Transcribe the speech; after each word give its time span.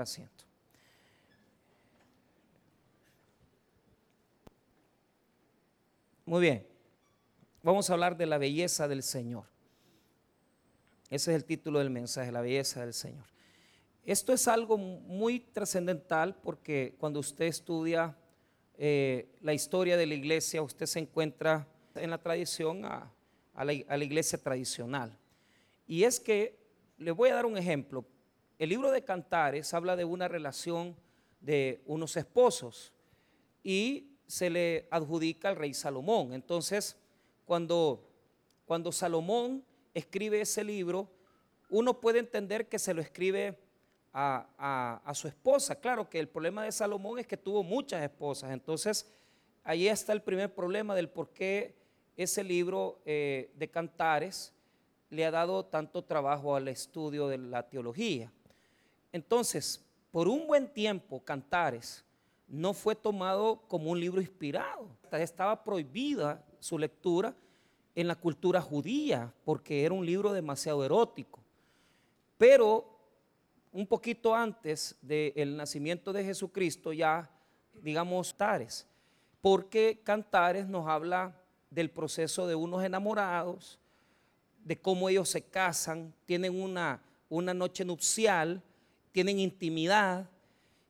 asiento. 0.00 0.46
Muy 6.24 6.40
bien, 6.40 6.66
vamos 7.62 7.90
a 7.90 7.92
hablar 7.92 8.16
de 8.16 8.24
la 8.24 8.38
belleza 8.38 8.88
del 8.88 9.02
Señor. 9.02 9.44
Ese 11.10 11.32
es 11.32 11.36
el 11.36 11.44
título 11.44 11.78
del 11.78 11.90
mensaje, 11.90 12.32
la 12.32 12.40
belleza 12.40 12.80
del 12.80 12.94
Señor. 12.94 13.26
Esto 14.06 14.32
es 14.32 14.48
algo 14.48 14.78
muy 14.78 15.40
trascendental 15.40 16.36
porque 16.36 16.94
cuando 16.98 17.20
usted 17.20 17.44
estudia 17.44 18.16
eh, 18.78 19.28
la 19.42 19.52
historia 19.52 19.98
de 19.98 20.06
la 20.06 20.14
iglesia, 20.14 20.62
usted 20.62 20.86
se 20.86 21.00
encuentra 21.00 21.68
en 21.96 22.08
la 22.08 22.16
tradición 22.16 22.86
a, 22.86 23.12
la, 23.56 23.74
a 23.88 23.96
la 23.98 24.04
iglesia 24.04 24.38
tradicional. 24.38 25.14
Y 25.86 26.04
es 26.04 26.18
que, 26.18 26.58
le 26.96 27.10
voy 27.10 27.28
a 27.28 27.34
dar 27.34 27.44
un 27.44 27.58
ejemplo, 27.58 28.06
el 28.62 28.68
libro 28.68 28.92
de 28.92 29.02
Cantares 29.02 29.74
habla 29.74 29.96
de 29.96 30.04
una 30.04 30.28
relación 30.28 30.94
de 31.40 31.82
unos 31.84 32.16
esposos 32.16 32.92
y 33.64 34.12
se 34.28 34.50
le 34.50 34.86
adjudica 34.88 35.48
al 35.48 35.56
rey 35.56 35.74
Salomón. 35.74 36.32
Entonces, 36.32 36.96
cuando, 37.44 38.08
cuando 38.64 38.92
Salomón 38.92 39.64
escribe 39.92 40.40
ese 40.40 40.62
libro, 40.62 41.10
uno 41.70 41.98
puede 42.00 42.20
entender 42.20 42.68
que 42.68 42.78
se 42.78 42.94
lo 42.94 43.02
escribe 43.02 43.58
a, 44.12 45.00
a, 45.04 45.12
su 45.12 45.26
esposa. 45.26 45.74
Claro 45.74 46.08
que 46.08 46.20
el 46.20 46.28
problema 46.28 46.62
de 46.62 46.70
Salomón 46.70 47.18
es 47.18 47.26
que 47.26 47.36
tuvo 47.36 47.64
muchas 47.64 48.00
esposas. 48.00 48.52
Entonces, 48.52 49.12
ahí 49.64 49.88
está 49.88 50.12
el 50.12 50.22
primer 50.22 50.54
problema 50.54 50.94
del 50.94 51.08
por 51.08 51.30
qué 51.30 51.74
ese 52.16 52.44
libro 52.44 53.00
eh, 53.06 53.50
de 53.56 53.68
Cantares 53.68 54.52
le 55.10 55.26
ha 55.26 55.32
dado 55.32 55.64
tanto 55.64 56.04
trabajo 56.04 56.54
al 56.54 56.68
estudio 56.68 57.26
de 57.26 57.38
la 57.38 57.68
teología. 57.68 58.30
Entonces, 59.12 59.84
por 60.10 60.28
un 60.28 60.46
buen 60.46 60.72
tiempo, 60.72 61.22
Cantares 61.22 62.04
no 62.48 62.74
fue 62.74 62.94
tomado 62.94 63.62
como 63.68 63.90
un 63.90 64.00
libro 64.00 64.20
inspirado. 64.20 64.88
Estaba 65.12 65.62
prohibida 65.62 66.44
su 66.58 66.78
lectura 66.78 67.34
en 67.94 68.08
la 68.08 68.14
cultura 68.14 68.60
judía 68.60 69.32
porque 69.44 69.84
era 69.84 69.94
un 69.94 70.04
libro 70.04 70.32
demasiado 70.32 70.84
erótico. 70.84 71.40
Pero 72.38 72.92
un 73.72 73.86
poquito 73.86 74.34
antes 74.34 74.96
del 75.00 75.56
nacimiento 75.56 76.12
de 76.12 76.24
Jesucristo 76.24 76.92
ya, 76.92 77.30
digamos, 77.74 78.34
Cantares, 78.34 78.86
porque 79.40 80.00
Cantares 80.04 80.66
nos 80.68 80.86
habla 80.86 81.34
del 81.70 81.90
proceso 81.90 82.46
de 82.46 82.54
unos 82.54 82.84
enamorados, 82.84 83.78
de 84.62 84.78
cómo 84.78 85.08
ellos 85.08 85.30
se 85.30 85.42
casan, 85.42 86.14
tienen 86.26 86.60
una, 86.60 87.02
una 87.30 87.54
noche 87.54 87.84
nupcial, 87.84 88.62
tienen 89.12 89.38
intimidad. 89.38 90.28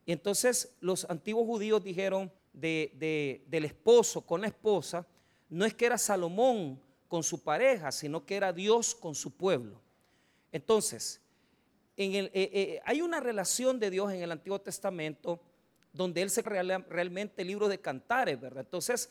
Y 0.07 0.13
entonces 0.13 0.75
los 0.81 1.05
antiguos 1.11 1.47
judíos 1.47 1.83
dijeron 1.85 2.33
de, 2.53 3.43
del 3.47 3.65
esposo 3.65 4.23
con 4.23 4.41
la 4.41 4.47
esposa, 4.47 5.07
no 5.49 5.65
es 5.65 5.75
que 5.75 5.87
era 5.87 5.99
Salomón 5.99 6.81
con 7.09 7.23
su 7.23 7.43
pareja, 7.43 7.93
sino 7.93 8.25
que 8.25 8.37
era 8.37 8.53
Dios 8.53 8.95
con 8.95 9.15
su 9.15 9.33
pueblo. 9.33 9.81
Entonces, 10.51 11.21
eh, 11.97 12.31
eh, 12.33 12.81
hay 12.85 13.03
una 13.03 13.21
relación 13.21 13.79
de 13.79 13.91
Dios 13.91 14.13
en 14.13 14.23
el 14.23 14.33
Antiguo 14.33 14.61
Testamento 14.61 15.41
donde 15.93 16.23
Él 16.23 16.31
se 16.31 16.43
real, 16.43 16.87
realmente 16.89 17.43
el 17.43 17.49
libro 17.49 17.69
de 17.69 17.79
cantares, 17.79 18.41
¿verdad? 18.41 18.65
Entonces, 18.65 19.11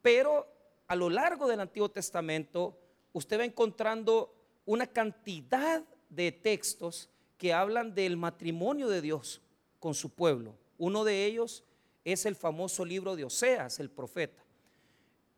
pero 0.00 0.46
a 0.86 0.94
lo 0.94 1.10
largo 1.10 1.48
del 1.48 1.60
Antiguo 1.60 1.88
Testamento, 1.88 2.78
usted 3.12 3.40
va 3.40 3.44
encontrando 3.44 4.32
una 4.64 4.86
cantidad 4.86 5.82
de 6.08 6.32
textos 6.32 7.08
que 7.40 7.54
hablan 7.54 7.94
del 7.94 8.18
matrimonio 8.18 8.86
de 8.90 9.00
Dios 9.00 9.40
con 9.78 9.94
su 9.94 10.10
pueblo. 10.10 10.54
Uno 10.76 11.04
de 11.04 11.24
ellos 11.24 11.64
es 12.04 12.26
el 12.26 12.36
famoso 12.36 12.84
libro 12.84 13.16
de 13.16 13.24
Oseas, 13.24 13.80
el 13.80 13.88
profeta. 13.90 14.44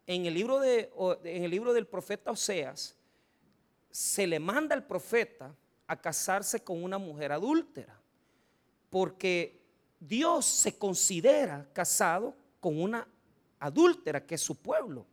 En 0.09 0.27
el 0.27 0.35
libro, 0.35 0.59
de, 0.59 0.91
en 1.23 1.45
el 1.45 1.51
libro 1.53 1.73
del 1.73 1.87
profeta 1.87 2.33
Oseas 2.33 2.97
se 3.89 4.27
le 4.27 4.41
manda 4.41 4.75
al 4.75 4.85
profeta 4.85 5.55
a 5.87 5.95
casarse 5.95 6.65
con 6.65 6.83
una 6.83 6.99
mujer 6.99 7.31
adúltera, 7.31 7.97
porque 8.91 9.63
Dios 10.01 10.45
se 10.45 10.77
considera 10.77 11.69
casado 11.73 12.35
con 12.59 12.83
una 12.83 13.07
adúltera, 13.61 14.27
que 14.27 14.35
es 14.35 14.41
su 14.41 14.57
pueblo, 14.57 15.07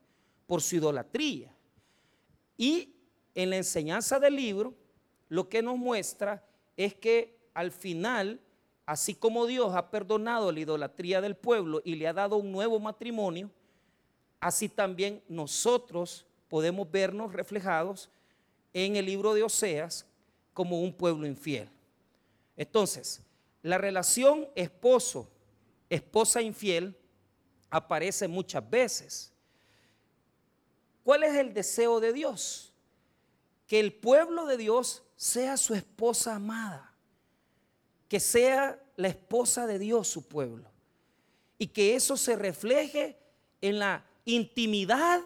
por 0.47 0.59
su 0.59 0.77
idolatría. 0.77 1.53
Y 2.57 2.95
en 3.35 3.51
la 3.51 3.57
enseñanza 3.57 4.19
del 4.19 4.35
libro, 4.35 4.73
lo 5.27 5.47
que 5.47 5.61
nos 5.61 5.77
muestra 5.77 6.48
es 6.79 6.95
que 6.95 7.37
al 7.53 7.73
final, 7.73 8.39
así 8.85 9.13
como 9.13 9.45
Dios 9.45 9.75
ha 9.75 9.91
perdonado 9.91 10.49
la 10.49 10.61
idolatría 10.61 11.19
del 11.19 11.35
pueblo 11.35 11.81
y 11.83 11.95
le 11.95 12.07
ha 12.07 12.13
dado 12.13 12.37
un 12.37 12.53
nuevo 12.53 12.79
matrimonio, 12.79 13.51
así 14.39 14.69
también 14.69 15.21
nosotros 15.27 16.25
podemos 16.47 16.89
vernos 16.89 17.33
reflejados 17.33 18.09
en 18.71 18.95
el 18.95 19.07
libro 19.07 19.33
de 19.33 19.43
Oseas 19.43 20.05
como 20.53 20.81
un 20.81 20.93
pueblo 20.93 21.27
infiel. 21.27 21.69
Entonces, 22.55 23.21
la 23.61 23.77
relación 23.77 24.47
esposo, 24.55 25.29
esposa 25.89 26.41
infiel 26.41 26.95
aparece 27.69 28.25
muchas 28.25 28.67
veces. 28.69 29.33
¿Cuál 31.03 31.23
es 31.23 31.35
el 31.35 31.53
deseo 31.53 31.99
de 31.99 32.13
Dios? 32.13 32.71
Que 33.67 33.81
el 33.81 33.91
pueblo 33.91 34.45
de 34.45 34.55
Dios 34.55 35.03
sea 35.19 35.57
su 35.57 35.73
esposa 35.73 36.35
amada, 36.35 36.93
que 38.07 38.21
sea 38.21 38.81
la 38.95 39.09
esposa 39.09 39.67
de 39.67 39.77
Dios 39.77 40.07
su 40.07 40.25
pueblo, 40.25 40.71
y 41.57 41.67
que 41.67 41.93
eso 41.93 42.15
se 42.15 42.37
refleje 42.37 43.19
en 43.59 43.79
la 43.79 44.05
intimidad 44.23 45.19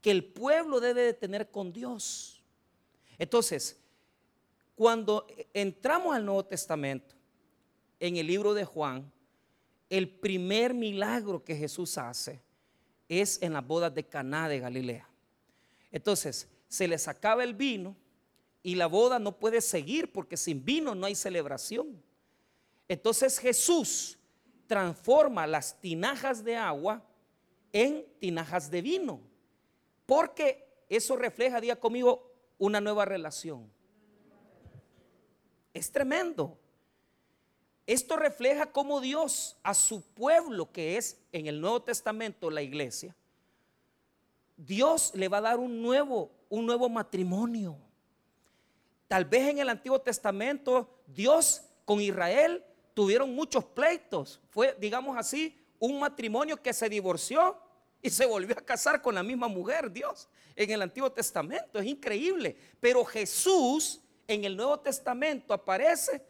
que 0.00 0.10
el 0.10 0.24
pueblo 0.24 0.80
debe 0.80 1.02
de 1.02 1.14
tener 1.14 1.52
con 1.52 1.72
Dios. 1.72 2.42
Entonces, 3.16 3.78
cuando 4.74 5.24
entramos 5.54 6.16
al 6.16 6.24
Nuevo 6.24 6.44
Testamento, 6.44 7.14
en 8.00 8.16
el 8.16 8.26
libro 8.26 8.54
de 8.54 8.64
Juan, 8.64 9.08
el 9.88 10.08
primer 10.10 10.74
milagro 10.74 11.44
que 11.44 11.54
Jesús 11.54 11.96
hace 11.96 12.42
es 13.08 13.40
en 13.40 13.52
las 13.52 13.64
bodas 13.64 13.94
de 13.94 14.04
Caná 14.04 14.48
de 14.48 14.58
Galilea. 14.58 15.08
Entonces, 15.92 16.48
se 16.66 16.88
les 16.88 17.06
acaba 17.06 17.44
el 17.44 17.54
vino 17.54 17.94
y 18.62 18.74
la 18.74 18.86
boda 18.86 19.18
no 19.18 19.38
puede 19.38 19.60
seguir 19.60 20.12
porque 20.12 20.36
sin 20.36 20.64
vino 20.64 20.94
no 20.94 21.06
hay 21.06 21.14
celebración. 21.14 22.02
Entonces 22.88 23.38
Jesús 23.38 24.18
transforma 24.66 25.46
las 25.46 25.80
tinajas 25.80 26.44
de 26.44 26.56
agua 26.56 27.02
en 27.72 28.06
tinajas 28.18 28.70
de 28.70 28.82
vino, 28.82 29.20
porque 30.06 30.66
eso 30.88 31.16
refleja, 31.16 31.60
día 31.60 31.78
conmigo, 31.78 32.32
una 32.58 32.80
nueva 32.80 33.04
relación. 33.04 33.70
Es 35.74 35.92
tremendo. 35.92 36.58
Esto 37.86 38.16
refleja 38.16 38.72
cómo 38.72 39.00
Dios 39.00 39.56
a 39.62 39.74
su 39.74 40.02
pueblo, 40.02 40.70
que 40.72 40.96
es 40.96 41.18
en 41.32 41.46
el 41.46 41.60
Nuevo 41.60 41.82
Testamento 41.82 42.50
la 42.50 42.62
iglesia, 42.62 43.14
Dios 44.56 45.12
le 45.14 45.28
va 45.28 45.38
a 45.38 45.42
dar 45.42 45.58
un 45.58 45.80
nuevo, 45.80 46.30
un 46.48 46.66
nuevo 46.66 46.88
matrimonio. 46.88 47.78
Tal 49.08 49.24
vez 49.24 49.48
en 49.48 49.58
el 49.58 49.68
Antiguo 49.70 50.00
Testamento 50.00 51.00
Dios 51.06 51.62
con 51.84 52.00
Israel 52.00 52.64
tuvieron 52.92 53.34
muchos 53.34 53.64
pleitos. 53.64 54.40
Fue, 54.50 54.76
digamos 54.78 55.16
así, 55.16 55.58
un 55.78 55.98
matrimonio 55.98 56.62
que 56.62 56.72
se 56.72 56.88
divorció 56.88 57.56
y 58.02 58.10
se 58.10 58.26
volvió 58.26 58.56
a 58.58 58.64
casar 58.64 59.00
con 59.00 59.14
la 59.14 59.22
misma 59.22 59.48
mujer, 59.48 59.90
Dios, 59.90 60.28
en 60.54 60.70
el 60.70 60.82
Antiguo 60.82 61.10
Testamento. 61.10 61.78
Es 61.78 61.86
increíble. 61.86 62.56
Pero 62.80 63.04
Jesús 63.04 64.00
en 64.26 64.44
el 64.44 64.56
Nuevo 64.56 64.78
Testamento 64.78 65.54
aparece 65.54 66.22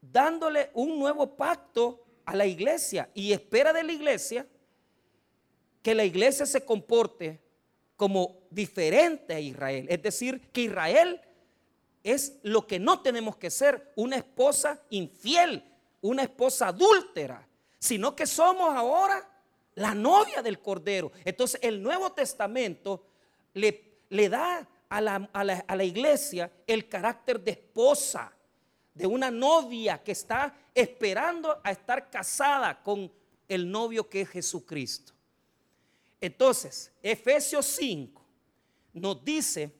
dándole 0.00 0.70
un 0.74 0.98
nuevo 0.98 1.34
pacto 1.34 2.04
a 2.24 2.36
la 2.36 2.46
iglesia 2.46 3.10
y 3.14 3.32
espera 3.32 3.72
de 3.72 3.82
la 3.82 3.92
iglesia 3.92 4.46
que 5.82 5.94
la 5.94 6.04
iglesia 6.04 6.46
se 6.46 6.64
comporte 6.64 7.40
como 7.96 8.42
diferente 8.50 9.34
a 9.34 9.40
Israel. 9.40 9.86
Es 9.88 10.02
decir, 10.02 10.40
que 10.52 10.62
Israel 10.62 11.20
es 12.04 12.38
lo 12.42 12.66
que 12.66 12.78
no 12.78 13.00
tenemos 13.00 13.36
que 13.36 13.50
ser, 13.50 13.92
una 13.96 14.16
esposa 14.16 14.80
infiel, 14.90 15.64
una 16.02 16.22
esposa 16.22 16.68
adúltera, 16.68 17.48
sino 17.78 18.14
que 18.14 18.26
somos 18.26 18.76
ahora 18.76 19.26
la 19.74 19.94
novia 19.94 20.42
del 20.42 20.60
Cordero. 20.60 21.10
Entonces 21.24 21.58
el 21.62 21.82
Nuevo 21.82 22.12
Testamento 22.12 23.06
le, 23.54 24.02
le 24.10 24.28
da 24.28 24.68
a 24.90 25.00
la, 25.00 25.28
a 25.32 25.76
la 25.76 25.84
iglesia 25.84 26.52
el 26.66 26.88
carácter 26.88 27.40
de 27.40 27.52
esposa, 27.52 28.30
de 28.92 29.06
una 29.06 29.30
novia 29.30 30.00
que 30.04 30.12
está 30.12 30.54
esperando 30.74 31.58
a 31.64 31.72
estar 31.72 32.10
casada 32.10 32.80
con 32.82 33.10
el 33.48 33.68
novio 33.68 34.08
que 34.08 34.20
es 34.20 34.28
Jesucristo. 34.28 35.12
Entonces, 36.20 36.92
Efesios 37.02 37.66
5 37.66 38.22
nos 38.92 39.24
dice 39.24 39.72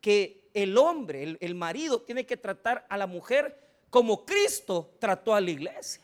que 0.00 0.41
el 0.54 0.76
hombre, 0.78 1.36
el, 1.40 1.54
marido, 1.54 2.00
tiene 2.00 2.26
que 2.26 2.36
tratar 2.36 2.86
a 2.88 2.96
la 2.96 3.06
mujer 3.06 3.58
como 3.90 4.24
Cristo 4.24 4.94
trató 4.98 5.34
a 5.34 5.40
la 5.40 5.50
iglesia. 5.50 6.02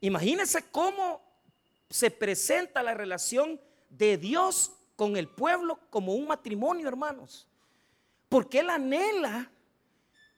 Imagínense 0.00 0.64
cómo 0.70 1.20
se 1.90 2.10
presenta 2.10 2.82
la 2.82 2.94
relación 2.94 3.60
de 3.90 4.16
Dios 4.16 4.72
con 4.96 5.16
el 5.16 5.28
pueblo 5.28 5.78
como 5.90 6.14
un 6.14 6.26
matrimonio, 6.26 6.88
hermanos. 6.88 7.46
Porque 8.28 8.60
Él 8.60 8.70
anhela 8.70 9.50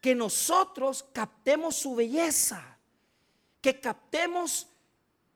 que 0.01 0.15
nosotros 0.15 1.05
captemos 1.13 1.77
su 1.77 1.95
belleza, 1.95 2.79
que 3.61 3.79
captemos 3.81 4.69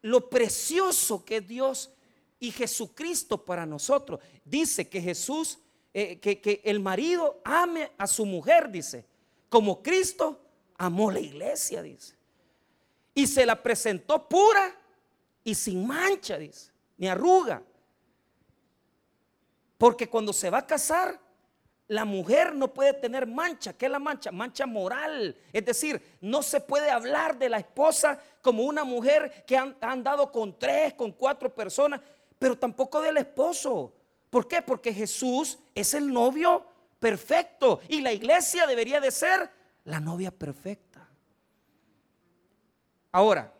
lo 0.02 0.28
precioso 0.28 1.24
que 1.24 1.38
es 1.38 1.48
Dios 1.48 1.90
y 2.38 2.50
Jesucristo 2.50 3.44
para 3.44 3.66
nosotros. 3.66 4.20
Dice 4.44 4.88
que 4.88 5.00
Jesús, 5.00 5.58
eh, 5.96 6.18
que, 6.18 6.40
que 6.40 6.60
el 6.64 6.80
marido 6.80 7.40
ame 7.44 7.92
a 7.96 8.08
su 8.08 8.26
mujer, 8.26 8.68
dice, 8.68 9.06
como 9.48 9.80
Cristo 9.80 10.40
amó 10.76 11.10
la 11.10 11.20
iglesia, 11.20 11.82
dice. 11.82 12.16
Y 13.14 13.28
se 13.28 13.46
la 13.46 13.62
presentó 13.62 14.28
pura 14.28 14.76
y 15.44 15.54
sin 15.54 15.86
mancha, 15.86 16.36
dice, 16.36 16.72
ni 16.96 17.06
arruga. 17.06 17.62
Porque 19.78 20.08
cuando 20.08 20.32
se 20.32 20.50
va 20.50 20.58
a 20.58 20.66
casar, 20.66 21.20
la 21.86 22.04
mujer 22.04 22.54
no 22.54 22.72
puede 22.72 22.94
tener 22.94 23.26
mancha. 23.26 23.74
¿Qué 23.74 23.86
es 23.86 23.92
la 23.92 23.98
mancha? 23.98 24.32
Mancha 24.32 24.66
moral. 24.66 25.36
Es 25.52 25.64
decir, 25.64 26.02
no 26.20 26.42
se 26.42 26.60
puede 26.60 26.90
hablar 26.90 27.38
de 27.38 27.48
la 27.48 27.58
esposa 27.58 28.20
como 28.42 28.64
una 28.64 28.82
mujer 28.82 29.44
que 29.46 29.56
ha 29.56 29.74
andado 29.80 30.32
con 30.32 30.58
tres, 30.58 30.94
con 30.94 31.12
cuatro 31.12 31.54
personas, 31.54 32.00
pero 32.38 32.58
tampoco 32.58 33.00
del 33.00 33.18
esposo. 33.18 33.92
¿Por 34.34 34.48
qué? 34.48 34.62
Porque 34.62 34.92
Jesús 34.92 35.60
es 35.76 35.94
el 35.94 36.12
novio 36.12 36.66
perfecto 36.98 37.80
y 37.88 38.00
la 38.00 38.12
iglesia 38.12 38.66
debería 38.66 39.00
de 39.00 39.12
ser 39.12 39.48
la 39.84 40.00
novia 40.00 40.32
perfecta. 40.32 41.08
Ahora, 43.12 43.54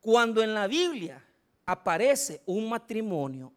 cuando 0.00 0.42
en 0.42 0.54
la 0.54 0.66
Biblia 0.66 1.22
aparece 1.66 2.40
un 2.46 2.70
matrimonio, 2.70 3.52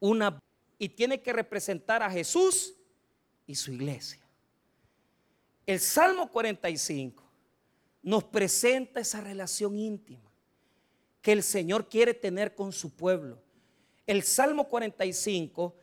una 0.00 0.40
y 0.78 0.88
tiene 0.88 1.20
que 1.20 1.34
representar 1.34 2.02
a 2.02 2.10
Jesús 2.10 2.72
y 3.46 3.56
su 3.56 3.72
iglesia. 3.74 4.22
El 5.66 5.80
Salmo 5.80 6.30
45 6.30 7.22
nos 8.04 8.24
presenta 8.24 9.00
esa 9.00 9.20
relación 9.20 9.78
íntima 9.78 10.32
que 11.20 11.32
el 11.32 11.42
Señor 11.42 11.90
quiere 11.90 12.14
tener 12.14 12.54
con 12.54 12.72
su 12.72 12.96
pueblo. 12.96 13.43
El 14.06 14.22
Salmo 14.22 14.68
45 14.68 15.74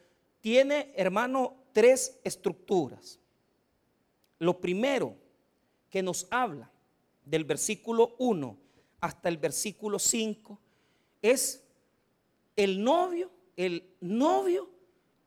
tiene, 0.42 0.94
hermano, 0.96 1.56
tres 1.74 2.20
estructuras. 2.24 3.20
Lo 4.40 4.60
primero 4.60 5.16
que 5.90 6.02
nos 6.02 6.28
habla 6.30 6.72
del 7.26 7.46
versículo 7.46 8.16
1 8.20 8.58
hasta 9.00 9.30
el 9.30 9.38
versículo 9.38 10.00
5 10.00 10.60
es 11.22 11.64
el 12.56 12.84
novio, 12.84 13.32
el 13.56 13.96
novio, 14.02 14.70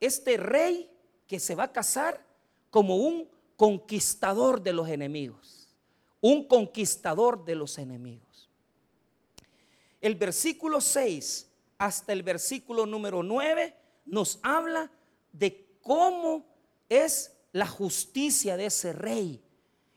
este 0.01 0.37
rey 0.37 0.91
que 1.27 1.41
se 1.41 1.55
va 1.55 1.65
a 1.65 1.73
casar 1.73 2.25
como 2.71 2.97
un 2.97 3.29
conquistador 3.57 4.63
de 4.63 4.73
los 4.73 4.89
enemigos, 4.89 5.69
un 6.21 6.47
conquistador 6.47 7.45
de 7.45 7.55
los 7.55 7.79
enemigos. 7.79 8.51
El 10.01 10.17
versículo 10.17 10.81
6 10.81 11.51
hasta 11.79 12.13
el 12.13 12.23
versículo 12.23 12.87
número 12.87 13.23
9 13.23 13.75
nos 14.07 14.39
habla 14.43 14.91
de 15.33 15.79
cómo 15.81 16.45
es 16.89 17.33
la 17.53 17.67
justicia 17.67 18.57
de 18.57 18.67
ese 18.67 18.93
rey. 18.93 19.43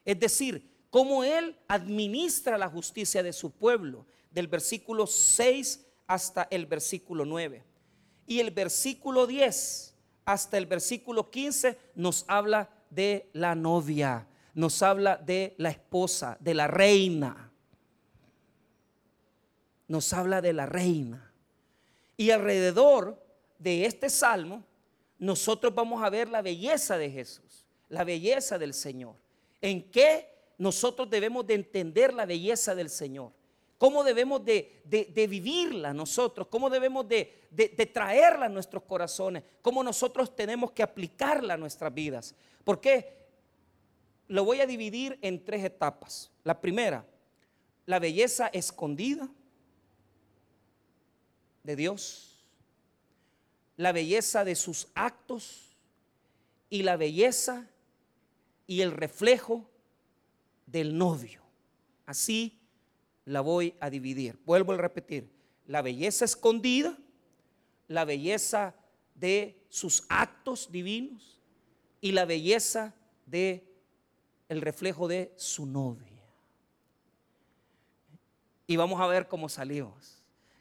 Es 0.05 0.19
decir, 0.19 0.69
cómo 0.89 1.23
él 1.23 1.57
administra 1.67 2.57
la 2.57 2.69
justicia 2.69 3.23
de 3.23 3.33
su 3.33 3.51
pueblo, 3.51 4.05
del 4.31 4.47
versículo 4.47 5.07
6 5.07 5.85
hasta 6.07 6.47
el 6.49 6.65
versículo 6.65 7.25
9. 7.25 7.63
Y 8.25 8.39
el 8.39 8.51
versículo 8.51 9.27
10 9.27 9.95
hasta 10.25 10.57
el 10.57 10.65
versículo 10.65 11.29
15 11.29 11.77
nos 11.95 12.25
habla 12.27 12.69
de 12.89 13.29
la 13.33 13.55
novia, 13.55 14.27
nos 14.53 14.81
habla 14.81 15.17
de 15.17 15.55
la 15.57 15.69
esposa, 15.69 16.37
de 16.39 16.53
la 16.53 16.67
reina. 16.67 17.51
Nos 19.87 20.11
habla 20.11 20.41
de 20.41 20.53
la 20.53 20.65
reina. 20.65 21.31
Y 22.17 22.31
alrededor 22.31 23.23
de 23.59 23.85
este 23.85 24.09
salmo, 24.09 24.63
nosotros 25.19 25.73
vamos 25.73 26.03
a 26.03 26.09
ver 26.09 26.27
la 26.27 26.41
belleza 26.41 26.97
de 26.97 27.11
Jesús, 27.11 27.65
la 27.89 28.03
belleza 28.03 28.57
del 28.57 28.73
Señor. 28.73 29.15
¿En 29.61 29.89
qué 29.91 30.27
nosotros 30.57 31.09
debemos 31.09 31.45
de 31.45 31.53
entender 31.53 32.13
la 32.13 32.25
belleza 32.25 32.73
del 32.75 32.89
Señor? 32.89 33.31
¿Cómo 33.77 34.03
debemos 34.03 34.43
de, 34.43 34.81
vivirla 35.29 35.93
nosotros? 35.93 36.47
¿Cómo 36.47 36.69
debemos 36.69 37.07
de, 37.07 37.31
traerla 37.93 38.47
a 38.47 38.49
nuestros 38.49 38.83
corazones? 38.83 39.43
¿Cómo 39.61 39.83
nosotros 39.83 40.35
tenemos 40.35 40.71
que 40.71 40.81
aplicarla 40.81 41.53
a 41.53 41.57
nuestras 41.57 41.93
vidas? 41.93 42.33
Porque 42.63 43.15
lo 44.27 44.43
voy 44.43 44.61
a 44.61 44.65
dividir 44.65 45.19
en 45.21 45.45
tres 45.45 45.63
etapas. 45.63 46.31
La 46.43 46.59
primera, 46.59 47.05
la 47.85 47.99
belleza 47.99 48.47
escondida 48.47 49.29
de 51.67 51.75
Dios, 51.75 52.45
la 53.75 53.91
belleza 53.91 54.45
de 54.45 54.55
sus 54.55 54.87
actos 54.95 55.75
y 56.69 56.83
la 56.83 56.95
belleza 56.95 57.67
y 58.65 58.81
el 58.81 58.93
reflejo 58.93 59.69
del 60.65 60.97
novio. 60.97 61.43
Así 62.05 62.57
la 63.25 63.41
voy 63.41 63.75
a 63.81 63.89
dividir. 63.89 64.39
Vuelvo 64.45 64.71
a 64.71 64.77
repetir, 64.77 65.29
la 65.65 65.81
belleza 65.81 66.23
escondida, 66.23 66.97
la 67.89 68.05
belleza 68.05 68.73
de 69.13 69.61
sus 69.67 70.05
actos 70.07 70.71
divinos 70.71 71.41
y 71.99 72.13
la 72.13 72.23
belleza 72.23 72.95
de 73.25 73.67
el 74.47 74.61
reflejo 74.61 75.09
de 75.09 75.33
su 75.35 75.65
novia. 75.65 76.23
Y 78.67 78.77
vamos 78.77 79.01
a 79.01 79.07
ver 79.07 79.27
cómo 79.27 79.49
salimos, 79.49 80.16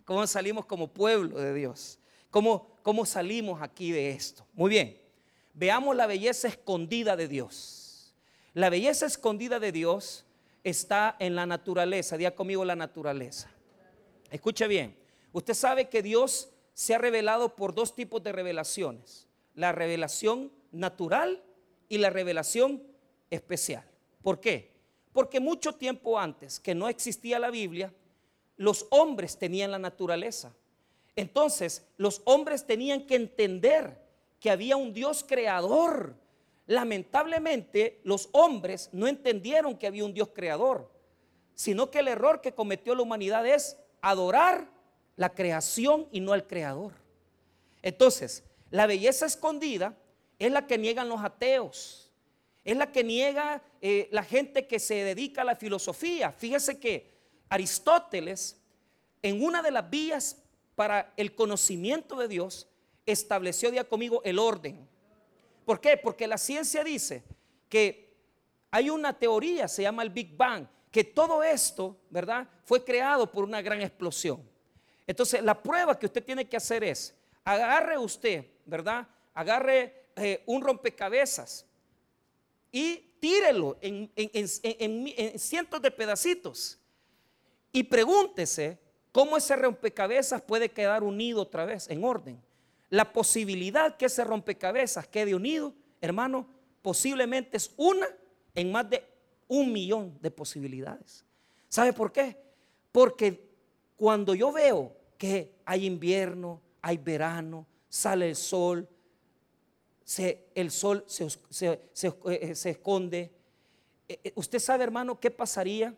cómo 0.06 0.26
salimos 0.26 0.64
como 0.64 0.88
pueblo 0.88 1.38
de 1.38 1.53
Dios, 1.53 1.99
cómo, 2.31 2.70
cómo 2.82 3.05
salimos 3.05 3.61
aquí 3.61 3.93
de 3.93 4.12
esto. 4.12 4.47
Muy 4.55 4.70
bien, 4.70 4.99
veamos 5.53 5.94
la 5.94 6.06
belleza 6.06 6.49
escondida 6.49 7.17
de 7.17 7.29
Dios. 7.29 8.14
La 8.55 8.70
belleza 8.70 9.05
escondida 9.05 9.61
de 9.61 9.73
Dios 9.73 10.25
está 10.64 11.17
en 11.19 11.35
la 11.35 11.44
naturaleza. 11.44 12.17
Diga 12.17 12.31
conmigo 12.31 12.64
la 12.64 12.76
naturaleza. 12.76 13.50
Escuche 14.31 14.67
bien. 14.67 14.96
Usted 15.32 15.53
sabe 15.53 15.91
que 15.91 16.03
Dios 16.03 16.51
se 16.72 16.94
ha 16.94 16.98
revelado 16.98 17.55
por 17.55 17.75
dos 17.75 17.94
tipos 17.94 18.22
de 18.22 18.32
revelaciones. 18.32 19.27
La 19.55 19.72
revelación 19.72 20.53
natural 20.72 21.43
y 21.89 21.98
la 21.98 22.10
revelación 22.10 22.82
especial. 23.29 23.84
¿Por 24.22 24.41
qué? 24.41 24.72
Porque 25.13 25.41
mucho 25.41 25.75
tiempo 25.75 26.19
antes 26.19 26.60
que 26.60 26.75
no 26.75 26.89
existía 26.89 27.39
la 27.39 27.51
Biblia, 27.51 27.93
los 28.56 28.86
hombres 28.91 29.39
tenían 29.39 29.70
la 29.70 29.79
naturaleza. 29.79 30.55
Entonces, 31.15 31.86
los 31.96 32.22
hombres 32.25 32.67
tenían 32.67 33.06
que 33.06 33.17
entender 33.17 34.03
que 34.41 34.51
había 34.51 34.77
un 34.77 34.93
Dios 34.93 35.25
creador 35.27 36.15
Lamentablemente 36.67 38.01
los 38.03 38.29
hombres 38.32 38.91
no 38.93 39.06
entendieron 39.06 39.77
que 39.77 39.86
había 39.86 40.05
un 40.05 40.15
Dios 40.15 40.31
creador, 40.34 40.91
sino 41.55 41.91
que 41.91 42.01
el 42.01 42.08
error 42.08 42.41
que 42.41 42.55
cometió 42.55 42.94
la 42.94 43.03
humanidad 43.03 43.46
es 43.46 43.77
adorar 44.01 44.69
la 45.15 45.32
creación 45.32 46.08
y 46.10 46.20
no 46.20 46.32
al 46.32 46.46
creador. 46.46 46.93
Entonces, 47.82 48.43
la 48.70 48.86
belleza 48.86 49.27
escondida 49.27 49.96
es 50.41 50.51
la 50.51 50.67
que 50.67 50.77
niegan 50.77 51.08
los 51.08 51.22
ateos, 51.22 52.10
es 52.65 52.77
la 52.77 52.91
que 52.91 53.05
niega 53.05 53.63
eh, 53.81 54.08
la 54.10 54.25
gente 54.25 54.67
que 54.67 54.81
se 54.81 54.96
dedica 55.05 55.43
a 55.43 55.44
la 55.44 55.55
filosofía. 55.55 56.32
Fíjese 56.32 56.81
que 56.81 57.16
Aristóteles, 57.48 58.60
en 59.22 59.43
una 59.43 59.62
de 59.62 59.70
las 59.70 59.88
vías 59.88 60.43
para 60.74 61.12
el 61.17 61.34
conocimiento 61.34 62.17
de 62.17 62.29
Dios, 62.29 62.69
estableció, 63.06 63.70
día 63.70 63.88
conmigo, 63.88 64.20
el 64.24 64.38
orden. 64.38 64.88
¿Por 65.65 65.81
qué? 65.81 65.96
Porque 65.96 66.26
la 66.26 66.38
ciencia 66.38 66.84
dice 66.84 67.24
que 67.69 68.15
hay 68.70 68.91
una 68.91 69.19
teoría, 69.19 69.69
se 69.69 69.82
llama 69.82 70.03
el 70.03 70.10
Big 70.10 70.36
Bang, 70.36 70.67
que 70.91 71.05
todo 71.05 71.43
esto, 71.43 71.96
¿verdad? 72.10 72.48
Fue 72.65 72.84
creado 72.84 73.31
por 73.31 73.44
una 73.44 73.62
gran 73.62 73.81
explosión. 73.81 74.43
Entonces, 75.06 75.43
la 75.43 75.60
prueba 75.60 75.98
que 75.98 76.06
usted 76.06 76.24
tiene 76.24 76.48
que 76.48 76.56
hacer 76.56 76.82
es, 76.84 77.15
agarre 77.44 77.96
usted, 77.96 78.44
¿verdad? 78.65 79.06
Agarre 79.34 80.08
eh, 80.17 80.43
un 80.46 80.62
rompecabezas 80.62 81.65
y 82.72 82.96
tírelo 83.20 83.76
en, 83.81 84.10
en 84.17 85.38
cientos 85.38 85.81
de 85.81 85.91
pedacitos 85.91 86.79
y 87.76 87.82
pregúntese 87.82 88.78
cómo 89.12 89.36
ese 89.36 89.54
rompecabezas 89.54 90.40
puede 90.40 90.70
quedar 90.70 91.02
unido 91.02 91.42
otra 91.42 91.66
vez 91.66 91.90
en 91.90 92.04
orden. 92.04 92.40
La 92.88 93.12
posibilidad 93.12 93.98
que 93.98 94.06
ese 94.06 94.24
rompecabezas 94.24 95.06
quede 95.06 95.34
unido, 95.34 95.74
hermano, 96.00 96.48
posiblemente 96.80 97.58
es 97.58 97.70
una 97.76 98.06
en 98.54 98.72
más 98.72 98.88
de 98.88 99.04
un 99.46 99.74
millón 99.74 100.18
de 100.22 100.30
posibilidades. 100.30 101.22
¿Sabe 101.68 101.92
por 101.92 102.12
qué? 102.12 102.38
Porque 102.92 103.46
cuando 103.94 104.34
yo 104.34 104.52
veo 104.52 104.96
que 105.18 105.52
hay 105.66 105.84
invierno, 105.84 106.62
hay 106.80 106.96
verano, 106.96 107.66
sale 107.90 108.30
el 108.30 108.36
sol, 108.36 108.88
el 110.54 110.70
sol 110.70 111.04
se, 111.06 111.28
eh, 111.66 112.54
esconde. 112.64 113.34
Eh, 114.08 114.18
eh, 114.24 114.32
usted 114.34 114.60
sabe, 114.60 114.82
hermano, 114.82 115.20
qué 115.20 115.30
pasaría 115.30 115.94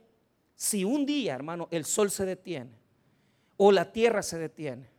si 0.59 0.83
un 0.83 1.07
día, 1.07 1.37
hermano, 1.37 1.69
el 1.71 1.85
sol 1.85 2.11
se 2.11 2.27
detiene 2.27 2.73
o 3.57 3.71
la 3.71 3.93
tierra 3.93 4.25
se 4.25 4.39
detiene. 4.39 4.91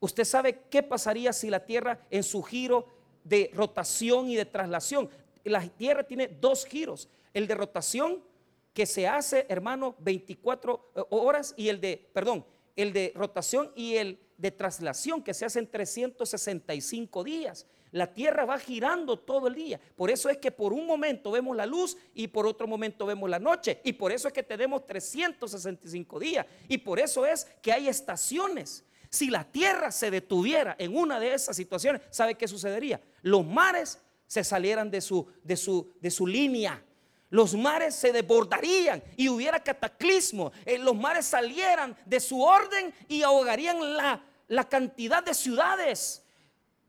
Usted 0.00 0.24
sabe 0.24 0.62
qué 0.70 0.82
pasaría 0.82 1.34
si 1.34 1.50
la 1.50 1.66
tierra 1.66 2.00
en 2.08 2.22
su 2.22 2.42
giro 2.42 2.88
de 3.24 3.50
rotación 3.52 4.30
y 4.30 4.36
de 4.36 4.46
traslación, 4.46 5.10
la 5.44 5.60
tierra 5.68 6.04
tiene 6.04 6.28
dos 6.28 6.64
giros, 6.64 7.10
el 7.34 7.46
de 7.46 7.54
rotación 7.54 8.24
que 8.72 8.86
se 8.86 9.06
hace, 9.06 9.44
hermano, 9.50 9.96
24 9.98 10.92
horas 11.10 11.52
y 11.58 11.68
el 11.68 11.78
de, 11.78 12.08
perdón, 12.14 12.46
el 12.74 12.94
de 12.94 13.12
rotación 13.14 13.70
y 13.76 13.96
el 13.96 14.18
de 14.38 14.50
traslación 14.50 15.22
que 15.22 15.34
se 15.34 15.44
hace 15.44 15.58
en 15.58 15.70
365 15.70 17.22
días. 17.22 17.66
La 17.94 18.12
tierra 18.12 18.44
va 18.44 18.58
girando 18.58 19.20
todo 19.20 19.46
el 19.46 19.54
día. 19.54 19.80
Por 19.94 20.10
eso 20.10 20.28
es 20.28 20.38
que 20.38 20.50
por 20.50 20.72
un 20.72 20.84
momento 20.84 21.30
vemos 21.30 21.56
la 21.56 21.64
luz 21.64 21.96
y 22.12 22.26
por 22.26 22.44
otro 22.44 22.66
momento 22.66 23.06
vemos 23.06 23.30
la 23.30 23.38
noche. 23.38 23.80
Y 23.84 23.92
por 23.92 24.10
eso 24.10 24.26
es 24.26 24.34
que 24.34 24.42
tenemos 24.42 24.84
365 24.84 26.18
días. 26.18 26.44
Y 26.66 26.78
por 26.78 26.98
eso 26.98 27.24
es 27.24 27.46
que 27.62 27.72
hay 27.72 27.86
estaciones. 27.86 28.84
Si 29.10 29.30
la 29.30 29.44
tierra 29.44 29.92
se 29.92 30.10
detuviera 30.10 30.74
en 30.76 30.96
una 30.96 31.20
de 31.20 31.34
esas 31.34 31.54
situaciones, 31.54 32.02
¿sabe 32.10 32.34
qué 32.34 32.48
sucedería? 32.48 33.00
Los 33.22 33.46
mares 33.46 34.00
se 34.26 34.42
salieran 34.42 34.90
de 34.90 35.00
su, 35.00 35.28
de 35.44 35.56
su, 35.56 35.94
de 36.00 36.10
su 36.10 36.26
línea 36.26 36.82
los 37.30 37.54
mares 37.54 37.96
se 37.96 38.12
desbordarían 38.12 39.02
y 39.16 39.28
hubiera 39.28 39.58
cataclismo. 39.58 40.52
Eh, 40.64 40.78
los 40.78 40.94
mares 40.94 41.26
salieran 41.26 41.96
de 42.06 42.20
su 42.20 42.40
orden 42.40 42.94
y 43.08 43.22
ahogarían 43.22 43.96
la, 43.96 44.24
la 44.46 44.68
cantidad 44.68 45.20
de 45.24 45.34
ciudades 45.34 46.23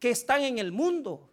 que 0.06 0.12
están 0.12 0.44
en 0.44 0.60
el 0.60 0.72
mundo. 0.72 1.28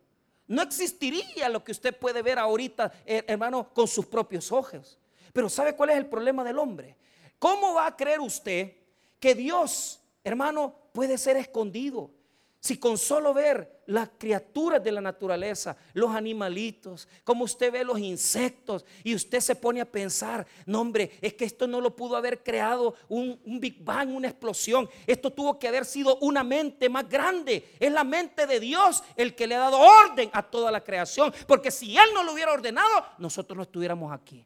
No 0.46 0.62
existiría 0.62 1.50
lo 1.50 1.62
que 1.62 1.72
usted 1.72 1.94
puede 1.94 2.22
ver 2.22 2.38
ahorita, 2.38 2.90
eh, 3.04 3.22
hermano, 3.26 3.68
con 3.74 3.86
sus 3.86 4.06
propios 4.06 4.50
ojos. 4.50 4.98
Pero 5.30 5.50
¿sabe 5.50 5.76
cuál 5.76 5.90
es 5.90 5.98
el 5.98 6.06
problema 6.06 6.42
del 6.42 6.58
hombre? 6.58 6.96
¿Cómo 7.38 7.74
va 7.74 7.86
a 7.86 7.94
creer 7.94 8.20
usted 8.20 8.72
que 9.20 9.34
Dios, 9.34 10.00
hermano, 10.24 10.74
puede 10.94 11.18
ser 11.18 11.36
escondido? 11.36 12.12
Si 12.60 12.78
con 12.78 12.96
solo 12.96 13.34
ver 13.34 13.81
las 13.86 14.10
criaturas 14.18 14.82
de 14.82 14.92
la 14.92 15.00
naturaleza, 15.00 15.76
los 15.92 16.10
animalitos, 16.14 17.08
como 17.24 17.44
usted 17.44 17.72
ve 17.72 17.84
los 17.84 17.98
insectos, 17.98 18.84
y 19.02 19.14
usted 19.14 19.40
se 19.40 19.56
pone 19.56 19.80
a 19.80 19.90
pensar, 19.90 20.46
no 20.66 20.80
hombre, 20.80 21.18
es 21.20 21.34
que 21.34 21.44
esto 21.44 21.66
no 21.66 21.80
lo 21.80 21.94
pudo 21.94 22.16
haber 22.16 22.42
creado 22.42 22.94
un, 23.08 23.40
Big 23.44 23.82
Bang, 23.82 24.10
una 24.14 24.28
explosión. 24.28 24.88
Esto 25.06 25.30
tuvo 25.30 25.58
que 25.58 25.68
haber 25.68 25.84
sido 25.84 26.16
una 26.18 26.44
mente 26.44 26.88
más 26.88 27.08
grande. 27.08 27.74
Es 27.78 27.92
la 27.92 28.04
mente 28.04 28.46
de 28.46 28.60
Dios 28.60 29.02
el 29.16 29.34
que 29.34 29.46
le 29.46 29.54
ha 29.54 29.60
dado 29.60 29.78
orden 29.78 30.30
a 30.32 30.42
toda 30.42 30.70
la 30.70 30.82
creación. 30.82 31.32
Porque 31.46 31.70
si 31.70 31.96
Él 31.96 32.08
no 32.14 32.22
lo 32.24 32.32
hubiera 32.32 32.52
ordenado, 32.52 33.06
nosotros 33.18 33.56
no 33.56 33.62
estuviéramos 33.62 34.12
aquí. 34.12 34.44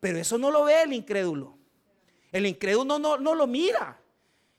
Pero 0.00 0.18
eso 0.18 0.38
no 0.38 0.50
lo 0.50 0.64
ve 0.64 0.82
el 0.82 0.92
incrédulo. 0.92 1.56
El 2.30 2.46
incrédulo 2.46 2.98
no, 2.98 3.18
no 3.18 3.34
lo 3.34 3.46
mira. 3.46 4.00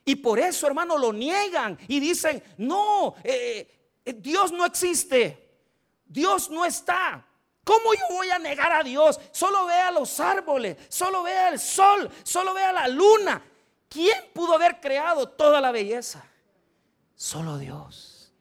Y 0.09 0.15
por 0.15 0.39
eso, 0.39 0.65
hermano, 0.65 0.97
lo 0.97 1.13
niegan 1.13 1.77
y 1.87 1.99
dicen, 1.99 2.41
no, 2.57 3.13
eh, 3.23 3.99
eh, 4.03 4.13
Dios 4.13 4.51
no 4.51 4.65
existe, 4.65 5.59
Dios 6.03 6.49
no 6.49 6.65
está. 6.65 7.23
¿Cómo 7.63 7.93
yo 7.93 8.15
voy 8.15 8.31
a 8.31 8.39
negar 8.39 8.73
a 8.73 8.81
Dios? 8.81 9.19
Solo 9.31 9.67
vea 9.67 9.91
los 9.91 10.19
árboles, 10.19 10.77
solo 10.89 11.21
vea 11.21 11.49
el 11.49 11.59
sol, 11.59 12.09
solo 12.23 12.55
vea 12.55 12.73
la 12.73 12.87
luna. 12.87 13.39
¿Quién 13.87 14.17
pudo 14.33 14.55
haber 14.55 14.79
creado 14.79 15.29
toda 15.29 15.61
la 15.61 15.71
belleza? 15.71 16.25
Solo 17.13 17.59
Dios. 17.59 18.33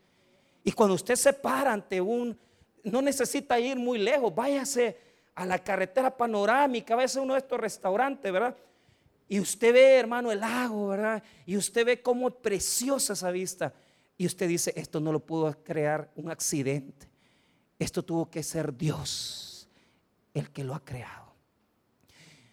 Y 0.65 0.73
cuando 0.73 0.95
usted 0.95 1.17
se 1.17 1.35
para 1.35 1.75
ante 1.75 2.01
un, 2.01 2.41
no 2.83 3.03
necesita 3.03 3.61
ir 3.61 3.77
muy 3.77 3.99
lejos, 3.99 4.35
váyase 4.35 4.99
a 5.35 5.45
la 5.45 5.59
carretera 5.59 6.17
panorámica, 6.17 6.95
a 6.95 6.97
veces 6.97 7.19
uno 7.19 7.35
de 7.35 7.41
estos 7.41 7.61
restaurantes, 7.61 8.33
¿verdad? 8.33 8.57
Y 9.29 9.41
usted 9.41 9.75
ve, 9.75 9.97
hermano, 9.97 10.33
el 10.33 10.41
lago, 10.41 10.89
¿verdad? 10.89 11.23
Y 11.45 11.57
usted 11.57 11.85
ve 11.85 12.03
cómo 12.03 12.31
preciosa 12.31 13.13
esa 13.13 13.31
vista. 13.31 13.75
Y 14.17 14.27
usted 14.27 14.49
dice, 14.49 14.73
esto 14.75 15.01
no 15.01 15.13
lo 15.13 15.21
pudo 15.21 15.63
crear 15.63 16.11
un 16.17 16.31
accidente. 16.31 17.09
Esto 17.79 18.03
tuvo 18.03 18.31
que 18.31 18.43
ser 18.43 18.77
Dios 18.77 19.69
el 20.33 20.51
que 20.51 20.65
lo 20.65 20.75
ha 20.75 20.85
creado. 20.85 21.29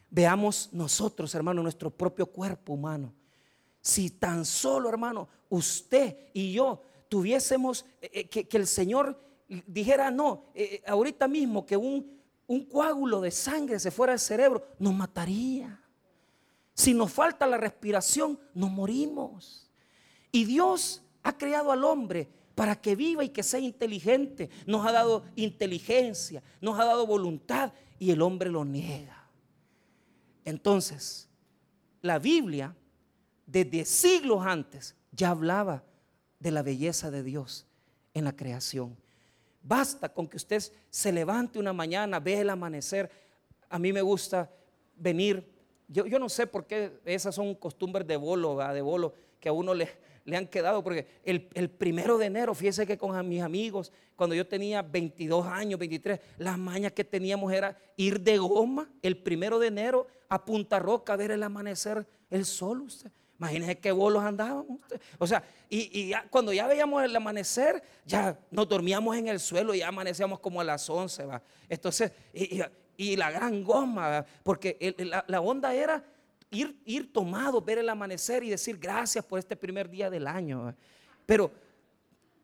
Veamos 0.09 0.69
nosotros, 0.71 1.33
hermano, 1.33 1.63
nuestro 1.63 1.89
propio 1.89 2.25
cuerpo 2.27 2.73
humano. 2.73 3.13
Si 3.81 4.11
tan 4.11 4.45
solo, 4.45 4.89
hermano, 4.89 5.27
usted 5.49 6.17
y 6.33 6.53
yo 6.53 6.81
tuviésemos 7.07 7.85
eh, 8.01 8.27
eh, 8.33 8.45
que, 8.45 8.57
el 8.57 8.67
Señor 8.67 9.19
dijera, 9.47 10.11
no, 10.11 10.47
eh, 10.53 10.81
ahorita 10.85 11.27
mismo 11.27 11.65
que 11.65 11.77
un, 11.77 12.19
un 12.47 12.65
coágulo 12.65 13.21
de 13.21 13.31
sangre 13.31 13.79
se 13.79 13.91
fuera 13.91 14.13
al 14.13 14.19
cerebro, 14.19 14.65
nos 14.79 14.93
mataría. 14.93 15.84
Si 16.75 16.93
nos 16.93 17.11
falta 17.11 17.47
la 17.47 17.57
respiración, 17.57 18.37
nos 18.53 18.69
morimos. 18.69 19.71
Y 20.31 20.43
Dios 20.43 21.01
ha 21.23 21.37
creado 21.37 21.71
al 21.71 21.85
hombre 21.85 22.29
para 22.53 22.79
que 22.79 22.97
viva 22.97 23.23
y 23.23 23.29
que 23.29 23.43
sea 23.43 23.61
inteligente. 23.61 24.49
Nos 24.67 24.85
ha 24.85 24.91
dado 24.91 25.23
inteligencia, 25.37 26.43
nos 26.59 26.77
ha 26.77 26.83
dado 26.83 27.07
voluntad 27.07 27.71
y 27.97 28.11
el 28.11 28.21
hombre 28.21 28.49
lo 28.49 28.65
niega. 28.65 29.25
Entonces, 30.43 31.29
la 32.01 32.19
Biblia, 32.19 32.75
desde 33.47 33.85
siglos 33.85 34.45
antes, 34.45 34.95
ya 35.13 35.29
hablaba 35.29 35.83
de 36.39 36.51
la 36.51 36.61
belleza 36.61 37.09
de 37.09 37.23
Dios 37.23 37.65
en 38.13 38.25
la 38.25 38.35
creación. 38.35 38.97
Basta 39.63 40.09
con 40.09 40.27
que 40.27 40.35
usted 40.37 40.61
se 40.89 41.11
levante 41.13 41.57
una 41.57 41.71
mañana, 41.71 42.19
ve 42.19 42.41
el 42.41 42.49
amanecer. 42.49 43.09
A 43.69 43.79
mí 43.79 43.93
me 43.93 44.01
gusta 44.01 44.51
venir 44.97 45.54
yo, 45.87 46.19
no 46.19 46.29
sé 46.29 46.47
por 46.47 46.65
qué 46.65 46.93
esas 47.05 47.35
son 47.35 47.55
costumbres 47.55 48.07
de 48.07 48.17
bolo, 48.17 48.57
de 48.57 48.81
bolo, 48.81 49.13
que 49.39 49.49
a 49.49 49.51
uno 49.51 49.73
le, 49.73 49.89
han 50.35 50.47
quedado, 50.47 50.83
porque 50.83 51.07
el, 51.23 51.69
primero 51.69 52.17
de 52.17 52.25
enero, 52.25 52.55
fíjese 52.55 52.87
que 52.87 52.97
con 52.97 53.27
mis 53.27 53.41
amigos, 53.41 53.91
cuando 54.15 54.35
yo 54.35 54.47
tenía 54.47 54.81
22 54.81 55.45
años, 55.45 55.79
23, 55.79 56.19
las 56.37 56.57
mañas 56.57 56.91
que 56.93 57.03
teníamos 57.03 57.53
era 57.53 57.77
ir 57.97 58.19
de 58.21 58.37
goma 58.37 58.89
el 59.01 59.17
primero 59.17 59.59
de 59.59 59.67
enero 59.67 60.07
a 60.29 60.43
Punta 60.43 60.79
Roca 60.79 61.13
a 61.13 61.17
ver 61.17 61.31
el 61.31 61.43
amanecer, 61.43 62.07
el 62.29 62.45
sol, 62.45 62.81
usted. 62.81 63.11
Imagínense 63.37 63.77
qué 63.79 63.91
bolos 63.91 64.23
andábamos. 64.23 64.79
O 65.17 65.27
sea, 65.27 65.43
y, 65.69 66.13
cuando 66.29 66.53
ya 66.53 66.67
veíamos 66.67 67.03
el 67.03 67.13
amanecer, 67.15 67.83
ya 68.05 68.39
nos 68.49 68.67
dormíamos 68.67 69.15
en 69.17 69.27
el 69.27 69.41
suelo 69.41 69.75
y 69.75 69.79
ya 69.79 69.89
amanecíamos 69.89 70.39
como 70.39 70.61
a 70.61 70.63
las 70.63 70.89
11. 70.89 71.25
¿va? 71.25 71.41
Entonces, 71.67 72.11
y 72.33 72.61
la 72.97 73.31
gran 73.31 73.63
goma, 73.63 74.25
porque 74.43 74.95
la, 75.27 75.41
onda 75.41 75.73
era 75.73 76.03
ir, 76.51 76.81
ir 76.85 77.11
tomado, 77.11 77.61
ver 77.61 77.79
el 77.79 77.89
amanecer 77.89 78.43
y 78.43 78.49
decir 78.49 78.77
gracias 78.77 79.23
por 79.25 79.39
este 79.39 79.55
primer 79.55 79.89
día 79.89 80.09
del 80.09 80.27
año. 80.27 80.75
Pero, 81.25 81.51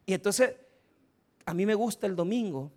y 0.06 0.14
entonces, 0.14 0.56
a 1.46 1.54
mí 1.54 1.66
me 1.66 1.76
gusta 1.76 2.08
el 2.08 2.16
domingo, 2.16 2.72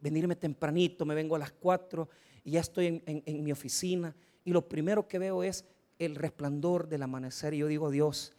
venirme 0.00 0.36
tempranito, 0.36 1.04
me 1.04 1.14
vengo 1.14 1.36
a 1.36 1.38
las 1.38 1.52
4 1.52 2.08
y 2.44 2.52
ya 2.52 2.60
estoy 2.60 3.02
en, 3.06 3.44
mi 3.44 3.52
oficina 3.52 4.14
y 4.44 4.52
lo 4.52 4.68
primero 4.68 5.06
que 5.06 5.18
veo 5.18 5.42
es 5.42 5.64
el 5.98 6.16
resplandor 6.16 6.88
del 6.88 7.02
amanecer 7.02 7.54
y 7.54 7.58
yo 7.58 7.66
digo, 7.66 7.90
Dios, 7.90 8.32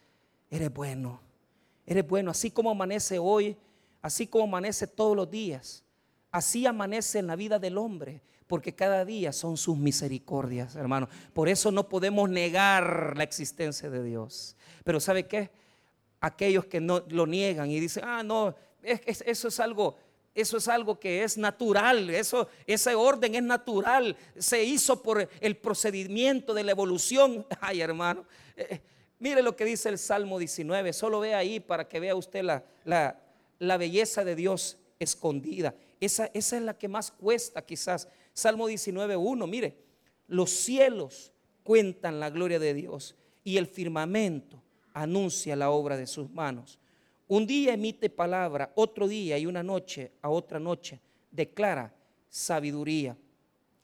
eres 0.50 0.72
bueno, 0.72 1.20
eres 1.86 2.06
bueno, 2.06 2.30
así 2.30 2.50
como 2.50 2.70
amanece 2.70 3.18
hoy, 3.18 3.56
así 4.00 4.26
como 4.26 4.44
amanece 4.44 4.86
todos 4.86 5.16
los 5.16 5.30
días, 5.30 5.84
así 6.32 6.66
amanece 6.66 7.20
en 7.20 7.28
la 7.28 7.36
vida 7.36 7.58
del 7.58 7.78
hombre 7.78 8.22
porque 8.52 8.74
cada 8.74 9.06
día 9.06 9.32
son 9.32 9.56
sus 9.56 9.78
misericordias, 9.78 10.76
hermano. 10.76 11.08
Por 11.32 11.48
eso 11.48 11.70
no 11.70 11.88
podemos 11.88 12.28
negar 12.28 13.16
la 13.16 13.22
existencia 13.24 13.88
de 13.88 14.02
Dios. 14.02 14.56
Pero 14.84 15.00
¿sabe 15.00 15.26
qué? 15.26 15.50
Aquellos 16.20 16.66
que 16.66 16.78
no 16.78 17.02
lo 17.08 17.26
niegan 17.26 17.70
y 17.70 17.80
dicen, 17.80 18.04
ah, 18.04 18.22
no, 18.22 18.54
eso 18.82 19.48
es 19.48 19.58
algo, 19.58 19.96
eso 20.34 20.58
es 20.58 20.68
algo 20.68 21.00
que 21.00 21.24
es 21.24 21.38
natural, 21.38 22.10
eso, 22.10 22.46
ese 22.66 22.94
orden 22.94 23.34
es 23.34 23.42
natural, 23.42 24.16
se 24.36 24.62
hizo 24.62 25.02
por 25.02 25.26
el 25.40 25.56
procedimiento 25.56 26.52
de 26.52 26.64
la 26.64 26.72
evolución. 26.72 27.46
Ay, 27.60 27.80
hermano, 27.80 28.26
eh, 28.54 28.82
mire 29.18 29.42
lo 29.42 29.56
que 29.56 29.64
dice 29.64 29.88
el 29.88 29.98
Salmo 29.98 30.38
19, 30.38 30.92
solo 30.92 31.20
ve 31.20 31.34
ahí 31.34 31.58
para 31.58 31.88
que 31.88 32.00
vea 32.00 32.14
usted 32.14 32.42
la, 32.42 33.16
la 33.58 33.76
belleza 33.78 34.24
de 34.24 34.36
Dios 34.36 34.76
escondida. 34.98 35.74
Esa, 36.02 36.28
esa 36.34 36.56
es 36.56 36.62
la 36.64 36.76
que 36.76 36.88
más 36.88 37.12
cuesta 37.12 37.64
quizás 37.64 38.08
Salmo 38.32 38.68
19.1, 38.68 39.48
mire, 39.48 39.76
los 40.26 40.50
cielos 40.50 41.32
cuentan 41.62 42.18
la 42.18 42.28
gloria 42.28 42.58
de 42.58 42.74
Dios 42.74 43.14
y 43.44 43.56
el 43.56 43.68
firmamento 43.68 44.60
anuncia 44.94 45.54
la 45.54 45.70
obra 45.70 45.96
de 45.96 46.08
sus 46.08 46.28
manos. 46.28 46.80
Un 47.28 47.46
día 47.46 47.74
emite 47.74 48.10
palabra, 48.10 48.72
otro 48.74 49.06
día 49.06 49.38
y 49.38 49.46
una 49.46 49.62
noche 49.62 50.10
a 50.22 50.28
otra 50.28 50.58
noche 50.58 51.00
declara 51.30 51.94
sabiduría. 52.28 53.16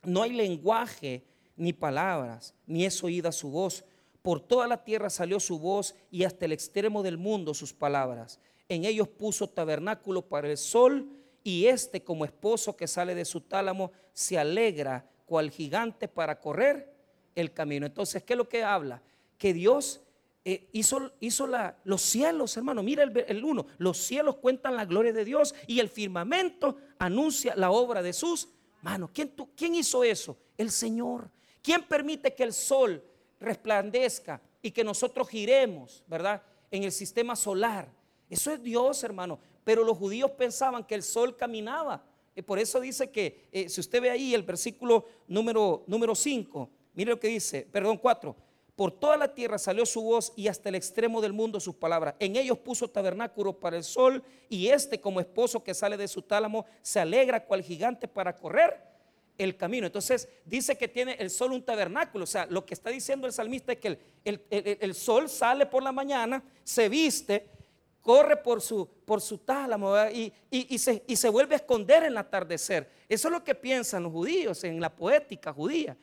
no 0.03 0.23
hay 0.23 0.33
lenguaje 0.33 1.23
ni 1.57 1.73
palabras, 1.73 2.53
ni 2.67 2.85
es 2.85 3.05
oída 3.05 3.31
su 3.31 3.49
voz. 3.49 3.85
Por 4.23 4.41
toda 4.41 4.67
la 4.67 4.83
tierra 4.83 5.09
salió 5.09 5.39
su 5.39 5.61
voz 5.61 5.95
y 6.11 6.25
hasta 6.25 6.47
el 6.47 6.53
extremo 6.53 7.05
del 7.05 7.17
mundo 7.17 7.55
sus 7.55 7.73
palabras. 7.73 8.41
En 8.69 8.85
ellos 8.85 9.07
puso 9.07 9.49
tabernáculo 9.49 10.23
para 10.23 10.51
el 10.51 10.57
sol 10.57 11.18
y 11.49 11.67
este 11.67 12.05
como 12.05 12.27
esposo 12.27 12.77
que 12.77 12.87
sale 12.87 13.15
de 13.15 13.25
su 13.25 13.41
tálamo 13.41 13.91
se 14.13 14.39
alegra 14.39 15.09
cual 15.25 15.51
gigante 15.51 16.07
para 16.07 16.39
correr 16.39 16.93
el 17.35 17.55
camino. 17.55 17.87
Entonces, 17.87 18.23
¿qué 18.23 18.35
es 18.35 18.37
lo 18.37 18.51
que 18.51 18.63
habla? 18.63 19.01
Que 19.39 19.55
Dios 19.55 20.03
eh, 20.45 20.69
hizo, 20.73 21.47
la, 21.47 21.79
los 21.85 22.03
cielos, 22.03 22.55
hermano. 22.59 22.83
Mira 22.83 23.03
el, 23.03 23.25
el 23.27 23.43
uno. 23.43 23.65
Los 23.79 23.97
cielos 23.97 24.37
cuentan 24.37 24.77
la 24.77 24.85
gloria 24.85 25.15
de 25.15 25.25
Dios 25.25 25.55
y 25.67 25.81
el 25.81 25.89
firmamento 25.89 26.77
anuncia 26.99 27.57
la 27.57 27.71
obra 27.71 28.03
de 28.03 28.13
sus 28.13 28.51
manos. 28.83 29.09
¿Quién, 29.15 29.33
¿Quién 29.57 29.75
hizo 29.75 30.05
eso? 30.05 30.37
El 30.59 30.71
Señor. 30.71 31.31
¿Quién 31.63 31.83
permite 31.83 32.35
que 32.35 32.43
el 32.43 32.53
sol 32.53 33.03
resplandezca 33.41 34.39
y 34.61 34.71
que 34.71 34.85
nosotros 34.85 35.27
giremos, 35.31 36.05
verdad? 36.07 36.43
En 36.71 36.83
el 36.83 36.93
sistema 36.93 37.35
solar. 37.35 37.89
Eso 38.29 38.53
es 38.53 38.63
Dios, 38.63 39.03
hermano. 39.03 39.39
Pero 39.69 39.85
los 39.85 39.99
judíos 39.99 40.31
pensaban 40.31 40.83
que 40.83 40.95
el 40.95 41.03
sol 41.03 41.37
caminaba. 41.37 42.03
Y 42.35 42.41
por 42.41 42.59
eso 42.59 42.81
dice 42.81 43.11
que, 43.11 43.51
eh, 43.53 43.69
si 43.69 43.83
usted 43.83 44.01
ve 44.01 44.09
ahí 44.09 44.33
el 44.33 44.43
versículo 44.43 45.05
número 45.27 46.15
5, 46.15 46.71
mire 46.95 47.11
lo 47.11 47.21
que 47.21 47.29
dice, 47.29 47.69
perdón, 47.71 47.99
4. 47.99 48.35
Por 48.75 48.93
toda 48.93 49.19
la 49.19 49.35
tierra 49.35 49.59
salió 49.59 49.85
su 49.85 50.01
voz 50.01 50.33
y 50.37 50.49
hasta 50.49 50.71
el 50.71 50.75
extremo 50.75 51.21
del 51.21 51.35
mundo 51.35 51.61
sus 51.61 51.75
palabras. 51.75 52.15
En 52.19 52.37
ellos 52.37 52.57
puso 52.57 52.89
tabernáculo 52.89 53.61
para 53.61 53.77
el 53.77 53.85
sol 53.85 54.25
y 54.49 54.69
este 54.69 55.03
como 55.03 55.21
esposo 55.21 55.63
que 55.63 55.75
sale 55.75 55.99
de 55.99 56.09
su 56.09 56.23
tálamo 56.23 56.65
se 56.81 57.01
alegra 57.01 57.45
cual 57.45 57.63
gigante 57.63 58.09
para 58.09 58.39
correr 58.39 58.89
el 59.37 59.55
camino. 59.59 59.87
Entonces 59.87 60.31
dice 60.47 60.79
que 60.79 60.89
tiene 60.89 61.13
el 61.19 61.29
sol 61.29 61.53
un 61.53 61.63
tabernáculo. 61.63 62.25
O 62.25 62.27
sea, 62.27 62.47
lo 62.47 62.65
que 62.65 62.73
está 62.73 62.89
diciendo 62.89 63.27
el 63.27 63.35
salmista 63.35 63.73
es 63.73 63.79
que 63.81 63.99
el, 64.25 64.95
sol 64.95 65.29
sale 65.29 65.67
por 65.67 65.83
la 65.83 65.93
mañana, 65.93 66.43
se 66.65 66.89
viste, 66.89 67.58
corre 68.03 68.37
por 68.37 68.61
su, 68.61 68.89
por 69.05 69.21
su 69.21 69.39
tálamo 69.39 69.95
y, 70.13 70.33
y, 70.51 70.79
se, 70.79 71.05
y 71.07 71.17
se 71.17 71.29
vuelve 71.29 71.55
a 71.55 71.59
esconder 71.59 72.05
en 72.05 72.13
el 72.13 72.17
atardecer. 72.17 72.91
Eso 73.09 73.29
es 73.29 73.33
lo 73.33 73.45
que 73.45 73.55
piensan 73.55 74.03
los 74.03 74.13
judíos 74.13 74.65
en 74.65 74.81
la 74.81 74.95
poética 74.95 75.53
judía. 75.53 75.97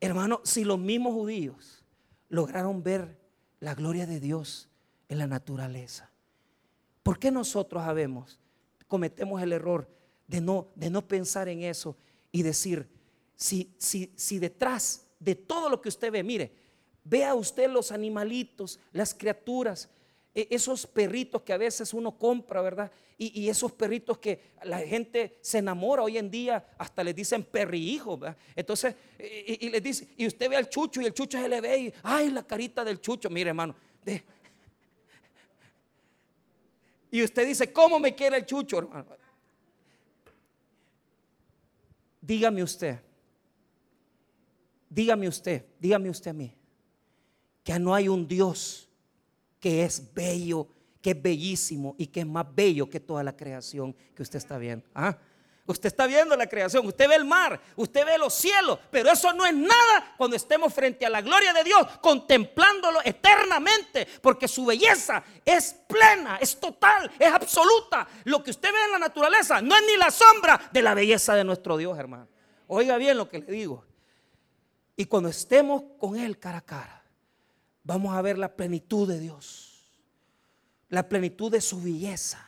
Hermano, 0.00 0.40
si 0.44 0.64
los 0.64 0.78
mismos 0.78 1.14
judíos 1.14 1.84
lograron 2.28 2.82
ver 2.82 3.18
la 3.60 3.74
gloria 3.74 4.06
de 4.06 4.20
Dios 4.20 4.68
en 5.08 5.18
la 5.18 5.26
naturaleza, 5.26 6.10
¿por 7.02 7.18
qué 7.18 7.30
nosotros 7.30 7.82
sabemos, 7.82 8.38
cometemos 8.86 9.42
el 9.42 9.52
error 9.52 9.88
de 10.26 10.40
no, 10.40 10.68
de 10.74 10.90
no 10.90 11.06
pensar 11.06 11.48
en 11.48 11.62
eso 11.62 11.96
y 12.30 12.42
decir, 12.42 12.88
si, 13.36 13.74
si, 13.78 14.12
si 14.16 14.38
detrás 14.38 15.06
de 15.18 15.34
todo 15.34 15.70
lo 15.70 15.80
que 15.80 15.88
usted 15.88 16.10
ve, 16.12 16.22
mire, 16.22 16.52
vea 17.04 17.34
usted 17.34 17.70
los 17.70 17.92
animalitos, 17.92 18.80
las 18.92 19.14
criaturas, 19.14 19.88
esos 20.36 20.86
perritos 20.86 21.40
que 21.42 21.52
a 21.54 21.56
veces 21.56 21.94
uno 21.94 22.18
compra, 22.18 22.60
¿verdad? 22.60 22.92
Y, 23.18 23.48
esos 23.48 23.72
perritos 23.72 24.18
que 24.18 24.52
la 24.64 24.78
gente 24.80 25.38
se 25.40 25.58
enamora 25.58 26.02
hoy 26.02 26.18
en 26.18 26.30
día, 26.30 26.68
hasta 26.76 27.02
les 27.02 27.14
dicen 27.14 27.42
perrihijo, 27.44 28.18
¿verdad? 28.18 28.36
Entonces, 28.54 28.94
y, 29.18 29.70
les 29.70 29.82
dice, 29.82 30.08
y 30.18 30.26
usted 30.26 30.50
ve 30.50 30.56
al 30.56 30.68
chucho 30.68 31.00
y 31.00 31.06
el 31.06 31.14
chucho 31.14 31.40
se 31.40 31.48
le 31.48 31.60
ve 31.62 31.78
y, 31.78 31.94
ay, 32.02 32.30
la 32.30 32.46
carita 32.46 32.84
del 32.84 33.00
chucho, 33.00 33.30
mire 33.30 33.48
hermano, 33.48 33.74
y 37.10 37.22
usted 37.22 37.46
dice, 37.46 37.72
¿cómo 37.72 37.98
me 37.98 38.14
quiere 38.14 38.36
el 38.36 38.44
chucho, 38.44 38.78
hermano? 38.78 39.06
Dígame 42.20 42.62
usted, 42.62 43.00
dígame 44.90 45.28
usted, 45.28 45.64
dígame 45.78 46.10
usted 46.10 46.32
a 46.32 46.34
mí, 46.34 46.52
que 47.64 47.78
no 47.78 47.94
hay 47.94 48.08
un 48.08 48.28
Dios 48.28 48.85
que 49.60 49.84
es 49.84 50.12
bello, 50.14 50.68
que 51.00 51.10
es 51.10 51.22
bellísimo 51.22 51.94
y 51.98 52.06
que 52.06 52.20
es 52.20 52.26
más 52.26 52.46
bello 52.54 52.88
que 52.88 53.00
toda 53.00 53.22
la 53.22 53.36
creación 53.36 53.94
que 54.14 54.22
usted 54.22 54.38
está 54.38 54.58
viendo. 54.58 54.86
¿Ah? 54.94 55.16
Usted 55.68 55.88
está 55.88 56.06
viendo 56.06 56.36
la 56.36 56.46
creación, 56.46 56.86
usted 56.86 57.08
ve 57.08 57.16
el 57.16 57.24
mar, 57.24 57.60
usted 57.74 58.06
ve 58.06 58.16
los 58.18 58.32
cielos, 58.32 58.78
pero 58.88 59.10
eso 59.10 59.32
no 59.32 59.44
es 59.44 59.54
nada 59.54 60.14
cuando 60.16 60.36
estemos 60.36 60.72
frente 60.72 61.04
a 61.04 61.10
la 61.10 61.20
gloria 61.20 61.52
de 61.52 61.64
Dios, 61.64 61.84
contemplándolo 62.00 63.00
eternamente, 63.04 64.06
porque 64.22 64.46
su 64.46 64.64
belleza 64.64 65.24
es 65.44 65.74
plena, 65.88 66.36
es 66.40 66.60
total, 66.60 67.10
es 67.18 67.32
absoluta. 67.32 68.06
Lo 68.24 68.44
que 68.44 68.52
usted 68.52 68.72
ve 68.72 68.78
en 68.84 68.92
la 68.92 68.98
naturaleza 69.00 69.60
no 69.60 69.74
es 69.74 69.82
ni 69.86 69.96
la 69.96 70.12
sombra 70.12 70.70
de 70.72 70.82
la 70.82 70.94
belleza 70.94 71.34
de 71.34 71.42
nuestro 71.42 71.76
Dios, 71.76 71.98
hermano. 71.98 72.28
Oiga 72.68 72.96
bien 72.96 73.16
lo 73.16 73.28
que 73.28 73.40
le 73.40 73.50
digo. 73.50 73.84
Y 74.96 75.06
cuando 75.06 75.28
estemos 75.28 75.82
con 75.98 76.16
Él 76.16 76.38
cara 76.38 76.58
a 76.58 76.64
cara, 76.64 76.95
vamos 77.86 78.16
a 78.16 78.20
ver 78.20 78.36
la 78.36 78.54
plenitud 78.54 79.08
de 79.08 79.20
Dios, 79.20 79.80
la 80.88 81.08
plenitud 81.08 81.52
de 81.52 81.60
su 81.60 81.80
belleza. 81.80 82.44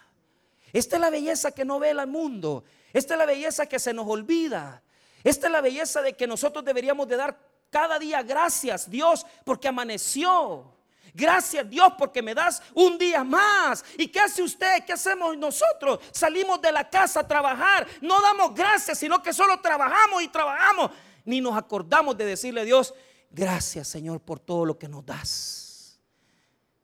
Esta 0.73 0.97
es 0.97 1.01
la 1.01 1.11
belleza 1.11 1.53
que 1.53 1.65
no 1.65 1.79
ve 1.79 1.91
el 1.91 2.07
mundo. 2.09 2.65
Esta 2.93 3.15
es 3.15 3.19
la 3.19 3.27
belleza 3.27 3.67
que 3.67 3.79
se 3.79 3.95
nos 3.95 4.07
olvida. 4.09 4.83
Esta 5.23 5.47
es 5.47 5.53
la 5.53 5.61
belleza 5.61 6.03
de 6.03 6.15
que 6.15 6.27
nosotros 6.27 6.65
deberíamos 6.65 7.07
de 7.09 7.17
dar 7.17 7.39
cada 7.71 7.99
día 7.99 8.23
gracias, 8.23 8.91
Dios, 8.91 9.25
porque 9.45 9.69
amaneció. 9.69 10.75
Gracias 11.15 11.69
Dios 11.69 11.93
porque 11.97 12.21
me 12.21 12.35
das 12.35 12.61
un 12.75 12.99
día 12.99 13.25
más. 13.25 13.85
¿Y 13.97 14.09
qué 14.09 14.21
hace 14.21 14.43
usted? 14.43 14.85
¿Qué 14.85 14.93
hacemos 14.93 15.37
nosotros? 15.39 16.01
Salimos 16.11 16.61
de 16.61 16.73
la 16.73 16.91
casa 16.91 17.21
a 17.21 17.29
trabajar. 17.29 17.87
No 18.01 18.21
damos 18.21 18.55
gracias, 18.55 18.99
sino 18.99 19.23
que 19.23 19.33
solo 19.33 19.61
trabajamos 19.61 20.23
y 20.23 20.29
trabajamos. 20.29 20.91
Ni 21.25 21.41
nos 21.41 21.57
acordamos 21.57 22.17
de 22.17 22.25
decirle 22.25 22.63
a 22.63 22.65
Dios, 22.65 22.95
gracias 23.31 23.89
Señor 23.89 24.21
por 24.21 24.41
todo 24.41 24.65
lo 24.65 24.79
que 24.79 24.89
nos 24.89 25.05
das. 25.05 25.99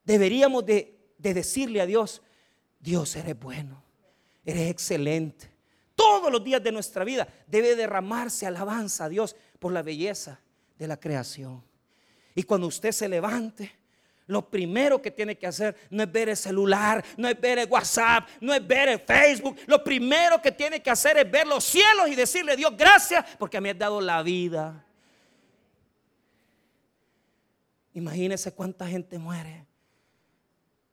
Deberíamos 0.05 0.65
de, 0.67 1.15
decirle 1.19 1.81
a 1.81 1.87
Dios, 1.87 2.23
Dios 2.79 3.17
eres 3.17 3.39
bueno, 3.39 3.83
eres 4.45 4.71
excelente. 4.71 5.51
Todos 5.95 6.31
los 6.31 6.45
días 6.45 6.63
de 6.63 6.73
nuestra 6.73 7.05
vida 7.05 7.27
debe 7.47 7.77
derramarse 7.77 8.47
alabanza 8.47 9.05
a 9.05 9.09
Dios 9.09 9.37
por 9.59 9.73
la 9.73 9.83
belleza 9.83 10.41
de 10.79 10.87
la 10.87 10.99
creación. 10.99 11.63
Y 12.35 12.43
cuando 12.43 12.67
usted 12.67 12.93
se 12.93 13.09
levante, 13.09 13.73
lo 14.27 14.49
primero 14.49 15.01
que 15.01 15.11
tiene 15.11 15.37
que 15.37 15.47
hacer 15.47 15.77
no 15.91 16.03
es 16.03 16.11
ver 16.11 16.31
el 16.31 16.37
celular, 16.37 17.05
no 17.17 17.29
es 17.29 17.41
ver 17.41 17.59
el 17.59 17.69
WhatsApp, 17.69 18.29
no 18.41 18.53
es 18.53 18.67
ver 18.67 18.89
el 18.89 18.99
Facebook. 19.01 19.57
Lo 19.67 19.85
primero 19.85 20.43
que 20.43 20.51
tiene 20.51 20.83
que 20.83 20.91
hacer 20.91 21.17
es 21.19 21.31
ver 21.31 21.47
los 21.47 21.63
cielos 21.65 22.09
y 22.09 22.15
decirle 22.15 22.57
Dios 22.57 22.75
gracias 22.77 23.25
porque 23.39 23.61
me 23.61 23.71
has 23.71 23.79
dado 23.79 24.01
la 24.01 24.23
vida. 24.23 24.84
Imagínese 27.95 28.53
cuánta 28.53 28.87
gente 28.87 29.19
muere, 29.19 29.67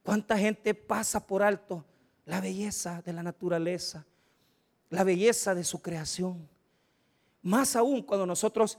cuánta 0.04 0.38
gente 0.38 0.74
pasa 0.74 1.28
por 1.28 1.44
alto 1.44 1.84
la 2.26 2.40
belleza 2.40 3.02
de 3.02 3.12
la 3.12 3.24
naturaleza, 3.24 4.06
la 4.90 5.04
belleza 5.04 5.54
de 5.54 5.64
su 5.64 5.82
creación. 5.82 6.48
Más 7.42 7.76
aún 7.76 8.02
cuando 8.04 8.26
nosotros 8.26 8.78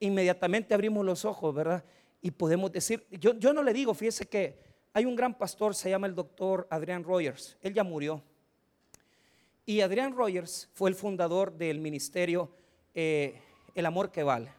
inmediatamente 0.00 0.74
abrimos 0.74 1.04
los 1.04 1.24
ojos, 1.24 1.54
¿verdad? 1.54 1.84
y 2.22 2.30
podemos 2.30 2.70
decir, 2.70 3.04
yo, 3.10 3.34
yo 3.34 3.52
no 3.52 3.64
le 3.64 3.72
digo, 3.72 3.92
fíjese 3.92 4.26
que 4.26 4.56
hay 4.92 5.04
un 5.04 5.16
gran 5.16 5.36
pastor, 5.36 5.74
se 5.74 5.90
llama 5.90 6.06
el 6.06 6.14
doctor 6.14 6.68
Adrián 6.70 7.02
Rogers, 7.02 7.58
él 7.60 7.74
ya 7.74 7.82
murió. 7.82 8.22
Y 9.66 9.80
Adrián 9.80 10.14
Rogers 10.14 10.68
fue 10.72 10.88
el 10.88 10.94
fundador 10.96 11.52
del 11.52 11.80
ministerio 11.80 12.50
eh, 12.94 13.40
El 13.74 13.86
Amor 13.86 14.12
que 14.12 14.22
Vale. 14.22 14.52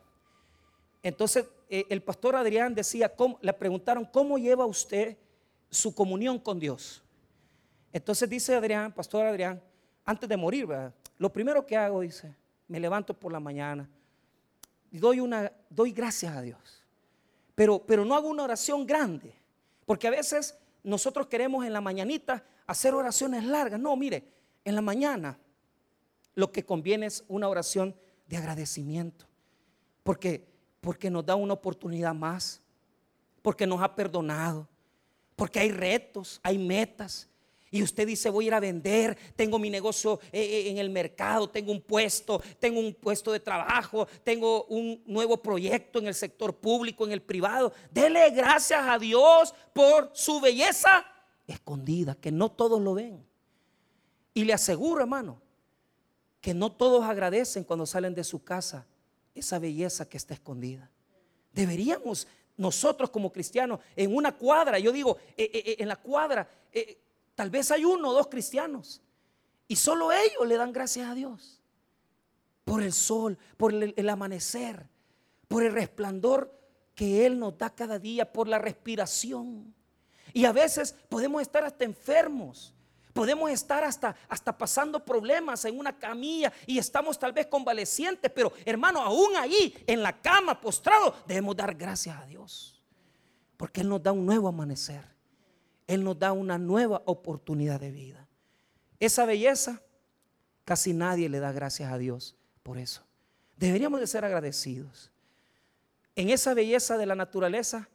Entonces, 1.01 1.45
eh, 1.79 1.85
el 1.89 2.01
pastor 2.03 2.35
Adrián 2.35 2.75
decía, 2.75 3.13
le 3.41 3.53
preguntaron, 3.53 4.05
¿cómo 4.05 4.37
lleva 4.37 4.65
usted 4.65 5.17
su 5.69 5.93
comunión 5.93 6.39
con 6.39 6.59
Dios? 6.59 7.03
Entonces 7.91 8.29
dice 8.29 8.55
Adrián, 8.55 8.91
pastor 8.93 9.25
Adrián, 9.25 9.61
antes 10.05 10.27
de 10.27 10.37
morir, 10.37 10.67
lo 11.17 11.31
primero 11.31 11.65
que 11.65 11.77
hago, 11.77 12.01
dice, 12.01 12.35
me 12.67 12.79
levanto 12.79 13.13
por 13.13 13.31
la 13.31 13.39
mañana 13.39 13.89
y 14.91 14.97
doy, 14.97 15.19
una, 15.19 15.51
doy 15.69 15.91
gracias 15.91 16.35
a 16.35 16.41
Dios 16.41 16.83
pero, 17.55 17.79
pero 17.85 18.05
no 18.05 18.15
hago 18.15 18.29
una 18.29 18.43
oración 18.43 18.85
grande. 18.85 19.33
Porque 19.85 20.07
a 20.07 20.11
veces 20.11 20.57
nosotros 20.83 21.27
queremos 21.27 21.65
en 21.65 21.73
la 21.73 21.81
mañanita 21.81 22.43
hacer 22.65 22.93
oraciones 22.93 23.43
largas. 23.43 23.79
No, 23.79 23.95
mire, 23.95 24.23
en 24.65 24.75
la 24.75 24.81
mañana 24.81 25.37
lo 26.35 26.51
que 26.51 26.65
conviene 26.65 27.07
es 27.07 27.23
una 27.27 27.47
oración 27.47 27.95
de 28.27 28.37
agradecimiento. 28.37 29.25
Porque, 30.03 30.47
porque 30.83 31.09
nos 31.09 31.25
da 31.25 31.35
una 31.35 31.53
oportunidad 31.53 32.13
más. 32.13 32.61
Porque 33.41 33.65
nos 33.65 33.81
ha 33.81 33.95
perdonado. 33.95 34.67
Porque 35.35 35.59
hay 35.59 35.71
retos, 35.71 36.41
hay 36.43 36.57
metas 36.57 37.29
y 37.73 37.81
usted 37.81 38.05
dice 38.05 38.29
voy 38.29 38.45
a 38.45 38.47
ir 38.49 38.53
a 38.53 38.59
vender, 38.59 39.17
tengo 39.35 39.57
mi 39.57 39.67
negocio 39.67 40.19
eh, 40.31 40.39
eh, 40.39 40.69
en 40.69 40.77
el 40.77 40.91
mercado, 40.91 41.49
tengo 41.49 41.71
un 41.71 41.81
puesto, 41.81 42.39
tengo 42.59 42.79
un 42.79 42.93
puesto 42.93 43.31
de 43.31 43.39
trabajo, 43.39 44.07
tengo 44.23 44.65
un 44.65 45.01
nuevo 45.07 45.37
proyecto 45.37 45.97
en 45.97 46.05
el 46.05 46.13
sector 46.13 46.55
público, 46.55 47.03
en 47.03 47.13
el 47.13 47.23
privado. 47.23 47.73
Dele 47.89 48.29
gracias 48.29 48.79
a 48.87 48.99
Dios 48.99 49.55
por 49.73 50.11
su 50.13 50.39
belleza 50.39 51.03
escondida, 51.47 52.13
que 52.13 52.31
no 52.31 52.51
todos 52.51 52.79
lo 52.79 52.93
ven. 52.93 53.25
Y 54.35 54.43
le 54.43 54.53
aseguro, 54.53 55.01
hermano, 55.01 55.41
que 56.41 56.53
no 56.53 56.71
todos 56.71 57.03
agradecen 57.03 57.63
cuando 57.63 57.87
salen 57.87 58.13
de 58.13 58.23
su 58.23 58.43
casa 58.43 58.85
esa 59.35 59.59
belleza 59.59 60.07
que 60.07 60.17
está 60.17 60.33
escondida. 60.33 60.89
Deberíamos 61.51 62.27
nosotros 62.57 63.09
como 63.09 63.31
cristianos 63.31 63.79
en 63.95 64.15
una 64.15 64.31
cuadra, 64.31 64.79
yo 64.79 64.91
digo, 64.91 65.17
eh, 65.37 65.49
eh, 65.53 65.63
eh, 65.65 65.75
en 65.79 65.87
la 65.87 65.95
cuadra, 65.95 66.49
tal 67.35 67.49
vez 67.49 67.71
hay 67.71 67.85
uno 67.85 68.09
o 68.09 68.13
dos 68.13 68.27
cristianos 68.27 69.01
y 69.67 69.75
solo 69.75 70.11
ellos 70.11 70.47
le 70.47 70.57
dan 70.57 70.73
gracias 70.73 71.09
a 71.09 71.15
Dios 71.15 71.61
por 72.63 72.81
el 72.81 72.93
sol, 72.93 73.37
por 73.57 73.73
el 73.73 74.09
amanecer, 74.09 74.87
por 75.47 75.63
el 75.63 75.73
resplandor 75.73 76.51
que 76.95 77.25
Él 77.25 77.39
nos 77.39 77.57
da 77.57 77.69
cada 77.69 77.99
día, 77.99 78.31
por 78.31 78.47
la 78.47 78.59
respiración. 78.59 79.73
Y 80.31 80.45
a 80.45 80.51
veces 80.51 80.95
podemos 81.09 81.41
estar 81.41 81.63
hasta 81.63 81.83
enfermos. 81.83 82.72
Podemos 83.13 83.51
estar 83.51 83.83
hasta, 83.83 84.15
hasta 84.27 84.57
pasando 84.57 85.05
problemas 85.05 85.63
en 85.65 85.77
una 85.77 85.97
camilla 85.97 86.51
y 86.65 86.79
estamos 86.79 87.17
tal 87.19 87.31
vez 87.31 87.45
convalecientes, 87.45 88.31
pero 88.31 88.51
hermano, 88.65 89.01
aún 89.01 89.35
ahí 89.37 89.75
en 89.85 90.01
la 90.01 90.19
cama 90.19 90.59
postrado, 90.59 91.15
debemos 91.27 91.55
dar 91.55 91.75
gracias 91.75 92.17
a 92.17 92.25
Dios. 92.25 92.83
Porque 93.55 93.81
Él 93.81 93.89
nos 93.89 94.01
da 94.01 94.11
un 94.11 94.25
nuevo 94.25 94.47
amanecer. 94.47 95.13
Él 95.85 96.03
nos 96.03 96.17
da 96.17 96.31
una 96.31 96.57
nueva 96.57 97.03
oportunidad 97.05 97.79
de 97.79 97.91
vida. 97.91 98.27
Esa 98.99 99.25
belleza, 99.25 99.81
casi 100.65 100.93
nadie 100.93 101.29
le 101.29 101.39
da 101.39 101.51
gracias 101.51 101.91
a 101.91 101.97
Dios 101.99 102.35
por 102.63 102.79
eso. 102.79 103.03
Deberíamos 103.57 103.99
de 103.99 104.07
ser 104.07 104.25
agradecidos. 104.25 105.11
En 106.15 106.29
esa 106.29 106.53
belleza 106.53 106.97
de 106.97 107.05
la 107.05 107.15
naturaleza 107.15 107.89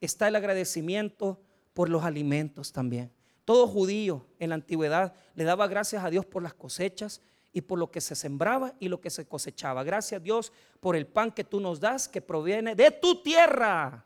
está 0.00 0.28
el 0.28 0.36
agradecimiento 0.36 1.40
por 1.74 1.88
los 1.88 2.04
alimentos 2.04 2.72
también. 2.72 3.12
Todo 3.44 3.66
judío 3.66 4.26
en 4.38 4.50
la 4.50 4.54
antigüedad 4.54 5.14
le 5.34 5.44
daba 5.44 5.66
gracias 5.66 6.04
a 6.04 6.10
Dios 6.10 6.24
por 6.24 6.42
las 6.42 6.54
cosechas 6.54 7.20
y 7.52 7.60
por 7.60 7.78
lo 7.78 7.90
que 7.90 8.00
se 8.00 8.16
sembraba 8.16 8.74
y 8.80 8.88
lo 8.88 9.00
que 9.00 9.10
se 9.10 9.26
cosechaba. 9.26 9.84
Gracias 9.84 10.20
a 10.20 10.24
Dios 10.24 10.52
por 10.80 10.96
el 10.96 11.06
pan 11.06 11.30
que 11.30 11.44
tú 11.44 11.60
nos 11.60 11.78
das 11.78 12.08
que 12.08 12.20
proviene 12.20 12.74
de 12.74 12.90
tu 12.90 13.22
tierra. 13.22 14.04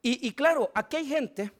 Y, 0.00 0.32
claro, 0.32 0.70
aquí 0.74 0.96
hay 0.96 1.06
gente 1.06 1.52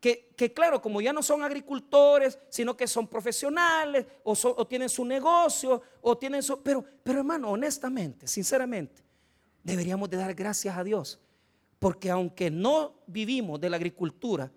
que, 0.00 0.52
claro, 0.54 0.82
como 0.82 1.00
ya 1.00 1.12
no 1.12 1.22
son 1.22 1.44
agricultores, 1.44 2.38
sino 2.48 2.76
que 2.76 2.88
son 2.88 3.06
profesionales 3.06 4.06
o, 4.24 4.32
o 4.32 4.66
tienen 4.66 4.88
su 4.88 5.04
negocio 5.04 5.80
o 6.00 6.18
tienen 6.18 6.42
su... 6.42 6.60
Pero, 6.62 6.84
pero 7.04 7.20
hermano, 7.20 7.50
honestamente, 7.50 8.26
sinceramente, 8.26 9.02
deberíamos 9.62 10.10
de 10.10 10.16
dar 10.16 10.34
gracias 10.34 10.76
a 10.76 10.82
Dios. 10.82 11.20
Porque 11.78 12.10
aunque 12.10 12.50
no 12.50 12.94
vivimos 13.06 13.60
de 13.60 13.70
la 13.70 13.76
agricultura, 13.76 14.50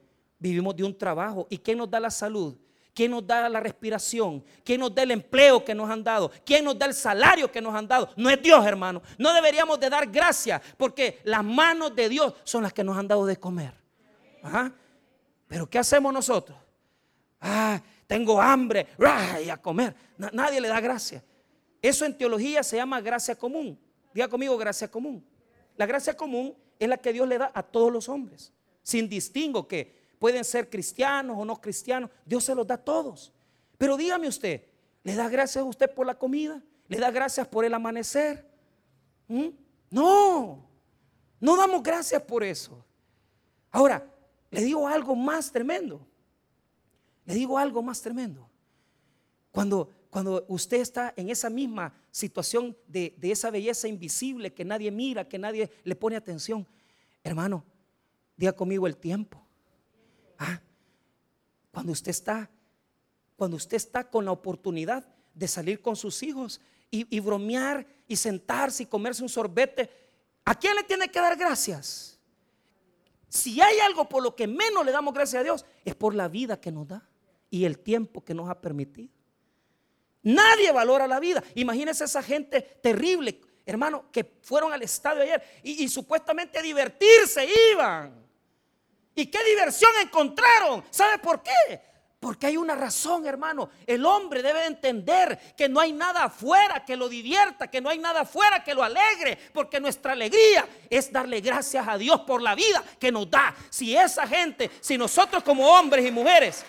vivimos 0.49 0.75
de 0.75 0.84
un 0.84 0.95
trabajo. 0.95 1.47
¿Y 1.49 1.58
quién 1.58 1.77
nos 1.77 1.89
da 1.89 1.99
la 1.99 2.12
salud? 2.12 2.55
¿Quién 2.93 3.12
nos 3.12 3.25
da 3.25 3.49
la 3.49 3.60
respiración? 3.60 4.43
¿Quién 4.63 4.79
nos 4.79 4.93
da 4.95 5.03
el 5.03 5.12
empleo 5.12 5.65
que 5.65 5.75
nos 5.75 5.89
han 5.89 6.03
dado? 6.03 6.31
¿Quién 6.45 6.63
nos 6.63 6.77
da 6.77 6.86
el 6.86 6.93
salario 6.93 7.51
que 7.51 7.60
nos 7.60 7.75
han 7.75 7.88
dado? 7.88 8.10
No 8.15 8.29
es 8.29 8.41
Dios, 8.41 8.65
hermano. 8.65 9.01
No 9.17 9.34
deberíamos 9.34 9.79
de 9.79 9.89
dar 9.89 10.10
gracias 10.10 10.62
porque 10.77 11.19
las 11.23 11.43
manos 11.43 11.93
de 11.93 12.08
Dios 12.08 12.34
son 12.43 12.63
las 12.63 12.71
que 12.71 12.84
nos 12.84 12.97
han 12.97 13.08
dado 13.08 13.25
de 13.25 13.36
comer. 13.38 13.73
Pero 15.47 15.69
¿qué 15.69 15.79
hacemos 15.79 16.13
nosotros? 16.13 16.58
Ah, 17.41 17.81
tengo 18.08 18.41
hambre, 18.41 18.88
y 19.43 19.49
a 19.49 19.58
comer. 19.58 19.93
nadie 20.31 20.62
le 20.62 20.69
da 20.69 20.79
gracia. 20.79 21.23
Eso 21.81 22.05
en 22.05 22.17
teología 22.17 22.63
se 22.63 22.77
llama 22.77 23.01
gracia 23.01 23.36
común. 23.36 23.77
Diga 24.13 24.27
conmigo 24.27 24.58
gracia 24.58 24.89
común. 24.89 25.25
La 25.75 25.86
gracia 25.86 26.15
común 26.15 26.55
es 26.79 26.88
la 26.88 26.97
que 26.97 27.12
Dios 27.12 27.27
le 27.27 27.38
da 27.38 27.51
a 27.53 27.62
todos 27.62 27.91
los 27.91 28.08
hombres, 28.08 28.53
sin 28.81 29.10
distingo 29.10 29.67
que 29.67 30.04
pueden 30.25 30.43
ser 30.43 30.67
cristianos 30.71 31.38
o 31.38 31.45
no 31.45 31.61
cristianos. 31.61 32.09
Dios 32.25 32.43
se 32.43 32.55
los 32.55 32.65
da 32.65 32.73
a 32.73 32.83
todos. 32.83 33.31
Pero 33.77 33.95
dígame 33.95 34.27
usted, 34.27 34.65
¿le 35.03 35.13
da 35.13 35.29
gracias 35.29 35.63
a 35.63 35.67
usted 35.67 35.93
por 35.93 36.07
la 36.07 36.17
comida? 36.17 36.63
¿Le 36.88 36.97
da 36.97 37.11
gracias 37.11 37.47
por 37.47 37.63
el 37.63 37.71
amanecer? 37.75 38.43
¿Mm? 39.27 39.49
No, 39.91 40.67
no 41.39 41.55
damos 41.55 41.83
gracias 41.83 42.23
por 42.23 42.43
eso. 42.43 42.83
Ahora, 43.69 44.03
le 44.49 44.61
digo 44.61 44.88
algo 44.88 45.15
más 45.15 45.51
tremendo. 45.51 46.01
Le 47.25 47.35
digo 47.35 47.59
algo 47.59 47.83
más 47.83 48.01
tremendo. 48.01 48.49
Cuando 49.51 49.91
cuando 50.09 50.43
usted 50.47 50.79
está 50.79 51.13
en 51.17 51.29
esa 51.29 51.51
misma 51.51 51.93
situación 52.09 52.75
de, 52.88 53.13
esa 53.21 53.51
belleza 53.51 53.88
invisible 53.88 54.51
que 54.51 54.65
nadie 54.65 54.89
mira, 54.89 55.27
que 55.27 55.38
nadie 55.38 55.69
le 55.83 55.93
pone 55.93 56.15
atención, 56.15 56.65
hermano, 57.21 57.63
diga 58.35 58.53
conmigo 58.53 58.88
el 58.88 58.97
tiempo. 58.97 59.44
Ah, 60.37 60.59
cuando 61.71 61.91
usted 61.91 62.11
está, 62.11 62.49
cuando 63.35 63.57
usted 63.57 63.77
está 63.77 64.09
con 64.09 64.25
la 64.25 64.31
oportunidad 64.31 65.07
de 65.33 65.47
salir 65.47 65.81
con 65.81 65.95
sus 65.95 66.23
hijos 66.23 66.61
y, 66.89 67.15
y 67.15 67.19
bromear 67.19 67.85
y 68.07 68.15
sentarse 68.15 68.83
y 68.83 68.85
comerse 68.85 69.23
un 69.23 69.29
sorbete, 69.29 69.89
¿a 70.45 70.55
quién 70.55 70.75
le 70.75 70.83
tiene 70.83 71.09
que 71.09 71.19
dar 71.19 71.35
gracias? 71.35 72.19
Si 73.29 73.59
hay 73.59 73.79
algo 73.79 74.07
por 74.07 74.23
lo 74.23 74.35
que 74.35 74.47
menos 74.47 74.85
le 74.85 74.91
damos 74.91 75.13
gracias 75.13 75.41
a 75.41 75.43
Dios, 75.43 75.65
es 75.83 75.95
por 75.95 76.15
la 76.15 76.27
vida 76.27 76.59
que 76.61 76.71
nos 76.71 76.87
da 76.87 77.07
y 77.49 77.65
el 77.65 77.79
tiempo 77.79 78.23
que 78.23 78.33
nos 78.33 78.49
ha 78.49 78.61
permitido. 78.61 79.09
Nadie 80.23 80.71
valora 80.71 81.07
la 81.07 81.19
vida. 81.19 81.43
Imagínense 81.53 82.03
esa 82.03 82.23
gente 82.23 82.61
terrible, 82.61 83.39
hermano, 83.65 84.05
que 84.11 84.39
fueron 84.41 84.73
al 84.73 84.81
estadio 84.81 85.21
ayer 85.21 85.43
y, 85.61 85.87
supuestamente 85.87 86.57
a 86.57 86.61
divertirse 86.61 87.47
iban. 87.71 88.24
¿Y 89.15 89.28
qué 89.28 89.43
diversión 89.45 89.91
encontraron? 90.01 90.84
¿Sabe 90.91 91.17
por 91.19 91.41
qué? 91.41 91.82
Porque 92.19 92.47
hay 92.47 92.58
una 92.58 92.75
razón, 92.75 93.25
hermano. 93.25 93.69
El 93.86 94.06
hombre 94.06 94.41
debe 94.41 94.65
entender 94.65 95.54
que 95.56 95.69
no 95.69 95.80
hay 95.80 95.93
nada 95.93 96.25
afuera 96.25 96.84
que 96.84 96.97
lo 96.97 97.08
divierta, 97.08 97.69
que 97.69 97.80
no 97.80 97.89
hay 97.89 97.99
nada 97.99 98.21
afuera 98.21 98.63
que 98.63 98.73
lo 98.73 98.84
alegre, 98.84 99.38
porque 99.54 99.80
nuestra 99.80 100.13
alegría 100.13 100.67
es 100.89 101.12
darle 101.12 101.39
gracias 101.39 101.88
a 101.88 101.97
Dios 101.97 102.21
por 102.21 102.41
la 102.41 102.56
vida 102.56 102.84
que 102.99 103.12
nos 103.12 103.30
da. 103.30 103.56
Si 103.69 103.95
esa 103.95 104.28
gente, 104.28 104.71
si 104.82 104.97
nosotros 104.97 105.43
como 105.43 105.67
hombres 105.67 106.06
y 106.06 106.12
mujeres 106.12 106.65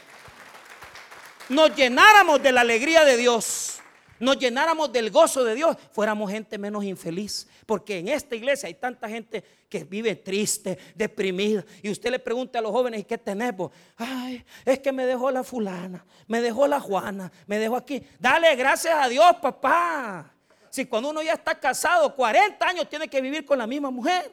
nos 1.49 1.75
llenáramos 1.75 2.43
de 2.43 2.53
la 2.53 2.61
alegría 2.61 3.05
de 3.05 3.17
Dios, 3.17 3.81
nos 4.21 4.39
llenáramos 4.39 4.93
del 4.93 5.11
gozo 5.11 5.45
de 5.45 5.55
Dios, 5.55 5.77
fuéramos 5.93 6.31
gente 6.31 6.59
menos 6.59 6.85
infeliz. 6.85 7.49
Porque 7.67 7.99
en 7.99 8.09
esta 8.09 8.37
iglesia 8.37 8.69
hay 8.69 8.75
tanta 8.75 9.09
gente 9.09 9.45
que 9.69 9.85
vive 9.85 10.15
triste, 10.17 10.79
deprimida. 10.95 11.65
Y 11.83 11.91
usted 11.91 12.11
le 12.11 12.19
pregunta 12.19 12.59
a 12.59 12.63
los 12.63 12.73
jóvenes, 12.73 13.01
¿y 13.01 13.05
qué 13.05 13.19
tenemos? 13.19 13.73
Ay, 13.97 14.45
es 14.65 14.79
que 14.79 14.93
me 14.93 15.07
dejó 15.07 15.31
la 15.31 15.43
fulana, 15.43 16.05
me 16.27 16.41
dejó 16.41 16.67
la 16.67 16.81
Juana, 16.81 17.31
me 17.47 17.59
dejó 17.59 17.77
aquí. 17.77 18.03
Dale 18.19 18.55
gracias 18.57 18.95
a 18.95 19.09
Dios, 19.09 19.37
papá. 19.43 20.33
Si 20.71 20.87
cuando 20.87 21.11
uno 21.11 21.23
ya 21.23 21.33
está 21.33 21.59
casado, 21.59 22.15
40 22.15 22.67
años 22.67 22.89
tiene 22.89 23.09
que 23.09 23.21
vivir 23.21 23.45
con 23.45 23.59
la 23.59 23.67
misma 23.67 23.91
mujer. 23.91 24.33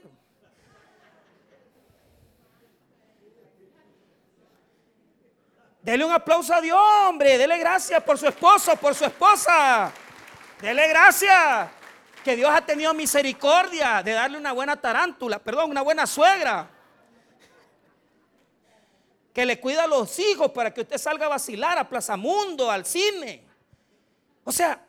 Dele 5.84 6.06
un 6.06 6.12
aplauso 6.12 6.54
a 6.54 6.62
Dios, 6.62 6.80
hombre. 7.04 7.38
Dele 7.38 7.58
gracias 7.58 8.02
por 8.04 8.18
su 8.18 8.26
esposo, 8.26 8.76
por 8.78 8.96
su 8.96 9.04
esposa. 9.04 9.92
Dele 10.62 10.88
gracias. 10.88 11.70
Que 12.24 12.38
Dios 12.38 12.50
ha 12.50 12.66
tenido 12.66 12.94
misericordia 12.94 14.02
de 14.02 14.14
darle 14.14 14.38
una 14.38 14.54
buena 14.54 14.80
tarántula, 14.80 15.40
perdón, 15.40 15.72
una 15.72 15.82
buena 15.82 16.08
suegra. 16.08 16.70
Que 19.34 19.46
le 19.46 19.60
cuida 19.60 19.84
a 19.84 19.88
los 19.88 20.18
hijos 20.20 20.52
para 20.52 20.74
que 20.74 20.82
usted 20.82 20.98
salga 20.98 21.26
a 21.26 21.30
vacilar 21.30 21.78
a 21.78 21.90
Plaza 21.90 22.16
Mundo, 22.16 22.72
al 22.72 22.86
cine. 22.86 23.44
O 24.46 24.54
sea, 24.54 24.86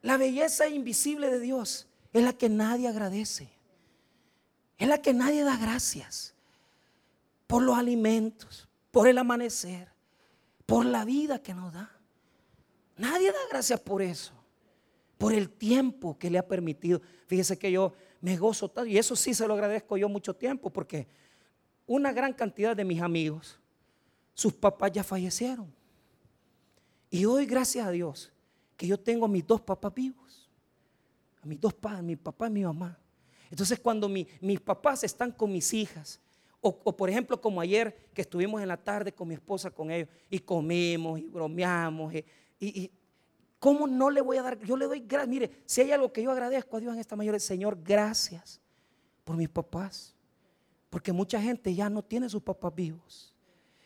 la 0.00 0.16
belleza 0.16 0.68
invisible 0.68 1.30
de 1.30 1.40
Dios 1.40 1.86
es 2.14 2.22
la 2.22 2.32
que 2.32 2.48
nadie 2.48 2.88
agradece. 2.88 3.50
Es 4.78 4.88
la 4.88 5.02
que 5.02 5.12
nadie 5.12 5.44
da 5.44 5.58
gracias 5.58 6.34
por 7.46 7.62
los 7.62 7.76
alimentos, 7.76 8.68
por 8.94 9.08
el 9.08 9.18
amanecer, 9.18 9.88
por 10.66 10.86
la 10.86 11.04
vida 11.04 11.42
que 11.42 11.52
nos 11.52 11.72
da. 11.72 11.90
Nadie 12.96 13.32
da 13.32 13.38
gracias 13.50 13.80
por 13.80 14.00
eso, 14.00 14.32
por 15.18 15.32
el 15.32 15.50
tiempo 15.50 16.16
que 16.16 16.30
le 16.30 16.38
ha 16.38 16.46
permitido. 16.46 17.02
Fíjese 17.26 17.58
que 17.58 17.72
yo 17.72 17.92
me 18.20 18.36
gozo 18.36 18.70
tanto, 18.70 18.86
y 18.86 18.96
eso 18.96 19.16
sí 19.16 19.34
se 19.34 19.48
lo 19.48 19.54
agradezco 19.54 19.96
yo 19.96 20.08
mucho 20.08 20.36
tiempo, 20.36 20.70
porque 20.70 21.08
una 21.88 22.12
gran 22.12 22.32
cantidad 22.32 22.76
de 22.76 22.84
mis 22.84 23.02
amigos, 23.02 23.58
sus 24.32 24.52
papás 24.52 24.92
ya 24.92 25.02
fallecieron. 25.02 25.74
Y 27.10 27.24
hoy, 27.24 27.46
gracias 27.46 27.88
a 27.88 27.90
Dios, 27.90 28.30
que 28.76 28.86
yo 28.86 28.96
tengo 28.96 29.24
a 29.24 29.28
mis 29.28 29.44
dos 29.44 29.60
papás 29.60 29.92
vivos, 29.92 30.48
a 31.42 31.46
mis 31.46 31.60
dos 31.60 31.74
padres, 31.74 32.04
mi 32.04 32.14
papá 32.14 32.46
y 32.46 32.50
mi 32.50 32.62
mamá. 32.62 32.96
Entonces, 33.50 33.80
cuando 33.80 34.08
mis 34.08 34.60
papás 34.64 35.02
están 35.02 35.32
con 35.32 35.50
mis 35.50 35.74
hijas, 35.74 36.20
o, 36.66 36.96
por 36.96 37.10
ejemplo, 37.10 37.38
como 37.38 37.60
ayer 37.60 37.94
que 38.14 38.22
estuvimos 38.22 38.62
en 38.62 38.68
la 38.68 38.78
tarde 38.78 39.12
con 39.12 39.28
mi 39.28 39.34
esposa, 39.34 39.70
con 39.70 39.90
ellos, 39.90 40.08
y 40.30 40.38
comimos 40.38 41.20
y 41.20 41.24
bromeamos. 41.24 42.14
Y, 42.58 42.90
¿cómo 43.58 43.86
no 43.86 44.08
le 44.08 44.22
voy 44.22 44.38
a 44.38 44.42
dar? 44.42 44.58
Yo 44.60 44.74
le 44.74 44.86
doy 44.86 45.00
gracias. 45.00 45.28
Mire, 45.28 45.50
si 45.66 45.82
hay 45.82 45.92
algo 45.92 46.10
que 46.10 46.22
yo 46.22 46.30
agradezco 46.30 46.78
a 46.78 46.80
Dios 46.80 46.94
en 46.94 47.00
esta 47.00 47.16
mañana, 47.16 47.38
Señor, 47.38 47.78
gracias 47.84 48.62
por 49.24 49.36
mis 49.36 49.50
papás. 49.50 50.14
Porque 50.88 51.12
mucha 51.12 51.38
gente 51.38 51.74
ya 51.74 51.90
no 51.90 52.02
tiene 52.02 52.30
sus 52.30 52.42
papás 52.42 52.74
vivos. 52.74 53.34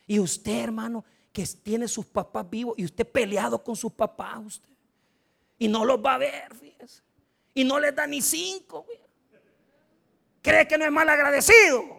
Y 0.07 0.17
usted, 0.21 0.63
hermano, 0.63 1.03
que 1.33 1.45
tiene 1.61 1.85
sus 1.85 2.05
papás 2.05 2.49
vivos 2.49 2.75
y 2.77 2.85
usted 2.85 3.05
peleado 3.05 3.61
con 3.61 3.75
sus 3.75 3.91
papás 3.91 4.39
usted. 4.45 4.69
Y 5.57 5.67
no 5.67 5.83
los 5.83 5.99
va 5.99 6.15
a 6.15 6.17
ver. 6.17 6.47
Y 7.53 7.65
no 7.65 7.77
les 7.77 7.93
da 7.93 8.07
ni 8.07 8.21
cinco. 8.21 8.85
Cree 10.41 10.65
que 10.65 10.77
no 10.77 10.85
es 10.85 10.91
mal 10.91 11.09
agradecido. 11.09 11.98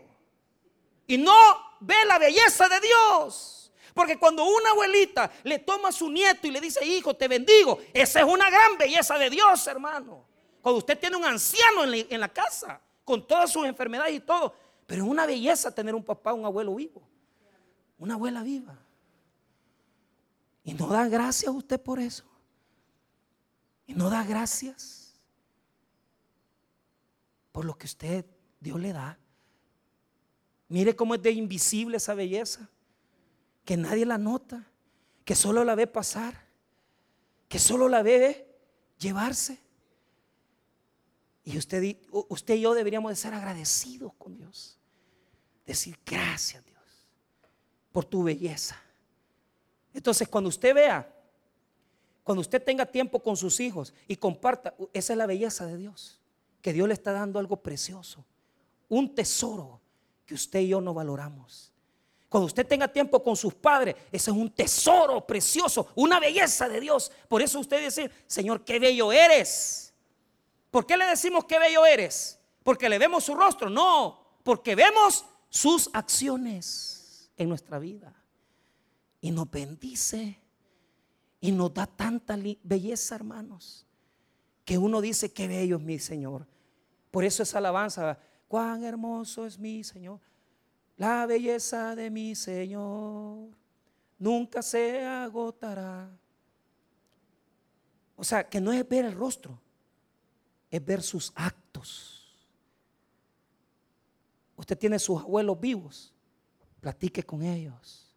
Y 1.10 1.18
no 1.18 1.34
ve 1.80 2.04
la 2.06 2.20
belleza 2.20 2.68
de 2.68 2.78
Dios. 2.78 3.72
Porque 3.92 4.16
cuando 4.16 4.44
una 4.44 4.70
abuelita 4.70 5.28
le 5.42 5.58
toma 5.58 5.88
a 5.88 5.92
su 5.92 6.08
nieto 6.08 6.46
y 6.46 6.52
le 6.52 6.60
dice, 6.60 6.86
hijo, 6.86 7.14
te 7.14 7.26
bendigo, 7.26 7.80
esa 7.92 8.20
es 8.20 8.26
una 8.26 8.48
gran 8.48 8.78
belleza 8.78 9.18
de 9.18 9.28
Dios, 9.28 9.66
hermano. 9.66 10.24
Cuando 10.62 10.78
usted 10.78 10.96
tiene 10.96 11.16
un 11.16 11.24
anciano 11.24 11.82
en 11.82 12.20
la, 12.20 12.28
casa, 12.28 12.80
con 13.04 13.26
todas 13.26 13.50
sus 13.50 13.66
enfermedades 13.66 14.14
y 14.14 14.20
todo, 14.20 14.54
pero 14.86 15.02
es 15.02 15.10
una 15.10 15.26
belleza 15.26 15.74
tener 15.74 15.96
un 15.96 16.04
papá, 16.04 16.32
un 16.32 16.44
abuelo 16.44 16.76
vivo, 16.76 17.02
una 17.98 18.14
abuela 18.14 18.44
viva. 18.44 18.78
Y 20.62 20.74
no 20.74 20.86
da 20.86 21.08
gracias 21.08 21.48
a 21.48 21.56
usted 21.56 21.80
por 21.80 21.98
eso. 21.98 22.24
Y 23.84 23.94
no 23.94 24.10
da 24.10 24.22
gracias 24.22 25.20
por 27.50 27.64
lo 27.64 27.76
que 27.76 27.86
usted, 27.86 28.24
Dios 28.60 28.78
le 28.78 28.92
da. 28.92 29.18
Mire 30.70 30.94
cómo 30.94 31.16
es 31.16 31.22
de 31.22 31.33
invisible 31.33 31.96
esa 31.96 32.14
belleza, 32.14 32.70
que 33.64 33.76
nadie 33.76 34.06
la 34.06 34.18
nota, 34.18 34.64
que 35.24 35.35
solo 35.35 35.64
la 35.64 35.74
ve 35.74 35.88
pasar, 35.88 36.46
que 37.48 37.59
solo 37.59 37.88
la 37.88 38.04
ve 38.04 38.46
llevarse. 38.96 39.59
Y 41.42 41.59
usted, 41.59 41.96
usted 42.11 42.54
y 42.54 42.61
yo 42.61 42.72
deberíamos 42.72 43.11
de 43.11 43.16
ser 43.16 43.35
agradecidos 43.35 44.12
con 44.14 44.37
Dios. 44.37 44.78
Decir 45.66 45.98
gracias 46.06 46.64
Dios 46.64 46.80
por 47.90 48.04
tu 48.04 48.22
belleza. 48.22 48.80
Entonces 49.92 50.28
cuando 50.28 50.48
usted 50.48 50.72
vea, 50.72 51.12
cuando 52.22 52.42
usted 52.42 52.62
tenga 52.62 52.87
tiempo 52.87 53.20
con 53.20 53.37
sus 53.37 53.59
hijos 53.59 53.92
y 54.06 54.14
comparta, 54.14 54.72
esa 54.92 55.14
es 55.14 55.16
la 55.16 55.26
belleza 55.26 55.66
de 55.66 55.76
Dios. 55.76 56.20
Que 56.62 56.72
Dios 56.72 56.87
le 56.87 56.94
está 56.94 57.11
dando 57.11 57.40
algo 57.40 57.56
precioso, 57.61 58.24
un 58.88 59.12
tesoro 59.12 59.79
que 60.30 60.34
usted 60.36 60.60
y 60.60 60.68
yo 60.68 60.80
no 60.80 60.94
valoramos. 60.94 61.72
Cuando 62.28 62.46
usted 62.46 62.64
tenga 62.64 62.86
tiempo 62.86 63.20
con 63.20 63.34
sus 63.34 63.52
padres, 63.52 63.96
ese 64.12 64.30
es 64.30 64.36
un 64.36 64.48
tesoro 64.48 65.26
precioso, 65.26 65.88
una 65.96 66.20
belleza 66.20 66.68
de 66.68 66.78
Dios. 66.78 67.10
Por 67.26 67.42
eso 67.42 67.58
usted 67.58 67.84
dice, 67.84 68.08
Señor, 68.28 68.64
qué 68.64 68.78
bello 68.78 69.10
eres. 69.10 69.92
¿Por 70.70 70.86
qué 70.86 70.96
le 70.96 71.04
decimos 71.06 71.46
qué 71.46 71.58
bello 71.58 71.84
eres? 71.84 72.38
¿Porque 72.62 72.88
le 72.88 73.00
vemos 73.00 73.24
su 73.24 73.34
rostro? 73.34 73.68
No, 73.68 74.38
porque 74.44 74.76
vemos 74.76 75.24
sus 75.48 75.90
acciones 75.92 77.32
en 77.36 77.48
nuestra 77.48 77.80
vida. 77.80 78.14
Y 79.20 79.32
nos 79.32 79.50
bendice 79.50 80.40
y 81.40 81.50
nos 81.50 81.74
da 81.74 81.88
tanta 81.88 82.38
belleza, 82.62 83.16
hermanos, 83.16 83.84
que 84.64 84.78
uno 84.78 85.00
dice, 85.00 85.32
qué 85.32 85.48
bello 85.48 85.78
es 85.78 85.82
mi 85.82 85.98
Señor. 85.98 86.46
Por 87.10 87.24
eso 87.24 87.42
esa 87.42 87.58
alabanza, 87.58 88.20
cuán 88.50 88.82
hermoso 88.82 89.46
es 89.46 89.56
mi 89.60 89.84
Señor. 89.84 90.18
La 90.96 91.24
belleza 91.24 91.94
de 91.94 92.10
mi 92.10 92.34
Señor 92.34 93.48
nunca 94.18 94.60
se 94.60 95.06
agotará. 95.06 96.10
O 98.16 98.24
sea, 98.24 98.48
que 98.48 98.60
no 98.60 98.72
es 98.72 98.86
ver 98.88 99.04
el 99.04 99.12
rostro, 99.12 99.56
es 100.68 100.84
ver 100.84 101.00
sus 101.00 101.32
actos. 101.36 102.34
Usted 104.56 104.76
tiene 104.76 104.98
sus 104.98 105.20
abuelos 105.20 105.60
vivos, 105.60 106.12
platique 106.80 107.22
con 107.22 107.44
ellos, 107.44 108.16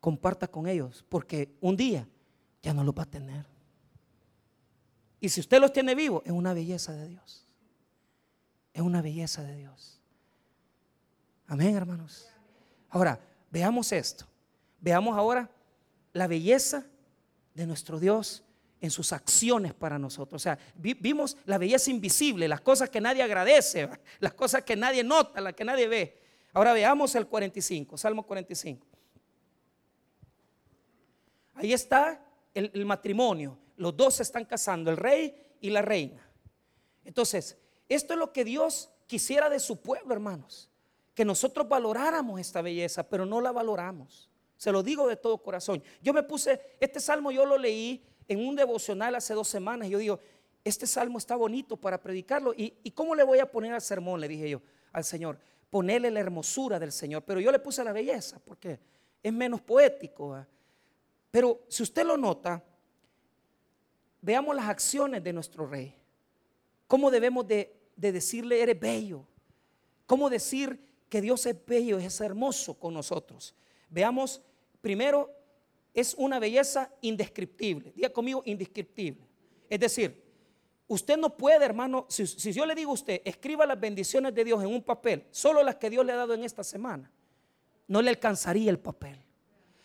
comparta 0.00 0.48
con 0.48 0.66
ellos, 0.66 1.04
porque 1.06 1.54
un 1.60 1.76
día 1.76 2.08
ya 2.62 2.72
no 2.72 2.82
los 2.82 2.94
va 2.94 3.02
a 3.02 3.10
tener. 3.10 3.44
Y 5.20 5.28
si 5.28 5.40
usted 5.40 5.60
los 5.60 5.70
tiene 5.70 5.94
vivos, 5.94 6.22
es 6.24 6.32
una 6.32 6.54
belleza 6.54 6.94
de 6.94 7.08
Dios. 7.08 7.43
Es 8.74 8.82
una 8.82 9.00
belleza 9.00 9.42
de 9.42 9.56
Dios. 9.56 10.00
Amén, 11.46 11.76
hermanos. 11.76 12.28
Ahora, 12.90 13.20
veamos 13.50 13.92
esto. 13.92 14.26
Veamos 14.80 15.16
ahora 15.16 15.48
la 16.12 16.26
belleza 16.26 16.84
de 17.54 17.66
nuestro 17.66 18.00
Dios 18.00 18.42
en 18.80 18.90
sus 18.90 19.12
acciones 19.12 19.72
para 19.72 19.96
nosotros. 19.96 20.42
O 20.42 20.42
sea, 20.42 20.58
vimos 20.74 21.36
la 21.46 21.56
belleza 21.56 21.90
invisible, 21.90 22.48
las 22.48 22.60
cosas 22.60 22.90
que 22.90 23.00
nadie 23.00 23.22
agradece, 23.22 23.88
las 24.18 24.34
cosas 24.34 24.64
que 24.64 24.74
nadie 24.74 25.04
nota, 25.04 25.40
las 25.40 25.54
que 25.54 25.64
nadie 25.64 25.86
ve. 25.86 26.20
Ahora 26.52 26.72
veamos 26.72 27.14
el 27.14 27.28
45, 27.28 27.96
Salmo 27.96 28.24
45. 28.24 28.86
Ahí 31.54 31.72
está 31.72 32.20
el, 32.52 32.72
el 32.74 32.84
matrimonio. 32.84 33.56
Los 33.76 33.96
dos 33.96 34.16
se 34.16 34.24
están 34.24 34.44
casando, 34.44 34.90
el 34.90 34.96
rey 34.96 35.56
y 35.60 35.70
la 35.70 35.80
reina. 35.80 36.28
Entonces, 37.04 37.56
esto 37.94 38.14
es 38.14 38.18
lo 38.18 38.32
que 38.32 38.44
Dios 38.44 38.90
quisiera 39.06 39.48
de 39.48 39.60
su 39.60 39.80
pueblo, 39.80 40.12
hermanos. 40.12 40.70
Que 41.14 41.24
nosotros 41.24 41.68
valoráramos 41.68 42.40
esta 42.40 42.62
belleza, 42.62 43.08
pero 43.08 43.24
no 43.24 43.40
la 43.40 43.52
valoramos. 43.52 44.28
Se 44.56 44.72
lo 44.72 44.82
digo 44.82 45.06
de 45.06 45.16
todo 45.16 45.38
corazón. 45.38 45.82
Yo 46.02 46.12
me 46.12 46.22
puse, 46.22 46.60
este 46.80 47.00
salmo 47.00 47.30
yo 47.30 47.44
lo 47.44 47.58
leí 47.58 48.04
en 48.28 48.46
un 48.46 48.56
devocional 48.56 49.14
hace 49.14 49.34
dos 49.34 49.48
semanas. 49.48 49.88
Yo 49.88 49.98
digo, 49.98 50.18
este 50.64 50.86
salmo 50.86 51.18
está 51.18 51.36
bonito 51.36 51.76
para 51.76 52.00
predicarlo. 52.00 52.54
¿Y, 52.56 52.90
cómo 52.92 53.14
le 53.14 53.22
voy 53.22 53.38
a 53.38 53.50
poner 53.50 53.74
al 53.74 53.82
sermón? 53.82 54.20
Le 54.20 54.28
dije 54.28 54.48
yo 54.48 54.62
al 54.92 55.04
Señor. 55.04 55.38
Ponerle 55.70 56.10
la 56.10 56.20
hermosura 56.20 56.78
del 56.78 56.92
Señor. 56.92 57.22
Pero 57.24 57.40
yo 57.40 57.52
le 57.52 57.58
puse 57.58 57.84
la 57.84 57.92
belleza 57.92 58.40
porque 58.44 58.80
es 59.22 59.32
menos 59.32 59.60
poético. 59.60 60.44
Pero 61.30 61.62
si 61.68 61.82
usted 61.82 62.06
lo 62.06 62.16
nota, 62.16 62.64
veamos 64.22 64.56
las 64.56 64.68
acciones 64.68 65.22
de 65.22 65.32
nuestro 65.32 65.66
rey. 65.66 65.94
¿Cómo 66.86 67.10
debemos 67.10 67.46
de, 67.46 67.83
de 67.96 68.12
decirle, 68.12 68.62
eres 68.62 68.78
bello? 68.78 69.26
¿Cómo 70.06 70.30
decir 70.30 70.78
que 71.08 71.20
Dios 71.20 71.46
es 71.46 71.56
bello, 71.64 71.98
es 71.98 72.20
hermoso 72.20 72.74
con 72.78 72.94
nosotros? 72.94 73.54
Veamos 73.88 74.42
primero 74.80 75.30
es 75.94 76.14
una 76.18 76.40
belleza 76.40 76.90
indescriptible. 77.00 77.92
Diga 77.94 78.10
conmigo, 78.10 78.42
indescriptible. 78.44 79.24
Es 79.70 79.78
decir, 79.78 80.22
usted 80.88 81.16
no 81.16 81.36
puede, 81.36 81.64
hermano, 81.64 82.06
si, 82.08 82.52
yo 82.52 82.66
le 82.66 82.74
digo 82.74 82.90
a 82.90 82.94
usted, 82.94 83.22
escriba 83.24 83.64
las 83.64 83.78
bendiciones 83.78 84.34
de 84.34 84.44
Dios 84.44 84.62
en 84.62 84.68
un 84.68 84.82
papel, 84.82 85.24
solo 85.30 85.62
las 85.62 85.76
que 85.76 85.88
Dios 85.88 86.04
le 86.04 86.12
ha 86.12 86.16
dado 86.16 86.34
en 86.34 86.42
esta 86.42 86.64
semana, 86.64 87.10
no 87.86 88.02
le 88.02 88.10
alcanzaría 88.10 88.70
el 88.70 88.78
papel. 88.78 89.18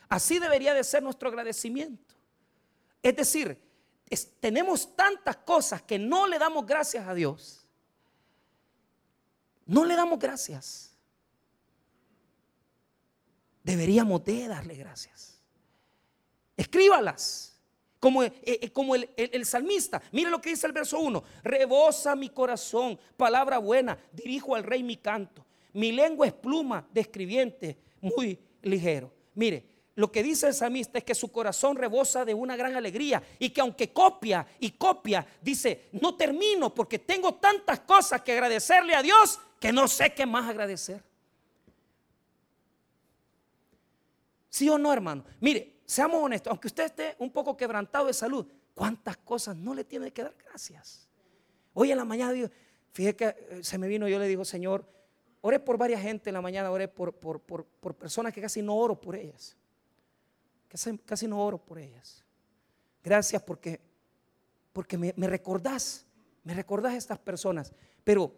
Así 0.10 0.40
debería 0.40 0.74
de 0.74 0.84
ser 0.84 1.04
nuestro 1.04 1.30
agradecimiento. 1.30 2.16
Es 3.04 3.16
decir, 3.16 3.62
tenemos 4.40 4.96
tantas 4.96 5.38
cosas 5.38 5.84
que 5.84 6.00
no 6.00 6.28
le 6.28 6.40
damos 6.40 6.66
gracias 6.66 7.08
a 7.08 7.14
Dios. 7.14 7.59
No 9.70 9.86
le 9.86 9.96
damos 9.96 10.18
gracias. 10.18 10.98
Deberíamos 13.64 14.26
de 14.26 14.48
darle 14.48 14.74
gracias. 14.74 15.40
Escríbalas. 16.58 17.56
Como, 18.00 18.24
eh, 18.24 18.34
eh, 18.44 18.72
el, 19.18 19.30
el, 19.34 19.46
salmista. 19.46 20.02
Mire 20.12 20.32
lo 20.32 20.42
que 20.42 20.50
dice 20.50 20.66
el 20.66 20.74
verso 20.74 21.00
1. 21.00 21.24
Rebosa 21.44 22.16
mi 22.16 22.30
corazón, 22.30 22.98
palabra 23.16 23.60
buena, 23.60 24.00
dirijo 24.12 24.56
al 24.56 24.64
rey 24.64 24.82
mi 24.82 24.98
canto. 24.98 25.46
Mi 25.74 25.92
lengua 25.92 26.26
es 26.26 26.34
pluma 26.34 26.88
de 26.92 27.02
escribiente 27.02 27.78
muy 28.02 28.40
ligero. 28.64 29.14
Mire, 29.36 29.69
lo 30.00 30.10
que 30.10 30.24
dice 30.24 30.48
el 30.48 30.54
salmista 30.54 30.98
es 30.98 31.04
que 31.04 31.14
su 31.14 31.30
corazón 31.30 31.76
rebosa 31.76 32.24
de 32.24 32.34
una 32.34 32.56
gran 32.56 32.74
alegría 32.74 33.22
y 33.38 33.50
que 33.50 33.60
aunque 33.60 33.92
copia 33.92 34.48
y 34.58 34.72
copia, 34.72 35.28
dice, 35.42 35.90
no 35.92 36.16
termino 36.16 36.74
porque 36.74 37.00
tengo 37.00 37.34
tantas 37.34 37.82
cosas 37.82 38.22
que 38.22 38.32
agradecerle 38.32 38.96
a 38.96 39.02
Dios 39.02 39.42
que 39.60 39.74
no 39.74 39.90
sé 39.90 40.14
qué 40.14 40.26
más 40.26 40.50
agradecer. 40.50 41.04
¿Sí 44.48 44.70
o 44.70 44.78
no, 44.78 44.94
hermano? 44.94 45.26
Mire, 45.42 45.82
seamos 45.86 46.24
honestos, 46.24 46.50
aunque 46.50 46.68
usted 46.68 46.86
esté 46.86 47.16
un 47.20 47.30
poco 47.30 47.58
quebrantado 47.58 48.08
de 48.08 48.14
salud, 48.14 48.48
¿cuántas 48.74 49.18
cosas 49.18 49.58
no 49.58 49.74
le 49.74 49.84
tiene 49.84 50.12
que 50.12 50.24
dar 50.24 50.36
gracias? 50.46 51.10
Hoy 51.74 51.92
en 51.92 51.98
la 51.98 52.06
mañana 52.06 52.32
digo, 52.32 52.48
fíjese 52.94 53.16
que 53.18 53.26
eh, 53.26 53.60
se 53.64 53.78
me 53.78 53.90
vino, 53.90 54.08
yo 54.08 54.18
le 54.18 54.28
digo, 54.28 54.46
Señor, 54.46 54.86
oré 55.42 55.60
por 55.60 55.78
varias 55.78 56.02
gente 56.02 56.30
en 56.30 56.36
la 56.36 56.42
mañana, 56.42 56.72
oré 56.72 56.88
por, 56.88 57.14
por, 57.14 57.42
personas 57.96 58.32
que 58.32 58.40
casi 58.40 58.62
no 58.62 58.78
oro 58.78 58.96
por 58.96 59.18
ellas. 59.18 59.58
Casi, 60.70 60.98
casi 61.00 61.28
no 61.28 61.44
oro 61.44 61.58
por 61.58 61.80
ellas. 61.80 62.24
Gracias 63.04 63.42
porque, 63.42 63.82
porque 64.72 64.98
me, 64.98 65.14
me 65.18 65.28
recordás, 65.28 66.06
me 66.44 66.54
recordás 66.54 66.94
a 66.94 66.98
estas 66.98 67.20
personas. 67.20 67.74
Pero, 68.04 68.34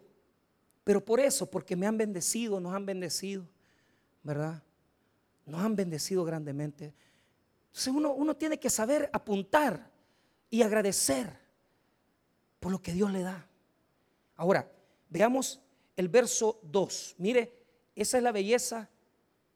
pero 0.82 1.04
por 1.04 1.20
eso, 1.20 1.48
porque 1.48 1.76
me 1.76 1.86
han 1.86 1.96
bendecido, 1.96 2.58
nos 2.58 2.74
han 2.74 2.86
bendecido, 2.86 3.46
¿verdad? 4.22 4.62
Nos 5.46 5.60
han 5.60 5.76
bendecido 5.76 6.24
grandemente. 6.24 6.94
Entonces 7.66 7.92
uno, 7.94 8.12
uno 8.12 8.36
tiene 8.36 8.58
que 8.58 8.70
saber 8.70 9.08
apuntar 9.12 9.90
y 10.50 10.62
agradecer 10.62 11.38
por 12.60 12.72
lo 12.72 12.80
que 12.80 12.92
Dios 12.92 13.10
le 13.12 13.22
da. 13.22 13.46
Ahora, 14.36 14.70
veamos 15.08 15.60
el 15.96 16.08
verso 16.08 16.60
2. 16.62 17.16
Mire, 17.18 17.52
esa 17.94 18.16
es 18.16 18.22
la 18.22 18.32
belleza, 18.32 18.88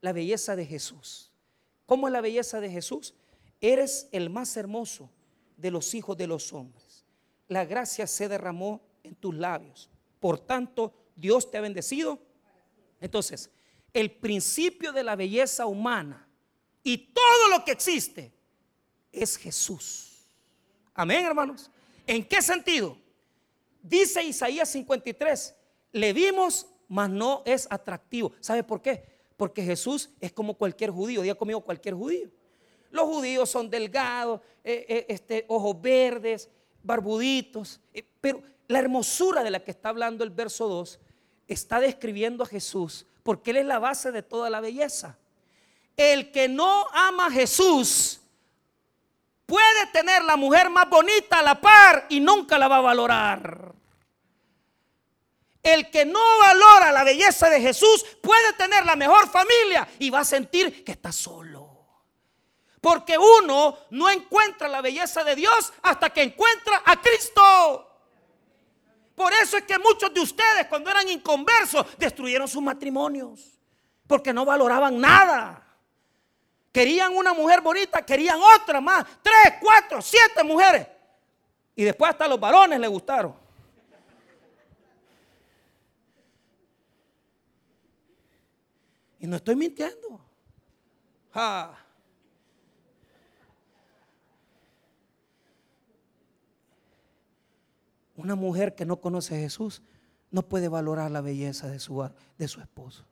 la 0.01 0.13
belleza 0.13 0.57
de 0.57 0.67
Jesús. 0.67 1.33
¿Cómo 1.87 2.09
es 2.09 2.13
la 2.13 2.21
belleza 2.21 2.61
de 2.61 2.71
Jesús? 2.71 3.15
Eres 3.61 4.09
el 4.13 4.29
más 4.29 4.57
hermoso 4.57 5.11
de 5.57 5.71
los 5.71 5.95
hijos 5.95 6.17
de 6.17 6.27
los 6.27 6.53
hombres. 6.53 7.05
La 7.49 7.65
gracia 7.65 8.07
se 8.07 8.29
derramó 8.29 8.83
en 9.03 9.15
tus 9.15 9.35
labios. 9.35 9.89
Por 10.21 10.39
tanto, 10.41 10.93
Dios 11.15 11.51
te 11.51 11.59
ha 11.59 11.61
bendecido. 11.61 12.21
Entonces, 13.01 13.51
el 13.93 14.11
principio 14.11 14.93
de 14.93 15.05
la 15.05 15.17
belleza 15.17 15.67
humana 15.67 16.29
y 16.83 16.99
todo 16.99 17.49
lo 17.51 17.65
que 17.65 17.73
existe 17.73 18.33
es 19.13 19.37
Jesús. 19.37 20.27
Amén, 20.93 21.25
hermanos. 21.25 21.71
¿En 22.07 22.25
qué 22.25 22.43
sentido? 22.43 22.99
Dice 23.83 24.23
Isaías 24.23 24.69
53, 24.71 25.55
le 25.93 26.13
vimos, 26.13 26.67
mas 26.89 27.09
no 27.09 27.43
es 27.47 27.67
atractivo. 27.71 28.33
¿Sabe 28.41 28.63
por 28.63 28.83
qué? 28.83 29.16
Porque 29.37 29.63
Jesús 29.63 30.11
es 30.21 30.33
como 30.33 30.55
cualquier 30.55 30.91
judío, 30.91 31.23
día 31.23 31.35
conmigo 31.35 31.61
cualquier 31.61 31.95
judío. 31.95 32.31
Los 32.91 33.05
judíos 33.05 33.51
son 33.51 33.69
delgados, 33.69 34.41
eh, 34.65 34.87
eh, 34.89 35.07
este, 35.09 35.45
ojos 35.49 35.81
verdes, 35.81 36.49
barbuditos, 36.83 37.81
eh, 37.93 38.05
pero 38.21 38.43
la 38.69 38.79
hermosura 38.79 39.45
de 39.45 39.51
la 39.51 39.63
que 39.63 39.71
está 39.71 39.91
hablando 39.91 40.25
el 40.25 40.31
verso 40.31 40.69
2 40.69 40.99
está 41.49 41.81
describiendo 41.81 42.45
a 42.45 42.47
Jesús, 42.47 43.07
porque 43.23 43.51
Él 43.51 43.59
es 43.59 43.67
la 43.67 43.79
base 43.79 44.13
de 44.13 44.23
toda 44.23 44.51
la 44.51 44.61
belleza. 44.61 45.19
El 45.97 46.31
que 46.31 46.49
no 46.49 46.87
ama 46.93 47.27
a 47.27 47.31
Jesús 47.31 48.21
puede 49.47 49.87
tener 49.93 50.25
la 50.25 50.37
mujer 50.37 50.71
más 50.71 50.89
bonita 50.91 51.39
a 51.39 51.43
la 51.43 51.61
par 51.61 52.07
y 52.09 52.21
nunca 52.21 52.59
la 52.59 52.69
va 52.69 52.79
a 52.79 52.83
valorar. 52.83 53.76
El 55.67 55.91
que 55.91 56.05
no 56.05 56.21
valora 56.39 56.93
la 56.93 57.03
belleza 57.03 57.51
de 57.51 57.61
Jesús 57.61 58.07
puede 58.23 58.53
tener 58.53 58.87
la 58.87 58.95
mejor 58.95 59.29
familia 59.29 59.89
y 59.99 60.11
va 60.11 60.21
a 60.21 60.25
sentir 60.25 60.85
que 60.85 60.93
está 60.93 61.11
solo. 61.11 61.69
Porque 62.81 63.19
uno 63.19 63.77
no 63.91 64.09
encuentra 64.09 64.69
la 64.69 64.81
belleza 64.81 65.25
de 65.25 65.35
Dios 65.35 65.73
hasta 65.83 66.11
que 66.11 66.23
encuentra 66.23 66.83
a 66.85 67.01
Cristo. 67.01 67.99
Por 69.17 69.33
eso 69.33 69.57
es 69.57 69.65
que 69.65 69.77
muchos 69.81 70.15
de 70.15 70.21
ustedes 70.21 70.69
cuando 70.69 70.89
eran 70.89 71.09
inconversos 71.09 71.85
destruyeron 71.99 72.47
sus 72.47 72.63
matrimonios. 72.63 73.59
Porque 74.07 74.33
no 74.33 74.45
valoraban 74.45 75.01
nada. 75.01 75.67
Querían 76.71 77.17
una 77.17 77.35
mujer 77.35 77.61
bonita, 77.61 78.07
querían 78.07 78.39
otra 78.41 78.81
más. 78.81 79.05
Tres, 79.21 79.55
cuatro, 79.61 80.01
siete 80.01 80.45
mujeres. 80.45 80.87
Y 81.75 81.83
después 81.83 82.13
hasta 82.13 82.29
los 82.29 82.39
varones 82.39 82.79
les 82.79 82.89
gustaron. 82.89 83.46
Y 89.19 89.27
no 89.27 89.37
estoy 89.37 89.57
mintiendo. 89.57 90.21
Una 98.17 98.35
mujer 98.35 98.75
que 98.75 98.87
no 98.87 98.97
conoce 98.97 99.35
a 99.37 99.39
Jesús 99.39 99.83
no 100.31 100.43
puede 100.43 100.69
valorar 100.69 101.11
la 101.11 101.21
belleza 101.21 101.69
de 101.69 101.79
su, 101.79 102.09
de 102.39 102.49
su 102.49 102.61
esposo. 102.61 103.05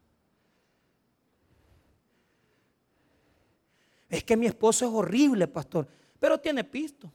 Es 4.09 4.25
que 4.25 4.37
mi 4.37 4.47
esposo 4.47 4.87
es 4.87 4.93
horrible, 4.93 5.49
pastor, 5.49 5.89
pero 6.21 6.39
tiene 6.39 6.65
pisto. 6.65 7.11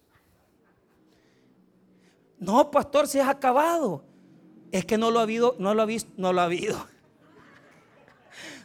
No, 2.38 2.70
pastor, 2.70 3.08
si 3.08 3.20
es 3.20 3.28
acabado. 3.28 4.04
Es 4.72 4.86
que 4.86 4.98
no 4.98 5.10
lo 5.10 5.20
ha 5.20 5.24
habido, 5.24 5.56
no 5.60 5.74
lo 5.74 5.82
ha 5.82 5.86
visto, 5.86 6.12
no 6.18 6.32
lo 6.32 6.42
ha 6.42 6.46
habido. 6.46 6.78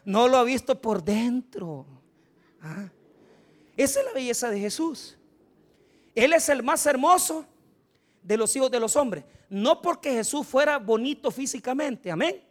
No 0.05 0.29
lo 0.29 0.37
ha 0.39 0.45
visto 0.45 0.81
por 0.81 1.03
dentro. 1.03 1.87
Ah. 2.61 2.89
Esa 3.77 4.01
es 4.01 4.07
la 4.07 4.13
belleza 4.13 4.51
de 4.51 4.61
Jesús. 4.61 5.17
Él 6.15 6.33
es 6.33 6.49
el 6.49 6.63
más 6.63 6.87
hermoso 6.87 7.45
de 8.23 8.37
los 8.37 8.55
hijos 8.57 8.71
de 8.71 8.81
los 8.81 8.97
hombres. 8.97 9.25
No 9.49 9.81
porque 9.83 10.13
Jesús 10.13 10.47
fuera 10.47 10.79
bonito 10.79 11.31
físicamente, 11.31 12.11
amén. 12.11 12.43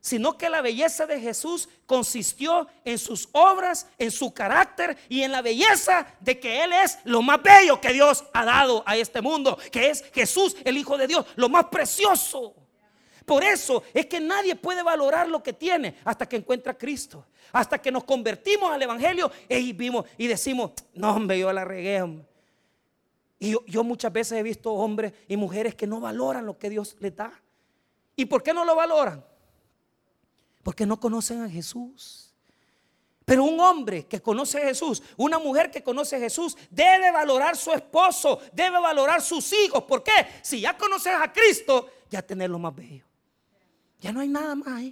Sino 0.00 0.36
que 0.36 0.50
la 0.50 0.60
belleza 0.60 1.06
de 1.06 1.20
Jesús 1.20 1.68
consistió 1.86 2.66
en 2.84 2.98
sus 2.98 3.28
obras, 3.32 3.86
en 3.98 4.10
su 4.10 4.34
carácter 4.34 4.98
y 5.08 5.22
en 5.22 5.30
la 5.30 5.42
belleza 5.42 6.06
de 6.20 6.40
que 6.40 6.62
Él 6.64 6.72
es 6.72 6.98
lo 7.04 7.22
más 7.22 7.40
bello 7.42 7.80
que 7.80 7.92
Dios 7.92 8.24
ha 8.32 8.44
dado 8.44 8.82
a 8.84 8.96
este 8.96 9.20
mundo, 9.20 9.56
que 9.70 9.90
es 9.90 10.04
Jesús, 10.12 10.56
el 10.64 10.76
Hijo 10.76 10.98
de 10.98 11.06
Dios, 11.06 11.24
lo 11.36 11.48
más 11.48 11.66
precioso. 11.66 12.61
Por 13.24 13.44
eso 13.44 13.82
es 13.94 14.06
que 14.06 14.20
nadie 14.20 14.56
puede 14.56 14.82
valorar 14.82 15.28
lo 15.28 15.42
que 15.42 15.52
tiene 15.52 15.96
hasta 16.04 16.28
que 16.28 16.36
encuentra 16.36 16.72
a 16.72 16.78
Cristo. 16.78 17.26
Hasta 17.52 17.80
que 17.80 17.92
nos 17.92 18.04
convertimos 18.04 18.70
al 18.70 18.82
Evangelio 18.82 19.30
y 19.48 19.72
vimos 19.72 20.06
y 20.16 20.26
decimos, 20.26 20.72
no 20.94 21.14
hombre, 21.14 21.38
yo 21.38 21.52
la 21.52 21.64
regué. 21.64 22.02
Y 23.38 23.56
yo, 23.66 23.84
muchas 23.84 24.12
veces 24.12 24.38
he 24.38 24.42
visto 24.42 24.72
hombres 24.72 25.12
y 25.28 25.36
mujeres 25.36 25.74
que 25.74 25.86
no 25.86 26.00
valoran 26.00 26.46
lo 26.46 26.58
que 26.58 26.70
Dios 26.70 26.96
les 27.00 27.14
da. 27.14 27.32
¿Y 28.16 28.24
por 28.24 28.42
qué 28.42 28.54
no 28.54 28.64
lo 28.64 28.74
valoran? 28.74 29.24
Porque 30.62 30.86
no 30.86 30.98
conocen 30.98 31.42
a 31.42 31.48
Jesús. 31.48 32.32
Pero 33.24 33.44
un 33.44 33.58
hombre 33.60 34.06
que 34.06 34.20
conoce 34.20 34.58
a 34.58 34.66
Jesús, 34.66 35.02
una 35.16 35.38
mujer 35.38 35.70
que 35.70 35.82
conoce 35.82 36.16
a 36.16 36.18
Jesús, 36.18 36.56
debe 36.70 37.10
valorar 37.10 37.56
su 37.56 37.72
esposo, 37.72 38.40
debe 38.52 38.80
valorar 38.80 39.22
sus 39.22 39.52
hijos. 39.52 39.84
¿Por 39.84 40.02
qué? 40.02 40.12
Si 40.42 40.60
ya 40.60 40.76
conoces 40.76 41.12
a 41.14 41.32
Cristo, 41.32 41.88
ya 42.10 42.22
tenés 42.22 42.48
lo 42.48 42.58
más 42.58 42.74
bello. 42.74 43.04
Ya 44.02 44.12
no 44.12 44.20
hay 44.20 44.28
nada 44.28 44.54
más. 44.56 44.82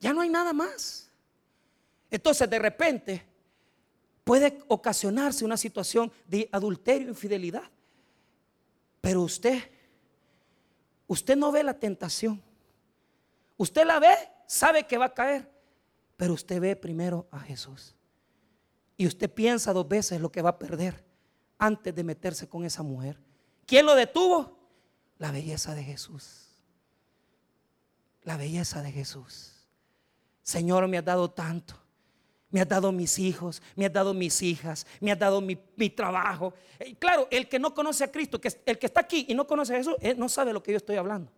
Ya 0.00 0.12
no 0.12 0.20
hay 0.20 0.28
nada 0.28 0.52
más. 0.52 1.08
Entonces 2.10 2.50
de 2.50 2.58
repente 2.58 3.24
puede 4.24 4.58
ocasionarse 4.68 5.44
una 5.44 5.56
situación 5.56 6.12
de 6.26 6.48
adulterio, 6.50 7.08
infidelidad. 7.08 7.62
Pero 9.00 9.22
usted, 9.22 9.62
usted 11.06 11.36
no 11.36 11.52
ve 11.52 11.62
la 11.62 11.74
tentación. 11.74 12.42
Usted 13.56 13.86
la 13.86 14.00
ve, 14.00 14.14
sabe 14.46 14.86
que 14.86 14.98
va 14.98 15.06
a 15.06 15.14
caer, 15.14 15.48
pero 16.16 16.34
usted 16.34 16.60
ve 16.60 16.74
primero 16.74 17.28
a 17.30 17.38
Jesús. 17.40 17.94
Y 18.96 19.06
usted 19.06 19.30
piensa 19.32 19.72
dos 19.72 19.86
veces 19.86 20.20
lo 20.20 20.32
que 20.32 20.42
va 20.42 20.50
a 20.50 20.58
perder 20.58 21.04
antes 21.58 21.94
de 21.94 22.02
meterse 22.02 22.48
con 22.48 22.64
esa 22.64 22.82
mujer. 22.82 23.18
¿Quién 23.66 23.86
lo 23.86 23.94
detuvo? 23.94 24.58
La 25.18 25.30
belleza 25.30 25.74
de 25.74 25.84
Jesús. 25.84 26.49
La 28.22 28.36
belleza 28.36 28.82
de 28.82 28.92
Jesús. 28.92 29.52
Señor, 30.42 30.86
me 30.88 30.98
ha 30.98 31.02
dado 31.02 31.30
tanto. 31.30 31.74
Me 32.50 32.60
has 32.60 32.68
dado 32.68 32.90
mis 32.90 33.18
hijos, 33.20 33.62
me 33.76 33.86
has 33.86 33.92
dado 33.92 34.12
mis 34.12 34.42
hijas, 34.42 34.84
me 35.00 35.12
has 35.12 35.18
dado 35.18 35.40
mi, 35.40 35.56
trabajo. 35.90 36.52
Eh, 36.80 36.96
claro, 36.96 37.28
el 37.30 37.48
que 37.48 37.60
no 37.60 37.72
conoce 37.72 38.02
a 38.02 38.10
Cristo, 38.10 38.40
que 38.40 38.48
el 38.66 38.76
que 38.76 38.86
está 38.86 39.00
aquí 39.00 39.26
y 39.28 39.34
no 39.34 39.46
conoce 39.46 39.74
a 39.74 39.76
Jesús, 39.76 39.94
no 40.16 40.28
sabe 40.28 40.52
lo 40.52 40.60
que 40.60 40.72
yo 40.72 40.76
estoy 40.78 40.96
hablando. 40.96 41.30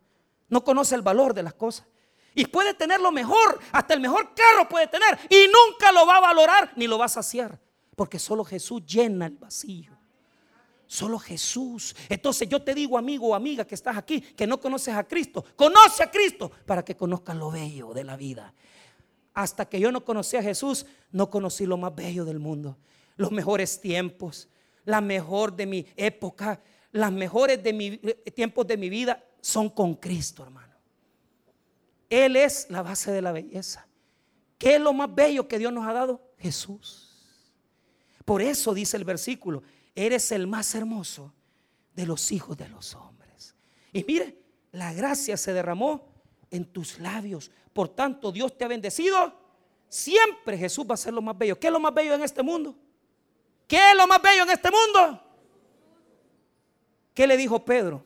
No 0.49 0.65
conoce 0.65 0.95
el 0.95 1.03
valor 1.03 1.35
de 1.35 1.43
las 1.43 1.53
cosas. 1.53 1.87
Y 2.35 2.47
puede 2.47 2.73
tener 2.73 2.99
lo 2.99 3.13
mejor, 3.13 3.61
hasta 3.73 3.93
el 3.93 4.01
mejor 4.01 4.35
carro 4.35 4.67
puede 4.69 4.87
tener, 4.87 5.19
y 5.29 5.47
nunca 5.47 5.93
lo 5.93 6.07
va 6.07 6.17
a 6.17 6.21
valorar 6.21 6.73
ni 6.77 6.87
lo 6.87 6.97
va 6.97 7.05
a 7.05 7.11
saciar. 7.11 7.61
Porque 7.95 8.19
solo 8.19 8.43
Jesús 8.43 8.83
llena 8.87 9.27
el 9.27 9.37
vacío. 9.37 9.92
Solo 10.93 11.19
Jesús. 11.19 11.97
Entonces 12.11 12.47
yo 12.51 12.61
te 12.61 12.75
digo, 12.75 12.99
amigo 12.99 13.29
o 13.29 13.35
amiga 13.35 13.67
que 13.67 13.75
estás 13.75 13.97
aquí, 13.97 14.21
que 14.21 14.47
no 14.47 14.61
conoces 14.61 14.95
a 14.95 15.03
Cristo, 15.05 15.43
conoce 15.57 16.03
a 16.03 16.11
Cristo 16.11 16.53
para 16.67 16.85
que 16.85 16.95
conozcas 16.95 17.35
lo 17.35 17.51
bello 17.51 17.95
de 17.95 18.05
la 18.05 18.15
vida 18.15 18.53
hasta 19.33 19.65
que 19.65 19.81
yo 19.81 19.91
no 19.91 20.05
conocí 20.05 20.37
a 20.37 20.43
Jesús, 20.43 20.85
no 21.11 21.31
conocí 21.31 21.65
lo 21.65 21.79
más 21.79 21.95
bello 21.95 22.27
del 22.27 22.39
mundo. 22.39 22.77
Los 23.17 23.33
mejores 23.33 23.81
tiempos, 23.81 24.51
la 24.85 25.01
mejor 25.01 25.57
de 25.57 25.65
mi 25.65 25.87
época, 25.97 26.61
las 26.91 27.11
mejores 27.11 27.63
de 27.63 27.73
mi, 27.73 27.99
eh, 28.03 28.31
tiempos 28.35 28.67
de 28.67 28.77
mi 28.77 28.91
vida 28.91 29.25
son 29.41 29.71
con 29.71 29.95
Cristo, 29.95 30.43
hermano. 30.43 30.75
Él 32.11 32.37
es 32.37 32.67
la 32.69 32.83
base 32.83 33.11
de 33.11 33.23
la 33.23 33.33
belleza. 33.33 33.87
¿Qué 34.59 34.75
es 34.75 34.81
lo 34.83 34.93
más 34.93 35.15
bello 35.15 35.49
que 35.49 35.59
Dios 35.59 35.73
nos 35.73 35.87
ha 35.87 35.95
dado? 35.95 36.21
Jesús. 36.37 37.09
Por 38.27 38.43
eso 38.43 38.75
dice 38.75 38.99
el 38.99 39.05
versículo, 39.05 39.63
eres 39.95 40.33
el 40.33 40.47
más 40.47 40.75
hermoso 40.75 41.33
de 41.95 42.07
los 42.07 42.33
hijos 42.33 42.57
de 42.57 42.69
los 42.69 42.95
hombres. 42.95 43.55
Y 43.93 44.05
mire, 44.05 44.39
la 44.73 44.93
gracia 44.93 45.37
se 45.37 45.53
derramó 45.53 46.09
en 46.51 46.65
tus 46.65 46.99
labios. 46.99 47.51
Por 47.73 47.89
tanto, 47.89 48.33
Dios 48.33 48.57
te 48.57 48.65
ha 48.65 48.69
bendecido. 48.69 49.41
Siempre 49.89 50.57
Jesús 50.57 50.87
va 50.89 50.95
a 50.95 50.99
ser 50.99 51.13
lo 51.13 51.21
más 51.21 51.37
bello. 51.37 51.59
¿Qué 51.59 51.67
es 51.67 51.73
lo 51.73 51.81
más 51.81 51.93
bello 51.93 52.15
en 52.15 52.23
este 52.23 52.43
mundo? 52.43 52.75
¿Qué 53.67 53.91
es 53.91 53.97
lo 53.97 54.07
más 54.07 54.21
bello 54.23 54.45
en 54.45 54.51
este 54.51 54.71
mundo? 54.71 55.23
¿Qué 57.15 57.27
le 57.27 57.37
dijo 57.37 57.65
Pedro? 57.65 58.05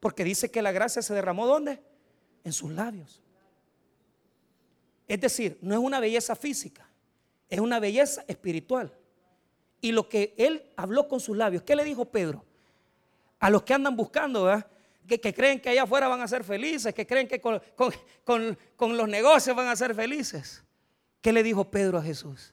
Porque 0.00 0.22
dice 0.22 0.50
que 0.50 0.62
la 0.62 0.70
gracia 0.70 1.02
se 1.02 1.14
derramó 1.14 1.46
¿dónde? 1.46 1.82
En 2.44 2.52
sus 2.52 2.70
labios. 2.70 3.20
Es 5.08 5.20
decir, 5.20 5.58
no 5.62 5.74
es 5.74 5.80
una 5.80 6.00
belleza 6.00 6.36
física, 6.36 6.88
es 7.48 7.58
una 7.58 7.80
belleza 7.80 8.24
espiritual. 8.28 8.92
Y 9.80 9.92
lo 9.92 10.08
que 10.08 10.34
él 10.36 10.64
habló 10.76 11.08
con 11.08 11.20
sus 11.20 11.36
labios, 11.36 11.62
¿qué 11.62 11.76
le 11.76 11.84
dijo 11.84 12.06
Pedro? 12.06 12.44
A 13.38 13.50
los 13.50 13.62
que 13.62 13.74
andan 13.74 13.96
buscando, 13.96 14.44
¿verdad? 14.44 14.66
que, 15.16 15.32
creen 15.32 15.60
que 15.60 15.70
allá 15.70 15.84
afuera 15.84 16.08
van 16.08 16.20
a 16.20 16.28
ser 16.28 16.44
felices, 16.44 16.92
que 16.92 17.06
creen 17.06 17.26
que 17.26 17.40
con, 17.40 18.96
los 18.96 19.08
negocios 19.08 19.56
van 19.56 19.68
a 19.68 19.76
ser 19.76 19.94
felices. 19.94 20.62
¿Qué 21.22 21.32
le 21.32 21.42
dijo 21.42 21.70
Pedro 21.70 21.98
a 21.98 22.02
Jesús? 22.02 22.52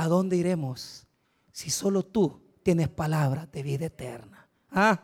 ¿a 0.00 0.08
dónde 0.08 0.34
iremos 0.34 1.06
si 1.52 1.68
solo 1.68 2.02
tú 2.02 2.40
tienes 2.62 2.88
palabras 2.88 3.52
de 3.52 3.62
vida 3.62 3.84
eterna? 3.86 4.48
¿Ah? 4.70 4.98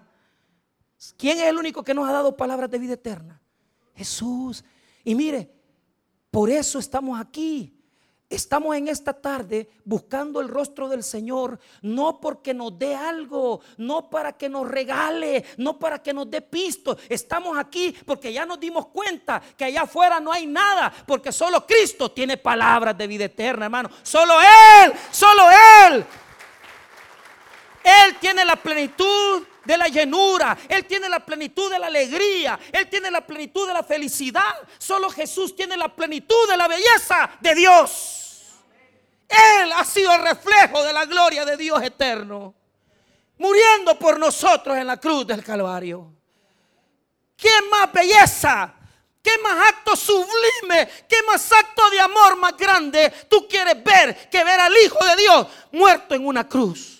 ¿Quién 1.19 1.37
es 1.37 1.45
el 1.45 1.59
único 1.59 1.85
que 1.85 1.93
nos 1.93 2.09
ha 2.09 2.13
dado 2.13 2.35
palabras 2.35 2.71
de 2.71 2.79
vida 2.79 2.95
eterna? 2.95 3.39
Jesús. 3.95 4.65
Y 5.05 5.15
mire, 5.15 5.51
por 6.31 6.49
eso 6.49 6.79
estamos 6.79 7.21
aquí. 7.21 7.79
Estamos 8.29 8.75
en 8.75 8.89
esta 8.89 9.13
tarde 9.13 9.69
buscando 9.85 10.41
el 10.41 10.49
rostro 10.49 10.89
del 10.89 11.05
Señor, 11.05 11.61
no 11.83 12.21
porque 12.21 12.53
nos 12.53 12.77
dé 12.77 12.93
algo, 12.93 13.61
no 13.77 14.11
para 14.11 14.33
que 14.33 14.49
nos 14.49 14.67
regale, 14.67 15.45
no 15.59 15.79
para 15.79 16.03
que 16.03 16.13
nos 16.13 16.29
dé 16.29 16.43
pisto. 16.43 16.99
Estamos 17.09 17.57
aquí 17.57 17.95
porque 18.05 18.33
ya 18.33 18.45
nos 18.45 18.59
dimos 18.59 18.89
cuenta 18.89 19.41
que 19.57 19.67
allá 19.67 19.83
afuera 19.83 20.19
no 20.19 20.33
hay 20.33 20.45
nada, 20.45 20.93
porque 21.07 21.31
solo 21.31 21.65
Cristo 21.65 22.11
tiene 22.11 22.37
palabras 22.37 22.99
de 22.99 23.07
vida 23.07 23.27
eterna, 23.27 23.67
hermano. 23.67 23.91
Solo 24.03 24.35
Él, 24.41 24.93
solo 25.13 25.45
Él. 25.87 26.05
Él 27.85 28.17
tiene 28.21 28.45
la 28.45 28.57
plenitud 28.57 29.45
de 29.67 29.77
la 29.77 29.89
llenura, 29.89 30.57
Él 30.69 30.85
tiene 30.87 31.09
la 31.09 31.21
plenitud 31.21 31.71
de 31.71 31.79
la 31.79 31.89
alegría, 31.89 32.59
Él 32.73 32.89
tiene 32.89 33.11
la 33.11 33.21
plenitud 33.21 33.67
de 33.67 33.75
la 33.75 33.83
felicidad. 33.83 34.55
Solo 34.79 35.11
Jesús 35.11 35.55
tiene 35.57 35.77
la 35.77 35.95
plenitud 35.95 36.49
de 36.49 36.57
la 36.57 36.69
belleza 36.69 37.31
de 37.41 37.55
Dios. 37.55 38.17
Él 39.29 39.73
ha 39.73 39.85
sido 39.85 40.13
el 40.15 40.23
reflejo 40.23 40.83
de 40.85 40.93
la 40.93 41.05
gloria 41.05 41.45
de 41.45 41.57
Dios 41.57 41.83
eterno, 41.83 42.55
muriendo 43.39 43.99
por 43.99 44.19
nosotros 44.19 44.77
en 44.77 44.87
la 44.87 44.99
cruz 44.99 45.27
del 45.27 45.43
Calvario. 45.43 46.13
¿Qué 47.37 47.51
más 47.71 47.93
belleza? 47.93 48.73
¿Qué 49.23 49.39
más 49.43 49.69
acto 49.69 49.97
sublime? 49.97 50.89
¿Qué 51.09 51.17
más 51.27 51.51
acto 51.53 51.91
de 51.91 52.01
amor 52.01 52.37
más 52.37 52.57
grande 52.57 53.13
tú 53.29 53.47
quieres 53.49 53.83
ver 53.83 54.31
que 54.31 54.45
ver 54.45 54.61
al 54.61 54.73
Hijo 54.85 55.05
de 55.05 55.17
Dios 55.17 55.47
muerto 55.73 56.15
en 56.15 56.25
una 56.25 56.49
cruz? 56.49 56.96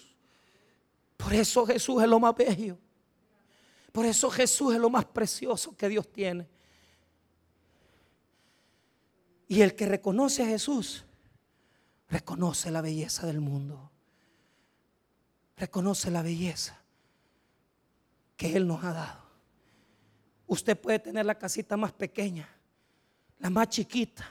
Por 1.17 1.33
eso 1.33 1.67
Jesús 1.67 2.03
es 2.03 2.09
lo 2.09 2.21
más 2.21 2.35
bello. 2.35 2.79
Por 3.93 4.05
eso 4.05 4.31
Jesús 4.31 4.75
es 4.75 4.81
lo 4.81 4.91
más 4.91 5.07
precioso 5.07 5.75
que 5.77 5.89
Dios 5.89 6.11
tiene. 6.13 6.47
Y 9.49 9.63
el 9.63 9.75
que 9.75 9.87
reconoce 9.87 10.43
a 10.43 10.47
Jesús, 10.47 11.05
reconoce 12.09 12.71
la 12.71 12.83
belleza 12.83 13.27
del 13.27 13.41
mundo. 13.41 13.91
Reconoce 15.57 16.11
la 16.11 16.23
belleza 16.23 16.79
que 18.37 18.55
Él 18.55 18.67
nos 18.67 18.85
ha 18.85 18.93
dado. 18.93 19.23
Usted 20.47 20.79
puede 20.79 20.99
tener 20.99 21.25
la 21.25 21.39
casita 21.39 21.77
más 21.77 21.93
pequeña, 21.93 22.49
la 23.39 23.49
más 23.49 23.69
chiquita. 23.69 24.31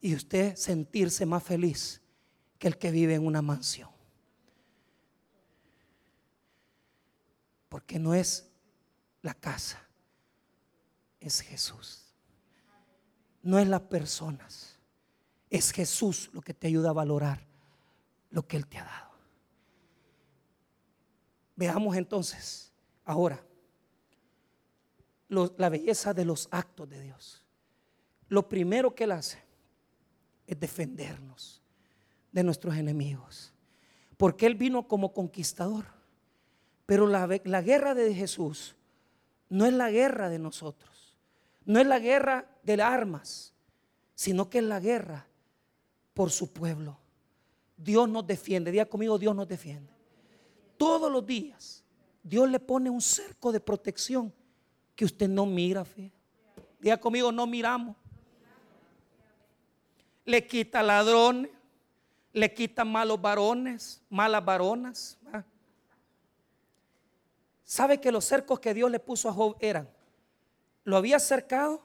Y 0.00 0.14
usted 0.14 0.56
sentirse 0.56 1.26
más 1.26 1.42
feliz 1.42 2.00
que 2.58 2.68
el 2.68 2.78
que 2.78 2.90
vive 2.90 3.14
en 3.14 3.26
una 3.26 3.42
mansión. 3.42 3.90
Porque 7.68 7.98
no 7.98 8.14
es 8.14 8.50
la 9.22 9.34
casa, 9.34 9.80
es 11.20 11.40
Jesús. 11.40 12.04
No 13.42 13.58
es 13.58 13.68
las 13.68 13.82
personas, 13.82 14.78
es 15.48 15.70
Jesús 15.70 16.30
lo 16.32 16.42
que 16.42 16.54
te 16.54 16.66
ayuda 16.66 16.90
a 16.90 16.94
valorar 16.94 17.46
lo 18.30 18.46
que 18.46 18.56
Él 18.56 18.66
te 18.66 18.78
ha 18.78 18.84
dado. 18.84 19.08
Veamos 21.56 21.96
entonces 21.96 22.72
ahora 23.04 23.42
la 25.28 25.68
belleza 25.68 26.14
de 26.14 26.24
los 26.24 26.48
actos 26.50 26.88
de 26.88 27.00
Dios. 27.00 27.42
Lo 28.28 28.48
primero 28.48 28.94
que 28.94 29.04
Él 29.04 29.12
hace 29.12 29.42
es 30.46 30.58
defendernos 30.58 31.62
de 32.32 32.42
nuestros 32.42 32.76
enemigos. 32.76 33.52
Porque 34.16 34.46
Él 34.46 34.54
vino 34.54 34.88
como 34.88 35.12
conquistador. 35.12 35.86
Pero 36.86 37.06
la, 37.06 37.28
la, 37.44 37.62
guerra 37.62 37.94
de 37.94 38.14
Jesús 38.14 38.74
no 39.48 39.66
es 39.66 39.72
la 39.72 39.90
guerra 39.90 40.28
de 40.28 40.38
nosotros. 40.38 41.16
No 41.64 41.78
es 41.78 41.86
la 41.86 41.98
guerra 41.98 42.48
de 42.62 42.80
armas, 42.82 43.52
sino 44.14 44.48
que 44.48 44.58
es 44.58 44.64
la 44.64 44.80
guerra 44.80 45.26
por 46.14 46.30
su 46.30 46.52
pueblo. 46.52 46.98
Dios 47.76 48.08
nos 48.08 48.26
defiende. 48.26 48.70
Diga 48.70 48.86
conmigo, 48.86 49.18
Dios 49.18 49.36
nos 49.36 49.46
defiende. 49.46 49.92
Todos 50.76 51.12
los 51.12 51.26
días 51.26 51.84
Dios 52.22 52.50
le 52.50 52.60
pone 52.60 52.90
un 52.90 53.00
cerco 53.00 53.52
de 53.52 53.60
protección 53.60 54.32
que 54.94 55.04
usted 55.04 55.28
no 55.28 55.46
mira. 55.46 55.86
Diga 56.78 56.98
conmigo, 56.98 57.32
no 57.32 57.46
miramos. 57.46 57.96
Le 60.24 60.46
quita 60.46 60.82
ladrones 60.82 61.50
le 62.32 62.52
quitan 62.52 62.90
malos 62.90 63.20
varones, 63.20 64.02
malas 64.08 64.44
varonas. 64.44 65.18
¿Sabe 67.64 68.00
que 68.00 68.12
los 68.12 68.24
cercos 68.24 68.60
que 68.60 68.72
Dios 68.72 68.90
le 68.90 68.98
puso 68.98 69.28
a 69.28 69.32
Job 69.32 69.56
eran? 69.60 69.88
Lo 70.84 70.96
había 70.96 71.18
cercado, 71.18 71.82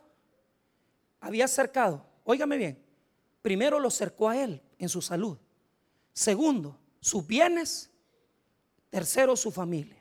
había 1.19 1.47
cercado, 1.47 2.05
óigame 2.23 2.57
bien, 2.57 2.81
primero 3.41 3.79
lo 3.79 3.89
cercó 3.89 4.29
a 4.29 4.41
él 4.41 4.61
en 4.77 4.87
su 4.87 5.01
salud, 5.01 5.37
segundo, 6.13 6.79
sus 7.01 7.25
bienes, 7.27 7.91
tercero, 8.89 9.35
su 9.35 9.51
familia. 9.51 9.97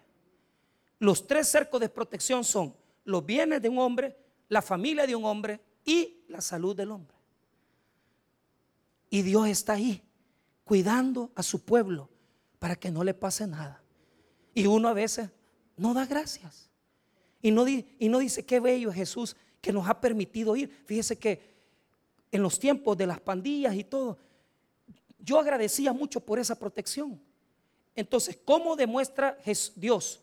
Los 1.00 1.26
tres 1.26 1.48
cercos 1.48 1.80
de 1.80 1.88
protección 1.88 2.44
son 2.44 2.76
los 3.04 3.26
bienes 3.26 3.60
de 3.60 3.68
un 3.68 3.78
hombre, 3.78 4.16
la 4.48 4.62
familia 4.62 5.04
de 5.04 5.16
un 5.16 5.24
hombre 5.24 5.60
y 5.84 6.22
la 6.28 6.40
salud 6.40 6.76
del 6.76 6.92
hombre. 6.92 7.16
Y 9.10 9.22
Dios 9.22 9.48
está 9.48 9.72
ahí 9.72 10.00
cuidando 10.64 11.30
a 11.34 11.42
su 11.42 11.64
pueblo 11.64 12.08
para 12.58 12.76
que 12.76 12.90
no 12.90 13.04
le 13.04 13.14
pase 13.14 13.46
nada. 13.46 13.82
Y 14.54 14.66
uno 14.66 14.88
a 14.88 14.94
veces 14.94 15.30
no 15.76 15.94
da 15.94 16.06
gracias. 16.06 16.70
Y 17.40 17.50
no, 17.50 17.66
y 17.66 18.08
no 18.08 18.18
dice 18.18 18.44
qué 18.44 18.60
bello 18.60 18.90
es 18.90 18.96
Jesús 18.96 19.36
que 19.60 19.72
nos 19.72 19.88
ha 19.88 20.00
permitido 20.00 20.54
ir. 20.56 20.70
Fíjese 20.86 21.18
que 21.18 21.52
en 22.30 22.42
los 22.42 22.58
tiempos 22.58 22.96
de 22.96 23.06
las 23.06 23.20
pandillas 23.20 23.74
y 23.74 23.84
todo, 23.84 24.18
yo 25.18 25.38
agradecía 25.38 25.92
mucho 25.92 26.20
por 26.20 26.38
esa 26.38 26.58
protección. 26.58 27.20
Entonces, 27.94 28.38
¿cómo 28.44 28.76
demuestra 28.76 29.38
Dios 29.76 30.22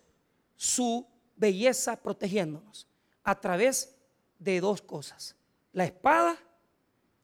su 0.56 1.06
belleza 1.36 1.96
protegiéndonos? 2.02 2.88
A 3.24 3.40
través 3.40 3.96
de 4.40 4.60
dos 4.60 4.82
cosas, 4.82 5.36
la 5.72 5.86
espada 5.86 6.38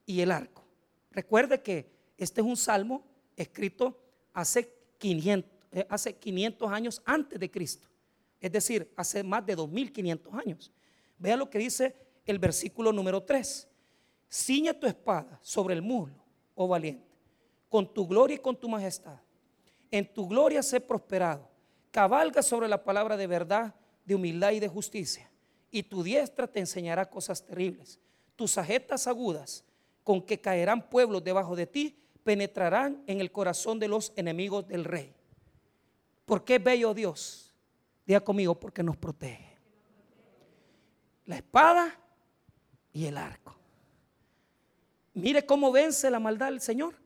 y 0.04 0.20
el 0.20 0.30
arco. 0.30 0.62
Recuerde 1.10 1.62
que 1.62 1.95
este 2.16 2.40
es 2.40 2.46
un 2.46 2.56
salmo 2.56 3.04
escrito 3.36 4.00
hace 4.32 4.72
500, 4.98 5.50
eh, 5.72 5.86
hace 5.88 6.16
500 6.16 6.72
años 6.72 7.02
antes 7.04 7.38
de 7.38 7.50
Cristo. 7.50 7.88
Es 8.40 8.52
decir, 8.52 8.92
hace 8.96 9.22
más 9.22 9.44
de 9.44 9.54
2500 9.54 10.34
años. 10.34 10.72
Vea 11.18 11.36
lo 11.36 11.48
que 11.48 11.58
dice 11.58 11.94
el 12.24 12.38
versículo 12.38 12.92
número 12.92 13.22
3. 13.22 13.68
Ciñe 14.30 14.74
tu 14.74 14.86
espada 14.86 15.38
sobre 15.42 15.74
el 15.74 15.82
muslo, 15.82 16.22
oh 16.54 16.68
valiente, 16.68 17.06
con 17.68 17.92
tu 17.92 18.06
gloria 18.06 18.36
y 18.36 18.40
con 18.40 18.56
tu 18.56 18.68
majestad. 18.68 19.18
En 19.90 20.12
tu 20.12 20.28
gloria 20.28 20.62
sé 20.62 20.80
prosperado. 20.80 21.48
Cabalga 21.90 22.42
sobre 22.42 22.68
la 22.68 22.82
palabra 22.82 23.16
de 23.16 23.26
verdad, 23.26 23.74
de 24.04 24.14
humildad 24.14 24.52
y 24.52 24.60
de 24.60 24.68
justicia. 24.68 25.30
Y 25.70 25.84
tu 25.84 26.02
diestra 26.02 26.46
te 26.46 26.60
enseñará 26.60 27.08
cosas 27.08 27.44
terribles. 27.44 28.00
Tus 28.34 28.52
sajetas 28.52 29.06
agudas, 29.06 29.64
con 30.02 30.20
que 30.20 30.40
caerán 30.40 30.88
pueblos 30.88 31.24
debajo 31.24 31.56
de 31.56 31.66
ti, 31.66 31.98
penetrarán 32.26 33.04
en 33.06 33.20
el 33.20 33.30
corazón 33.30 33.78
de 33.78 33.86
los 33.86 34.12
enemigos 34.16 34.66
del 34.66 34.84
rey. 34.84 35.14
¿Por 36.24 36.42
qué 36.44 36.58
bello 36.58 36.92
Dios? 36.92 37.54
Diga 38.04 38.18
conmigo, 38.18 38.58
porque 38.58 38.82
nos 38.82 38.96
protege. 38.96 39.56
La 41.26 41.36
espada 41.36 41.96
y 42.92 43.06
el 43.06 43.16
arco. 43.16 43.56
Mire 45.14 45.46
cómo 45.46 45.70
vence 45.70 46.10
la 46.10 46.18
maldad 46.18 46.48
el 46.48 46.60
Señor. 46.60 46.96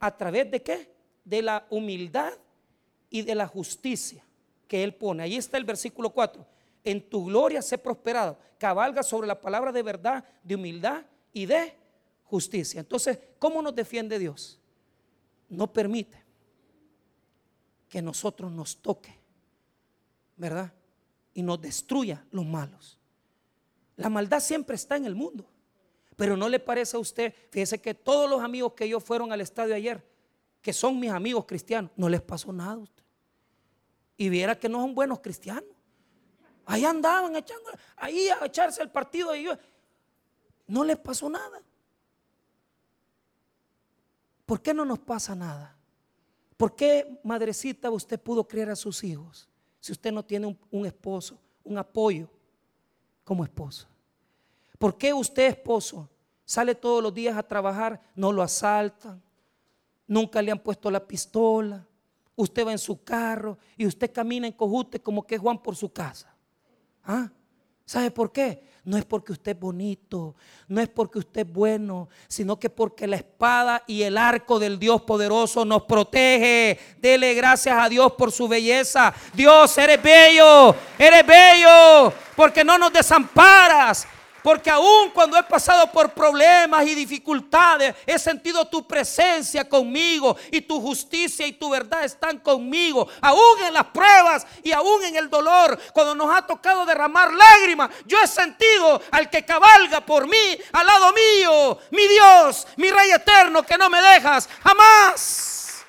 ¿A 0.00 0.16
través 0.16 0.50
de 0.50 0.60
qué? 0.60 0.92
De 1.24 1.42
la 1.42 1.64
humildad 1.70 2.32
y 3.08 3.22
de 3.22 3.36
la 3.36 3.46
justicia 3.46 4.24
que 4.66 4.82
Él 4.82 4.96
pone. 4.96 5.22
Ahí 5.22 5.36
está 5.36 5.58
el 5.58 5.64
versículo 5.64 6.10
4. 6.10 6.44
En 6.82 7.08
tu 7.08 7.26
gloria 7.26 7.62
sé 7.62 7.78
prosperado. 7.78 8.36
Cabalga 8.58 9.04
sobre 9.04 9.28
la 9.28 9.40
palabra 9.40 9.70
de 9.70 9.84
verdad, 9.84 10.24
de 10.42 10.56
humildad 10.56 11.04
y 11.32 11.46
de 11.46 11.76
justicia. 12.24 12.80
Entonces, 12.80 13.20
¿cómo 13.38 13.62
nos 13.62 13.74
defiende 13.74 14.18
Dios? 14.18 14.58
No 15.48 15.72
permite 15.72 16.24
que 17.88 18.02
nosotros 18.02 18.50
nos 18.50 18.76
toque, 18.78 19.14
¿verdad? 20.36 20.72
Y 21.34 21.42
nos 21.42 21.60
destruya 21.60 22.24
los 22.30 22.44
malos. 22.44 22.98
La 23.96 24.08
maldad 24.08 24.40
siempre 24.40 24.76
está 24.76 24.96
en 24.96 25.06
el 25.06 25.14
mundo. 25.14 25.48
Pero 26.16 26.36
no 26.36 26.48
le 26.48 26.58
parece 26.58 26.96
a 26.96 27.00
usted, 27.00 27.34
fíjese 27.50 27.80
que 27.80 27.94
todos 27.94 28.28
los 28.28 28.42
amigos 28.42 28.72
que 28.72 28.84
ellos 28.84 29.04
fueron 29.04 29.32
al 29.32 29.42
estadio 29.42 29.74
ayer, 29.74 30.02
que 30.62 30.72
son 30.72 30.98
mis 30.98 31.10
amigos 31.10 31.44
cristianos, 31.44 31.90
no 31.94 32.08
les 32.08 32.22
pasó 32.22 32.52
nada 32.52 32.72
a 32.72 32.78
usted. 32.78 33.04
Y 34.16 34.30
viera 34.30 34.58
que 34.58 34.68
no 34.68 34.80
son 34.80 34.94
buenos 34.94 35.20
cristianos. 35.20 35.70
Ahí 36.64 36.84
andaban 36.84 37.36
echando, 37.36 37.70
ahí 37.96 38.28
a 38.28 38.46
echarse 38.46 38.82
el 38.82 38.90
partido. 38.90 39.36
Y 39.36 39.46
no 40.66 40.84
les 40.84 40.96
pasó 40.96 41.28
nada. 41.28 41.62
¿Por 44.46 44.62
qué 44.62 44.72
no 44.72 44.84
nos 44.84 45.00
pasa 45.00 45.34
nada? 45.34 45.76
¿Por 46.56 46.74
qué, 46.74 47.20
madrecita, 47.22 47.90
usted 47.90 48.18
pudo 48.18 48.46
criar 48.46 48.70
a 48.70 48.76
sus 48.76 49.04
hijos 49.04 49.48
si 49.80 49.92
usted 49.92 50.10
no 50.10 50.24
tiene 50.24 50.56
un, 50.70 50.86
esposo, 50.86 51.38
un 51.64 51.76
apoyo 51.76 52.30
como 53.24 53.44
esposo? 53.44 53.88
¿Por 54.78 54.96
qué 54.96 55.12
usted, 55.12 55.48
esposo, 55.48 56.08
sale 56.44 56.74
todos 56.74 57.02
los 57.02 57.12
días 57.12 57.36
a 57.36 57.42
trabajar, 57.42 58.00
no 58.14 58.32
lo 58.32 58.42
asaltan, 58.42 59.20
nunca 60.06 60.40
le 60.40 60.52
han 60.52 60.60
puesto 60.60 60.90
la 60.90 61.04
pistola, 61.04 61.84
usted 62.36 62.66
va 62.66 62.72
en 62.72 62.78
su 62.78 63.02
carro 63.02 63.58
y 63.76 63.86
usted 63.86 64.12
camina 64.12 64.46
en 64.46 64.52
cojute 64.52 65.00
como 65.00 65.26
que 65.26 65.38
Juan 65.38 65.60
por 65.60 65.74
su 65.74 65.92
casa? 65.92 66.34
¿Ah? 67.04 67.30
¿Sabe 67.84 68.10
por 68.10 68.32
qué? 68.32 68.64
No 68.86 68.96
es 68.96 69.04
porque 69.04 69.32
usted 69.32 69.50
es 69.50 69.58
bonito, 69.58 70.36
no 70.68 70.80
es 70.80 70.88
porque 70.88 71.18
usted 71.18 71.40
es 71.40 71.52
bueno, 71.52 72.08
sino 72.28 72.56
que 72.56 72.70
porque 72.70 73.08
la 73.08 73.16
espada 73.16 73.82
y 73.84 74.02
el 74.02 74.16
arco 74.16 74.60
del 74.60 74.78
Dios 74.78 75.02
poderoso 75.02 75.64
nos 75.64 75.82
protege. 75.82 76.78
Dele 76.98 77.34
gracias 77.34 77.76
a 77.76 77.88
Dios 77.88 78.12
por 78.12 78.30
su 78.30 78.46
belleza. 78.46 79.12
Dios, 79.34 79.76
eres 79.76 80.00
bello, 80.00 80.72
eres 80.96 81.26
bello, 81.26 82.12
porque 82.36 82.62
no 82.62 82.78
nos 82.78 82.92
desamparas. 82.92 84.06
Porque 84.46 84.70
aún 84.70 85.10
cuando 85.10 85.36
he 85.36 85.42
pasado 85.42 85.90
por 85.90 86.12
problemas 86.12 86.86
y 86.86 86.94
dificultades, 86.94 87.96
he 88.06 88.16
sentido 88.16 88.64
tu 88.68 88.86
presencia 88.86 89.68
conmigo 89.68 90.36
y 90.52 90.60
tu 90.60 90.80
justicia 90.80 91.44
y 91.44 91.54
tu 91.54 91.68
verdad 91.68 92.04
están 92.04 92.38
conmigo. 92.38 93.08
Aún 93.20 93.64
en 93.66 93.74
las 93.74 93.86
pruebas 93.86 94.46
y 94.62 94.70
aún 94.70 95.02
en 95.02 95.16
el 95.16 95.28
dolor, 95.28 95.76
cuando 95.92 96.14
nos 96.14 96.32
ha 96.32 96.46
tocado 96.46 96.86
derramar 96.86 97.32
lágrimas, 97.32 97.90
yo 98.04 98.20
he 98.22 98.28
sentido 98.28 99.02
al 99.10 99.28
que 99.28 99.44
cabalga 99.44 100.06
por 100.06 100.28
mí, 100.28 100.56
al 100.70 100.86
lado 100.86 101.12
mío, 101.12 101.80
mi 101.90 102.06
Dios, 102.06 102.68
mi 102.76 102.88
Rey 102.88 103.10
eterno, 103.10 103.64
que 103.64 103.76
no 103.76 103.90
me 103.90 104.00
dejas 104.00 104.48
jamás. 104.62 105.84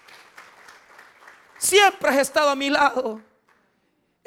Siempre 1.60 2.10
has 2.10 2.18
estado 2.18 2.50
a 2.50 2.56
mi 2.56 2.72
lado. 2.72 3.22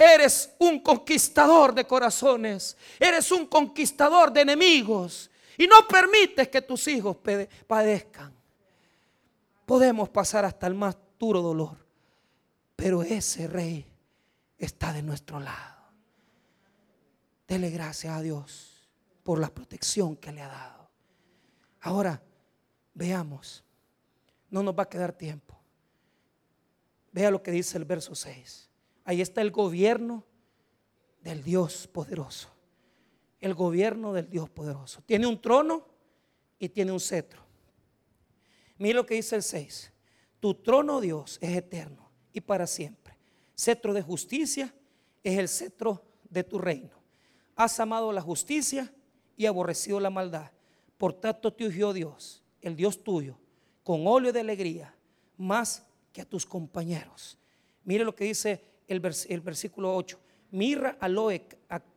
Eres 0.03 0.55
un 0.59 0.81
conquistador 0.81 1.75
de 1.75 1.87
corazones. 1.87 2.75
Eres 2.99 3.31
un 3.33 3.45
conquistador 3.45 4.33
de 4.33 4.41
enemigos. 4.41 5.31
Y 5.59 5.67
no 5.67 5.87
permites 5.87 6.49
que 6.49 6.63
tus 6.63 6.89
hijos 6.89 7.19
padezcan. 7.67 8.33
Podemos 9.67 10.09
pasar 10.09 10.47
hasta 10.47 10.67
el 10.67 10.75
más 10.75 10.97
duro 11.19 11.43
dolor. 11.43 11.77
Pero 12.77 13.03
ese 13.03 13.47
rey 13.47 13.87
está 14.57 14.91
de 14.95 15.03
nuestro 15.03 15.39
lado. 15.39 15.83
Dele 17.47 17.69
gracias 17.69 18.17
a 18.17 18.23
Dios 18.23 18.89
por 19.23 19.39
la 19.39 19.51
protección 19.51 20.17
que 20.17 20.33
le 20.33 20.41
ha 20.41 20.49
dado. 20.49 20.89
Ahora, 21.83 22.23
veamos. 22.95 23.63
No 24.49 24.63
nos 24.63 24.75
va 24.75 24.85
a 24.85 24.89
quedar 24.89 25.13
tiempo. 25.13 25.61
Vea 27.13 27.31
lo 27.31 27.43
que 27.43 27.51
dice 27.51 27.77
el 27.77 27.85
verso 27.85 28.15
6. 28.15 28.70
Ahí 29.05 29.21
está 29.21 29.41
el 29.41 29.51
gobierno 29.51 30.25
del 31.23 31.43
Dios 31.43 31.87
poderoso. 31.89 32.51
El 33.41 33.55
gobierno 33.55 34.13
del 34.13 34.29
Dios 34.29 34.51
poderoso. 34.51 35.03
Tiene 35.07 35.27
un 35.27 35.41
trono 35.41 35.87
y 36.59 36.69
tiene 36.69 36.93
un 36.93 37.01
cetro. 37.01 37.43
Mira 38.79 38.97
lo 38.97 39.07
que 39.07 39.15
dice 39.15 39.37
el 39.37 39.43
6. 39.43 39.93
Tu 40.41 40.55
trono, 40.55 41.01
Dios, 41.01 41.39
es 41.41 41.57
eterno 41.57 42.11
y 42.33 42.41
para 42.41 42.67
siempre. 42.67 43.17
Cetro 43.55 43.93
de 43.93 44.03
justicia 44.03 44.75
es 45.23 45.39
el 45.39 45.49
cetro 45.49 46.03
de 46.29 46.45
tu 46.45 46.59
reino. 46.59 46.99
Has 47.57 47.79
amado 47.81 48.13
la 48.13 48.23
justicia 48.23 48.93
y 49.37 49.47
aborrecido 49.47 50.01
la 50.01 50.11
maldad. 50.11 50.51
Por 50.97 51.13
tanto 51.13 51.53
te 51.53 51.67
ungió 51.67 51.93
Dios, 51.93 52.43
el 52.61 52.77
Dios 52.77 53.03
tuyo, 53.03 53.39
con 53.83 54.07
óleo 54.07 54.33
de 54.33 54.41
alegría, 54.41 54.95
más 55.37 55.87
que 56.13 56.23
a 56.23 56.25
tus 56.25 56.47
compañeros. 56.47 57.39
Mire 57.85 58.05
lo 58.05 58.15
que 58.15 58.25
dice 58.25 58.65
el, 58.91 59.41
versículo 59.41 59.95
8. 59.95 60.19
Mirra, 60.51 60.97
aloe 61.01 61.47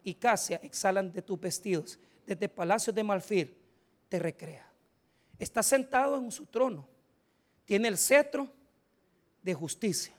y 0.03 0.13
casia 0.13 0.59
exhalan 0.61 1.11
de 1.11 1.21
tus 1.21 1.39
vestidos. 1.39 1.99
Desde 2.25 2.47
palacios 2.47 2.95
de 2.95 3.03
Malfir 3.03 3.57
te 4.07 4.19
recrea. 4.19 4.71
Está 5.39 5.63
sentado 5.63 6.17
en 6.17 6.31
su 6.31 6.45
trono. 6.45 6.87
Tiene 7.65 7.87
el 7.87 7.97
cetro 7.97 8.47
de 9.41 9.53
justicia. 9.53 10.13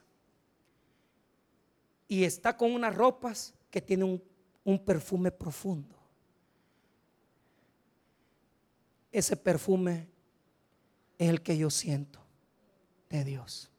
Y 2.08 2.24
está 2.24 2.56
con 2.56 2.72
unas 2.72 2.94
ropas 2.94 3.54
que 3.70 3.80
tienen 3.80 4.08
un, 4.08 4.22
un 4.64 4.84
perfume 4.84 5.30
profundo. 5.30 5.96
Ese 9.12 9.36
perfume 9.36 10.08
es 11.16 11.30
el 11.30 11.40
que 11.40 11.56
yo 11.56 11.70
siento 11.70 12.18
de 13.08 13.24
Dios. 13.24 13.70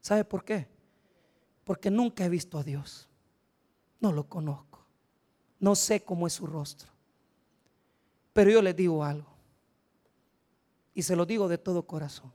¿Sabe 0.00 0.24
por 0.24 0.44
qué? 0.44 0.75
Porque 1.66 1.90
nunca 1.90 2.24
he 2.24 2.28
visto 2.28 2.58
a 2.58 2.62
Dios. 2.62 3.08
No 3.98 4.12
lo 4.12 4.28
conozco. 4.28 4.86
No 5.58 5.74
sé 5.74 6.04
cómo 6.04 6.28
es 6.28 6.34
su 6.34 6.46
rostro. 6.46 6.88
Pero 8.32 8.52
yo 8.52 8.62
les 8.62 8.76
digo 8.76 9.02
algo. 9.02 9.28
Y 10.94 11.02
se 11.02 11.16
lo 11.16 11.26
digo 11.26 11.48
de 11.48 11.58
todo 11.58 11.84
corazón. 11.84 12.32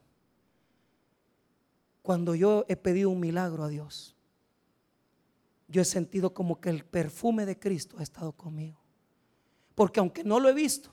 Cuando 2.02 2.36
yo 2.36 2.66
he 2.68 2.76
pedido 2.76 3.10
un 3.10 3.22
milagro 3.22 3.64
a 3.64 3.70
Dios, 3.70 4.18
yo 5.70 5.82
he 5.82 5.86
sentido 5.86 6.34
como 6.34 6.60
que 6.60 6.70
el 6.70 6.84
perfume 6.84 7.46
de 7.46 7.58
Cristo 7.58 7.96
ha 8.00 8.04
estado 8.04 8.34
conmigo. 8.34 8.82
Porque 9.76 10.02
aunque 10.02 10.26
no 10.26 10.42
lo 10.42 10.50
he 10.50 10.54
visto, 10.54 10.92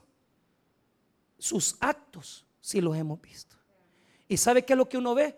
sus 1.39 1.77
actos 1.81 2.47
sí 2.61 2.81
los 2.81 2.97
hemos 2.97 3.21
visto. 3.21 3.57
¿Y 4.29 4.37
sabe 4.37 4.65
qué 4.65 4.75
es 4.75 4.77
lo 4.77 4.89
que 4.89 4.99
uno 4.99 5.17
ve? 5.17 5.37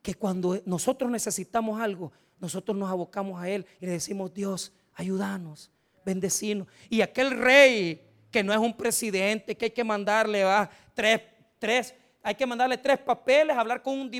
Que 0.00 0.14
cuando 0.14 0.62
nosotros 0.64 1.10
necesitamos 1.10 1.80
algo, 1.80 2.12
nosotros 2.38 2.76
nos 2.76 2.90
abocamos 2.90 3.40
a 3.40 3.48
Él 3.48 3.66
y 3.80 3.86
le 3.86 3.92
decimos, 3.92 4.32
Dios, 4.32 4.72
ayúdanos, 4.94 5.70
bendecinos. 6.04 6.68
Y 6.88 7.00
aquel 7.00 7.30
rey 7.30 8.02
que 8.30 8.42
no 8.42 8.52
es 8.52 8.58
un 8.58 8.76
presidente, 8.76 9.56
que 9.56 9.66
hay 9.66 9.70
que 9.70 9.84
mandarle 9.84 10.44
va, 10.44 10.68
tres, 10.94 11.22
tres, 11.58 11.94
hay 12.22 12.34
que 12.34 12.44
mandarle 12.44 12.76
tres 12.76 12.98
papeles, 12.98 13.56
hablar 13.56 13.82
con 13.82 13.98
un 13.98 14.10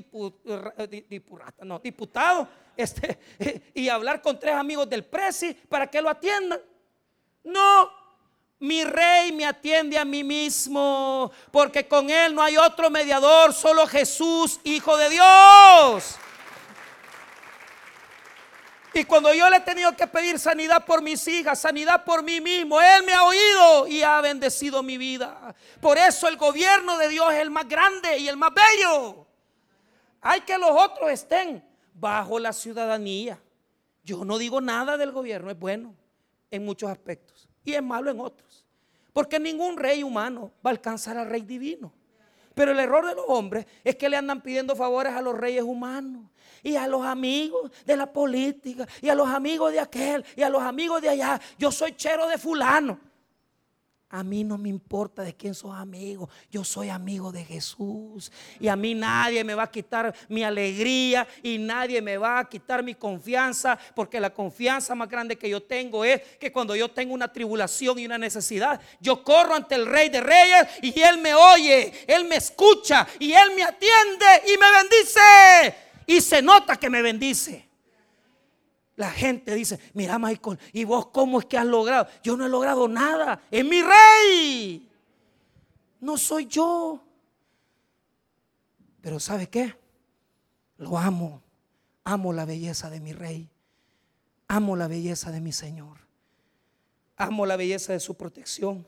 no, 1.62 1.79
diputado 1.81 2.49
este, 2.77 3.19
y 3.75 3.89
hablar 3.89 4.23
con 4.23 4.39
tres 4.39 4.55
amigos 4.55 4.89
del 4.89 5.05
presi 5.05 5.53
para 5.53 5.87
que 5.89 6.01
lo 6.01 6.09
atiendan. 6.09 6.61
No, 7.45 7.91
mi 8.61 8.85
rey 8.85 9.33
me 9.33 9.45
atiende 9.45 9.99
a 9.99 10.05
mí 10.05 10.25
mismo, 10.25 11.31
porque 11.51 11.87
con 11.87 12.09
él 12.09 12.35
no 12.35 12.43
hay 12.43 12.57
otro 12.57 12.89
mediador, 12.91 13.53
solo 13.53 13.87
Jesús, 13.87 14.61
Hijo 14.64 14.97
de 14.97 15.11
Dios. 15.11 16.19
Y 18.97 19.05
cuando 19.05 19.34
yo 19.34 19.51
le 19.51 19.59
he 19.59 19.61
tenido 19.61 19.94
que 19.94 20.07
pedir 20.07 20.38
sanidad 20.38 20.86
por 20.86 21.03
mis 21.03 21.28
hijas, 21.28 21.59
sanidad 21.59 22.03
por 22.03 22.22
mí 22.22 22.40
mismo, 22.40 22.80
Él 22.80 23.05
me 23.05 23.12
ha 23.12 23.24
oído 23.24 23.86
y 23.86 24.03
ha 24.03 24.22
bendecido 24.22 24.82
mi 24.82 24.97
vida. 24.97 25.55
Por 25.82 25.99
eso 25.99 26.26
el 26.28 26.38
gobierno 26.38 26.97
de 26.97 27.11
Dios 27.11 27.30
es 27.34 27.40
el 27.40 27.51
más 27.51 27.68
grande 27.68 28.16
y 28.16 28.26
el 28.26 28.38
más 28.38 28.53
bello. 28.55 29.26
Hay 30.22 30.40
que 30.40 30.57
los 30.57 30.70
otros 30.70 31.11
estén 31.11 31.62
bajo 31.92 32.38
la 32.38 32.55
ciudadanía. 32.55 33.38
Yo 34.03 34.24
no 34.24 34.38
digo 34.38 34.62
nada 34.62 34.97
del 34.97 35.12
gobierno, 35.12 35.51
es 35.51 35.59
bueno 35.59 35.94
en 36.51 36.64
muchos 36.64 36.88
aspectos 36.88 37.51
y 37.66 37.74
es 37.74 37.82
malo 37.82 38.11
en 38.11 38.18
otros. 38.18 38.64
Porque 39.12 39.38
ningún 39.38 39.76
rey 39.76 40.03
humano 40.03 40.53
va 40.64 40.70
a 40.70 40.72
alcanzar 40.72 41.18
al 41.18 41.28
rey 41.28 41.42
divino. 41.42 41.92
Pero 42.57 42.70
el 42.70 42.78
error 42.80 43.07
de 43.07 43.14
los 43.14 43.26
hombres 43.28 43.66
es 43.84 43.96
que 43.96 44.09
le 44.09 44.16
andan 44.16 44.40
pidiendo 44.40 44.74
favores 44.74 45.12
a 45.12 45.20
los 45.20 45.36
reyes 45.36 45.62
humanos 45.62 46.22
y 46.62 46.74
a 46.76 46.88
los 46.88 47.04
amigos 47.04 47.70
de 47.84 47.98
la 47.98 48.11
política 48.11 48.88
y 49.02 49.11
a 49.11 49.14
los 49.14 49.28
amigos 49.28 49.72
de 49.72 49.78
aquel 49.78 50.24
y 50.34 50.40
a 50.40 50.48
los 50.48 50.62
amigos 50.62 51.02
de 51.02 51.11
allá. 51.11 51.38
Yo 51.59 51.70
soy 51.70 51.94
chero 51.96 52.26
de 52.26 52.38
fulano. 52.38 52.98
A 54.09 54.22
mí 54.22 54.44
no 54.44 54.57
me 54.57 54.68
importa 54.68 55.22
de 55.22 55.34
quién 55.34 55.52
sos 55.52 55.74
amigo. 55.74 56.28
Yo 56.50 56.62
soy 56.62 56.90
amigo 56.90 57.32
de 57.32 57.44
Jesús. 57.44 58.30
Y 58.61 58.68
a 58.68 58.76
mí 58.76 58.94
nadie 58.94 59.42
me 59.42 59.54
va 59.54 59.64
a 59.64 59.70
quitar 59.70 60.14
mi 60.28 60.44
alegría 60.44 61.26
y 61.42 61.59
nadie 61.59 62.00
me 62.00 62.16
va 62.16 62.38
a 62.38 62.48
quitar 62.48 62.84
mi 62.84 62.94
confianza. 62.94 63.76
Porque 63.96 64.20
la 64.20 64.30
confianza 64.30 64.94
más 64.94 65.09
grande 65.09 65.36
que 65.36 65.48
yo 65.48 65.61
tengo 65.61 66.04
es 66.04 66.22
que 66.38 66.52
cuando 66.52 66.76
yo 66.76 66.88
tengo 66.88 67.14
una 67.14 67.32
tribulación 67.32 67.98
y 67.98 68.07
una 68.07 68.16
necesidad, 68.16 68.80
yo 69.00 69.24
corro 69.24 69.57
ante 69.57 69.74
el 69.74 69.86
Rey 69.86 70.09
de 70.09 70.20
Reyes 70.20 70.68
y 70.82 71.00
Él 71.00 71.18
me 71.18 71.34
oye, 71.34 71.92
Él 72.07 72.26
me 72.26 72.36
escucha 72.36 73.09
y 73.18 73.32
Él 73.32 73.50
me 73.57 73.64
atiende 73.64 74.26
y 74.46 74.57
me 74.57 74.70
bendice 74.70 75.74
y 76.07 76.20
se 76.20 76.40
nota 76.40 76.76
que 76.76 76.88
me 76.88 77.02
bendice. 77.02 77.66
La 78.97 79.11
gente 79.11 79.55
dice, 79.55 79.78
mira 79.92 80.18
Michael, 80.18 80.59
¿y 80.72 80.84
vos 80.84 81.09
cómo 81.09 81.38
es 81.38 81.44
que 81.44 81.59
has 81.59 81.66
logrado? 81.66 82.09
Yo 82.22 82.36
no 82.36 82.47
he 82.47 82.49
logrado 82.49 82.88
nada, 82.88 83.42
es 83.51 83.64
mi 83.64 83.82
rey. 83.82 84.88
No 86.01 86.16
soy 86.16 86.47
yo. 86.47 87.03
Pero 89.03 89.20
¿sabe 89.20 89.49
qué? 89.49 89.76
Lo 90.78 90.99
amo. 90.99 91.42
Amo 92.05 92.32
la 92.32 92.47
belleza 92.47 92.88
de 92.88 93.01
mi 93.01 93.12
rey. 93.12 93.51
Amo 94.49 94.76
la 94.76 94.88
belleza 94.88 95.30
de 95.30 95.40
mi 95.40 95.53
Señor. 95.53 95.99
Amo 97.16 97.44
la 97.44 97.57
belleza 97.57 97.92
de 97.92 98.01
su 98.01 98.16
protección 98.16 98.86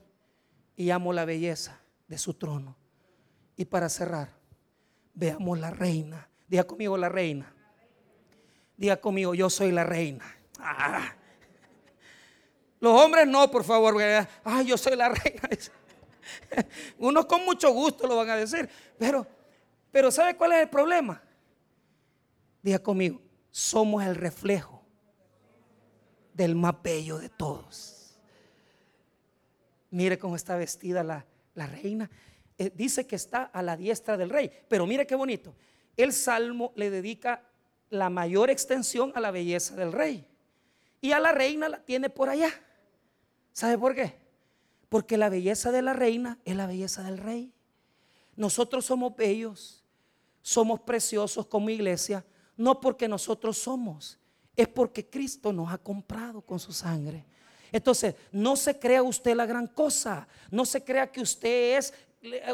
y 0.76 0.90
amo 0.90 1.12
la 1.12 1.24
belleza 1.24 1.80
de 2.06 2.16
su 2.16 2.34
trono. 2.34 2.76
Y 3.56 3.66
para 3.66 3.88
cerrar, 3.88 4.32
veamos 5.14 5.58
la 5.58 5.70
reina. 5.70 6.28
Diga 6.46 6.64
conmigo 6.64 6.96
la 6.96 7.08
reina. 7.08 7.52
Diga 8.78 8.96
conmigo, 8.96 9.34
yo 9.34 9.50
soy 9.50 9.72
la 9.72 9.82
reina. 9.82 10.24
Ah. 10.60 11.12
Los 12.78 12.92
hombres 12.92 13.26
no, 13.26 13.50
por 13.50 13.64
favor. 13.64 14.00
Ay, 14.44 14.66
yo 14.66 14.78
soy 14.78 14.96
la 14.96 15.08
reina. 15.08 15.48
Unos 16.98 17.26
con 17.26 17.44
mucho 17.44 17.72
gusto 17.72 18.06
lo 18.06 18.16
van 18.16 18.30
a 18.30 18.36
decir. 18.36 18.70
Pero, 18.96 19.26
pero 19.90 20.12
¿sabe 20.12 20.36
cuál 20.36 20.52
es 20.52 20.60
el 20.60 20.68
problema? 20.68 21.20
Diga 22.62 22.78
conmigo, 22.78 23.20
somos 23.50 24.04
el 24.04 24.14
reflejo 24.14 24.80
del 26.32 26.54
más 26.54 26.80
bello 26.80 27.18
de 27.18 27.30
todos. 27.30 28.16
Mire 29.90 30.20
cómo 30.20 30.36
está 30.36 30.56
vestida 30.56 31.02
la, 31.02 31.26
reina. 31.56 32.08
Eh, 32.56 32.70
dice 32.72 33.08
que 33.08 33.16
está 33.16 33.42
a 33.42 33.60
la 33.60 33.76
diestra 33.76 34.16
del 34.16 34.30
rey. 34.30 34.52
Pero 34.68 34.86
mire 34.86 35.04
qué 35.04 35.16
bonito. 35.16 35.56
El 35.96 36.12
salmo 36.12 36.72
le 36.76 36.90
dedica 36.90 37.47
la 37.90 38.10
mayor 38.10 38.50
extensión 38.50 39.12
a 39.14 39.20
la 39.20 39.30
belleza 39.30 39.74
del 39.76 39.92
rey. 39.92 40.26
Y 41.00 41.12
a 41.12 41.20
la 41.20 41.32
reina 41.32 41.68
la 41.68 41.78
tiene 41.78 42.10
por 42.10 42.28
allá. 42.28 42.50
¿Sabe 43.52 43.78
por 43.78 43.94
qué? 43.94 44.16
Porque 44.88 45.16
la 45.16 45.28
belleza 45.28 45.70
de 45.72 45.82
la 45.82 45.92
reina 45.92 46.38
es 46.44 46.56
la 46.56 46.66
belleza 46.66 47.02
del 47.02 47.18
rey. 47.18 47.52
Nosotros 48.36 48.84
somos 48.84 49.16
bellos, 49.16 49.82
somos 50.42 50.80
preciosos 50.80 51.46
como 51.46 51.70
iglesia, 51.70 52.24
no 52.56 52.80
porque 52.80 53.08
nosotros 53.08 53.58
somos, 53.58 54.18
es 54.56 54.68
porque 54.68 55.08
Cristo 55.08 55.52
nos 55.52 55.72
ha 55.72 55.78
comprado 55.78 56.40
con 56.40 56.58
su 56.58 56.72
sangre. 56.72 57.24
Entonces, 57.70 58.14
no 58.32 58.56
se 58.56 58.78
crea 58.78 59.02
usted 59.02 59.36
la 59.36 59.46
gran 59.46 59.66
cosa, 59.66 60.26
no 60.50 60.64
se 60.64 60.82
crea 60.82 61.10
que 61.10 61.20
usted 61.20 61.78
es 61.78 61.92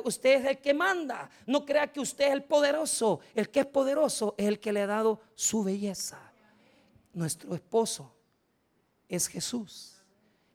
usted 0.04 0.40
es 0.40 0.46
el 0.46 0.58
que 0.58 0.74
manda. 0.74 1.30
No 1.46 1.64
crea 1.64 1.92
que 1.92 2.00
usted 2.00 2.26
es 2.26 2.32
el 2.32 2.44
poderoso. 2.44 3.20
El 3.34 3.50
que 3.50 3.60
es 3.60 3.66
poderoso 3.66 4.34
es 4.36 4.46
el 4.46 4.60
que 4.60 4.72
le 4.72 4.82
ha 4.82 4.86
dado 4.86 5.20
su 5.34 5.64
belleza. 5.64 6.18
Nuestro 7.12 7.54
esposo 7.54 8.14
es 9.08 9.28
Jesús. 9.28 10.02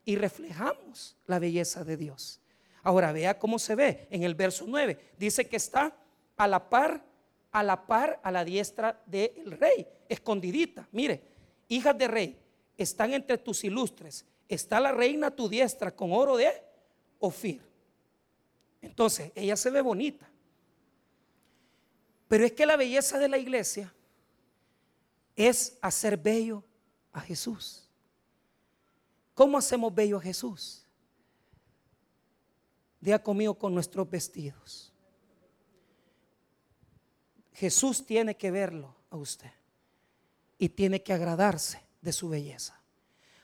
Y 0.05 0.15
reflejamos 0.15 1.15
la 1.25 1.39
belleza 1.39 1.83
de 1.83 1.97
Dios. 1.97 2.41
Ahora 2.83 3.11
vea 3.11 3.37
cómo 3.37 3.59
se 3.59 3.75
ve 3.75 4.07
en 4.09 4.23
el 4.23 4.35
verso 4.35 4.65
9. 4.67 5.13
Dice 5.17 5.47
que 5.47 5.57
está 5.57 5.95
a 6.37 6.47
la 6.47 6.69
par, 6.69 7.03
a 7.51 7.63
la 7.63 7.85
par, 7.85 8.19
a 8.23 8.31
la 8.31 8.45
diestra 8.45 9.01
del 9.05 9.51
rey, 9.51 9.87
escondidita. 10.07 10.87
Mire, 10.91 11.21
hijas 11.67 11.97
de 11.97 12.07
rey, 12.07 12.39
están 12.77 13.13
entre 13.13 13.37
tus 13.37 13.63
ilustres. 13.63 14.25
Está 14.47 14.79
la 14.79 14.91
reina 14.91 15.27
a 15.27 15.35
tu 15.35 15.47
diestra 15.47 15.95
con 15.95 16.11
oro 16.11 16.37
de 16.37 16.49
Ofir. 17.19 17.68
Entonces, 18.81 19.31
ella 19.35 19.55
se 19.55 19.69
ve 19.69 19.81
bonita. 19.81 20.29
Pero 22.27 22.45
es 22.45 22.51
que 22.51 22.65
la 22.65 22.77
belleza 22.77 23.17
de 23.17 23.27
la 23.27 23.37
iglesia 23.37 23.93
es 25.35 25.77
hacer 25.81 26.17
bello 26.17 26.63
a 27.11 27.21
Jesús. 27.21 27.87
¿Cómo 29.33 29.57
hacemos 29.57 29.93
bello 29.93 30.17
a 30.17 30.21
Jesús? 30.21 30.85
Diga 32.99 33.23
conmigo 33.23 33.57
con 33.57 33.73
nuestros 33.73 34.09
vestidos. 34.09 34.93
Jesús 37.53 38.05
tiene 38.05 38.35
que 38.37 38.51
verlo 38.51 38.95
a 39.09 39.17
usted 39.17 39.51
y 40.57 40.69
tiene 40.69 41.01
que 41.01 41.13
agradarse 41.13 41.81
de 42.01 42.13
su 42.13 42.29
belleza. 42.29 42.79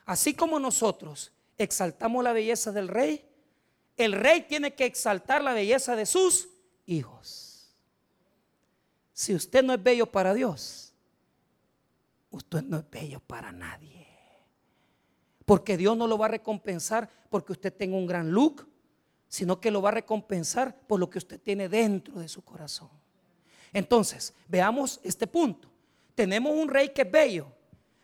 Así 0.06 0.34
como 0.34 0.60
nosotros 0.60 1.32
exaltamos 1.58 2.24
la 2.24 2.34
belleza 2.34 2.72
del 2.72 2.88
rey, 2.88 3.26
el 3.98 4.14
rey 4.14 4.42
tiene 4.42 4.74
que 4.74 4.86
exaltar 4.86 5.44
la 5.44 5.54
belleza 5.54 5.96
de 5.96 6.06
sus 6.06 6.50
hijos. 6.86 7.74
Si 9.14 9.34
usted 9.34 9.64
no 9.64 9.74
es 9.74 9.82
bello 9.82 10.12
para 10.12 10.34
Dios, 10.34 10.94
usted 12.30 12.62
no 12.64 12.78
es 12.78 12.90
bello 12.90 13.22
para 13.22 13.52
nadie. 13.52 14.08
Porque 15.46 15.78
Dios 15.78 15.96
no 15.96 16.08
lo 16.08 16.18
va 16.18 16.26
a 16.26 16.30
recompensar 16.30 17.10
porque 17.30 17.54
usted 17.54 17.74
tenga 17.74 17.96
un 17.96 18.08
gran 18.08 18.32
look, 18.32 18.68
sino 19.28 19.60
que 19.62 19.72
lo 19.72 19.82
va 19.82 19.90
a 19.90 19.94
recompensar 19.94 20.76
por 20.88 21.00
lo 21.00 21.10
que 21.10 21.20
usted 21.20 21.40
tiene 21.40 21.70
dentro 21.70 22.20
de 22.20 22.28
su 22.28 22.44
corazón. 22.44 22.90
Entonces, 23.72 24.34
veamos 24.48 25.00
este 25.04 25.28
punto. 25.28 25.70
Tenemos 26.14 26.54
un 26.54 26.68
rey 26.68 26.90
que 26.90 27.04
es 27.04 27.12
bello, 27.12 27.48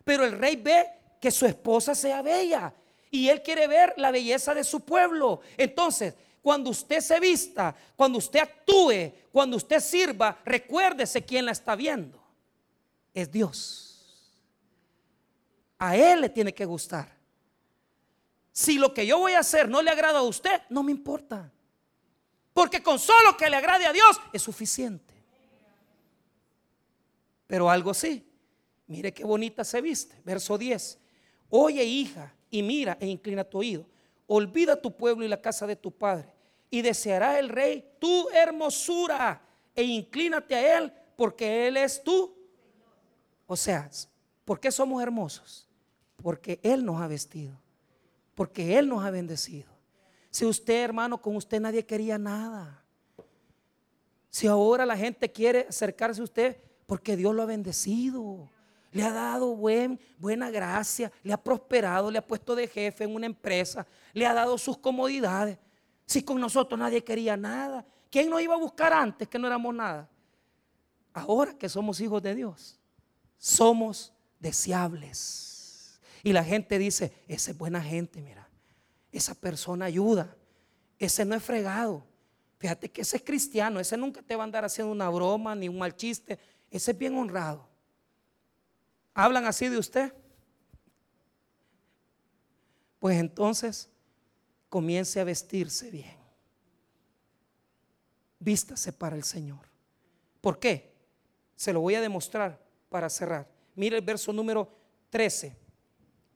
pero 0.04 0.26
el 0.26 0.34
rey 0.34 0.56
ve 0.56 0.88
que 1.20 1.32
su 1.32 1.46
esposa 1.46 1.96
sea 1.96 2.22
bella 2.22 2.74
y 3.12 3.28
Él 3.28 3.43
quiere 3.43 3.68
ver 3.68 3.93
la 3.97 4.09
belleza 4.09 4.53
de 4.55 4.64
su 4.64 4.80
pueblo. 4.80 5.41
Entonces, 5.57 6.16
cuando 6.41 6.70
usted 6.70 7.01
se 7.01 7.20
vista, 7.20 7.76
cuando 7.95 8.18
usted 8.18 8.39
actúe, 8.39 9.14
cuando 9.32 9.57
usted 9.57 9.82
sirva, 9.82 10.39
recuérdese 10.45 11.24
quién 11.24 11.45
la 11.45 11.51
está 11.51 11.76
viendo. 11.76 12.24
Es 13.14 13.30
Dios. 13.30 14.32
A 15.78 15.95
Él 15.97 16.22
le 16.22 16.30
tiene 16.30 16.53
que 16.53 16.66
gustar. 16.66 17.16
Si 18.53 18.78
lo 18.78 18.93
que 18.93 19.05
yo 19.05 19.20
voy 19.20 19.34
a 19.34 19.39
hacer 19.39 19.70
no 19.70 19.82
le 19.82 19.91
agrada 19.91 20.20
a 20.20 20.24
usted, 20.24 20.62
no 20.70 20.82
me 20.82 20.91
importa. 20.91 21.51
Porque 22.53 22.82
con 22.82 22.97
solo 22.97 23.36
que 23.38 23.49
le 23.49 23.57
agrade 23.57 23.86
a 23.86 23.93
Dios 23.93 24.20
es 24.32 24.41
suficiente. 24.41 25.14
Pero 27.47 27.70
algo 27.70 27.93
sí. 27.93 28.26
Mire 28.88 29.14
qué 29.14 29.24
bonita 29.24 29.64
se 29.64 29.82
viste. 29.82 30.20
Verso 30.24 30.57
10. 30.57 30.97
Oye 31.49 31.84
hija, 31.84 32.34
y 32.52 32.62
mira 32.62 32.97
e 32.99 33.08
inclina 33.08 33.43
tu 33.43 33.60
oído. 33.60 33.86
Olvida 34.28 34.80
tu 34.80 34.95
pueblo 34.95 35.26
y 35.26 35.30
la 35.30 35.41
casa 35.41 35.66
de 35.66 35.76
tu 35.76 35.89
padre. 35.89 36.32
Y 36.70 36.82
deseará 36.82 37.39
el 37.39 37.49
rey 37.49 37.84
tu 37.99 38.30
hermosura 38.30 39.41
e 39.74 39.84
inclínate 39.84 40.54
a 40.56 40.78
él 40.78 40.93
porque 41.16 41.68
él 41.68 41.78
es 41.78 42.04
tú. 42.04 42.36
O 43.47 43.56
sea, 43.56 43.89
¿por 44.45 44.60
qué 44.60 44.72
somos 44.72 45.02
hermosos? 45.02 45.68
Porque 46.22 46.60
él 46.62 46.86
nos 46.86 47.02
ha 47.02 47.08
vestido. 47.08 47.58
Porque 48.36 48.78
él 48.78 48.88
nos 48.88 49.04
ha 49.04 49.12
bendecido. 49.12 49.70
Si 50.30 50.45
usted, 50.45 50.84
hermano, 50.84 51.22
con 51.22 51.36
usted 51.36 51.60
nadie 51.60 51.86
quería 51.86 52.18
nada. 52.18 52.84
Si 54.30 54.47
ahora 54.47 54.86
la 54.86 54.95
gente 54.95 55.30
quiere 55.32 55.68
acercarse 55.70 56.22
a 56.22 56.24
usted, 56.24 56.58
porque 56.86 57.18
Dios 57.18 57.36
lo 57.36 57.41
ha 57.41 57.45
bendecido 57.45 58.49
le 58.92 59.04
ha 59.04 59.12
dado 59.12 59.56
buen, 59.56 60.00
buena 60.18 60.50
gracia, 60.52 61.12
le 61.24 61.34
ha 61.34 61.42
prosperado, 61.42 62.12
le 62.12 62.18
ha 62.18 62.28
puesto 62.28 62.56
de 62.56 62.68
jefe 62.68 63.06
en 63.06 63.16
una 63.16 63.26
empresa, 63.26 63.88
le 64.14 64.26
ha 64.26 64.34
dado 64.34 64.58
sus 64.58 64.78
comodidades. 64.78 65.58
Si 66.06 66.24
con 66.24 66.39
nosotros 66.39 66.78
nadie 66.78 67.04
quería 67.04 67.38
nada, 67.38 67.86
¿quién 68.10 68.30
nos 68.30 68.42
iba 68.42 68.54
a 68.54 68.58
buscar 68.58 68.92
antes 68.92 69.28
que 69.28 69.39
no 69.39 69.48
éramos 69.48 69.74
nada? 69.74 70.10
Ahora 71.14 71.58
que 71.58 71.70
somos 71.70 72.02
hijos 72.02 72.22
de 72.22 72.36
Dios, 72.36 72.80
somos 73.38 74.14
deseables. 74.39 76.02
Y 76.24 76.34
la 76.34 76.44
gente 76.44 76.78
dice, 76.78 77.14
esa 77.28 77.52
es 77.52 77.58
buena 77.58 77.82
gente, 77.82 78.22
mira, 78.22 78.50
esa 79.12 79.34
persona 79.34 79.86
ayuda, 79.86 80.36
ese 81.00 81.24
no 81.24 81.36
es 81.36 81.44
fregado. 81.44 82.06
Fíjate 82.60 82.92
que 82.92 83.02
ese 83.02 83.18
es 83.18 83.24
cristiano, 83.24 83.80
ese 83.80 83.98
nunca 83.98 84.22
te 84.22 84.36
va 84.36 84.44
a 84.44 84.46
andar 84.46 84.66
haciendo 84.66 84.92
una 84.92 85.10
broma 85.10 85.56
ni 85.56 85.68
un 85.68 85.80
mal 85.80 85.96
chiste, 85.96 86.38
ese 86.70 86.92
es 86.92 86.98
bien 86.98 87.18
honrado. 87.18 87.71
¿Hablan 89.14 89.45
así 89.45 89.68
de 89.68 89.78
usted? 89.78 90.14
Pues 92.99 93.20
entonces 93.20 93.89
comience 94.70 95.20
a 95.20 95.24
vestirse 95.24 95.89
bien. 95.89 96.16
Vístase 98.39 98.93
para 98.93 99.16
el 99.16 99.24
Señor. 99.24 99.68
¿Por 100.39 100.59
qué? 100.59 100.93
Se 101.55 101.74
lo 101.74 101.82
voy 101.82 101.95
a 101.95 102.01
demostrar 102.01 102.59
para 102.89 103.09
cerrar. 103.09 103.47
Mire 103.76 103.97
el 103.97 104.03
verso 104.03 104.32
número 104.34 104.70
13. 105.09 105.55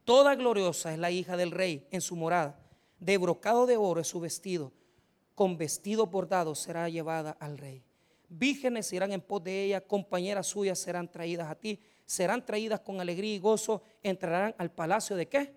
Toda 0.03 0.36
gloriosa 0.36 0.93
es 0.93 0.99
la 0.99 1.11
hija 1.11 1.38
del 1.38 1.51
rey 1.51 1.88
en 1.91 2.01
su 2.01 2.15
morada. 2.15 2.59
De 2.99 3.17
brocado 3.17 3.65
de 3.65 3.78
oro 3.78 4.01
es 4.01 4.07
su 4.07 4.19
vestido. 4.19 4.71
Con 5.34 5.57
vestido 5.57 6.07
bordado 6.07 6.55
será 6.55 6.89
llevada 6.89 7.32
al 7.39 7.57
rey. 7.57 7.84
Vírgenes 8.30 8.91
irán 8.93 9.11
en 9.11 9.21
pos 9.21 9.43
de 9.43 9.63
ella, 9.63 9.82
compañeras 9.82 10.47
suyas 10.47 10.80
serán 10.80 11.11
traídas 11.11 11.49
a 11.49 11.55
ti 11.55 11.80
serán 12.06 12.45
traídas 12.45 12.80
con 12.82 13.01
alegría 13.01 13.34
y 13.34 13.39
gozo, 13.39 13.82
entrarán 14.03 14.56
al 14.58 14.72
palacio 14.72 15.16
de 15.16 15.28
qué? 15.28 15.56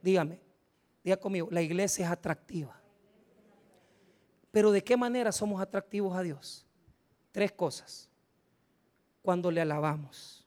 Dígame, 0.00 0.40
diga 1.02 1.16
conmigo, 1.16 1.48
la 1.50 1.62
iglesia 1.62 2.06
es 2.06 2.12
atractiva. 2.12 2.80
Pero 4.52 4.70
¿de 4.70 4.82
qué 4.82 4.96
manera 4.96 5.32
somos 5.32 5.60
atractivos 5.60 6.16
a 6.16 6.22
Dios? 6.22 6.64
Tres 7.32 7.52
cosas. 7.52 8.08
Cuando 9.20 9.50
le 9.50 9.60
alabamos. 9.60 10.46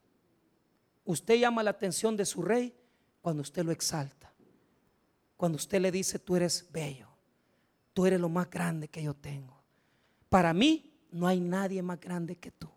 Usted 1.05 1.35
llama 1.35 1.63
la 1.63 1.71
atención 1.71 2.15
de 2.15 2.25
su 2.25 2.41
rey 2.41 2.73
cuando 3.21 3.41
usted 3.41 3.63
lo 3.63 3.71
exalta. 3.71 4.33
Cuando 5.35 5.57
usted 5.57 5.81
le 5.81 5.91
dice, 5.91 6.17
tú 6.17 6.35
eres 6.35 6.67
bello. 6.71 7.07
Tú 7.93 8.05
eres 8.05 8.19
lo 8.19 8.29
más 8.29 8.49
grande 8.49 8.87
que 8.87 9.03
yo 9.03 9.13
tengo. 9.13 9.61
Para 10.29 10.53
mí 10.53 10.93
no 11.11 11.27
hay 11.27 11.39
nadie 11.39 11.81
más 11.81 11.99
grande 11.99 12.35
que 12.35 12.51
tú 12.51 12.69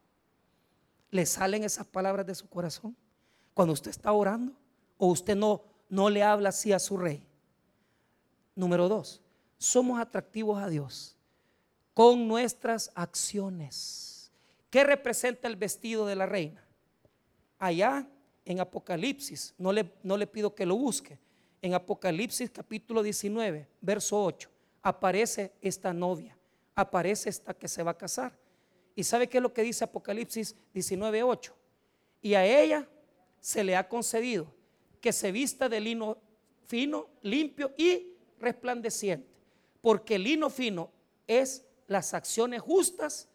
le 1.12 1.26
salen 1.26 1.62
esas 1.62 1.86
palabras 1.86 2.26
de 2.26 2.34
su 2.34 2.48
corazón 2.48 2.96
cuando 3.54 3.74
usted 3.74 3.90
está 3.90 4.10
orando 4.12 4.52
o 4.96 5.08
usted 5.08 5.36
no, 5.36 5.62
no 5.88 6.08
le 6.08 6.22
habla 6.22 6.48
así 6.48 6.72
a 6.72 6.78
su 6.78 6.96
rey. 6.96 7.24
Número 8.56 8.88
dos, 8.88 9.20
somos 9.58 10.00
atractivos 10.00 10.60
a 10.60 10.68
Dios 10.68 11.16
con 11.92 12.26
nuestras 12.26 12.90
acciones. 12.94 14.32
¿Qué 14.70 14.84
representa 14.84 15.48
el 15.48 15.56
vestido 15.56 16.06
de 16.06 16.16
la 16.16 16.24
reina? 16.24 16.64
Allá 17.58 18.08
en 18.46 18.60
Apocalipsis, 18.60 19.54
no 19.58 19.70
le, 19.70 19.92
no 20.02 20.16
le 20.16 20.26
pido 20.26 20.54
que 20.54 20.64
lo 20.64 20.76
busque, 20.76 21.18
en 21.60 21.74
Apocalipsis 21.74 22.50
capítulo 22.50 23.02
19, 23.02 23.68
verso 23.82 24.24
8, 24.24 24.50
aparece 24.82 25.52
esta 25.60 25.92
novia, 25.92 26.36
aparece 26.74 27.28
esta 27.28 27.52
que 27.52 27.68
se 27.68 27.82
va 27.82 27.90
a 27.90 27.98
casar. 27.98 28.32
¿Y 28.94 29.04
sabe 29.04 29.28
qué 29.28 29.38
es 29.38 29.42
lo 29.42 29.52
que 29.52 29.62
dice 29.62 29.84
Apocalipsis 29.84 30.54
19, 30.74 31.22
8? 31.22 31.54
Y 32.20 32.34
a 32.34 32.44
ella 32.44 32.88
se 33.40 33.64
le 33.64 33.76
ha 33.76 33.88
concedido 33.88 34.46
que 35.00 35.12
se 35.12 35.32
vista 35.32 35.68
de 35.68 35.80
lino 35.80 36.18
fino, 36.66 37.08
limpio 37.22 37.72
y 37.76 38.14
resplandeciente. 38.38 39.28
Porque 39.80 40.14
el 40.14 40.24
lino 40.24 40.48
fino 40.48 40.90
es 41.26 41.64
las 41.86 42.14
acciones 42.14 42.60
justas. 42.60 43.28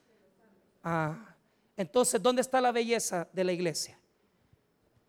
Ah, 0.83 1.35
entonces, 1.75 2.21
¿dónde 2.21 2.41
está 2.41 2.61
la 2.61 2.71
belleza 2.71 3.27
de 3.33 3.43
la 3.43 3.51
iglesia? 3.51 3.99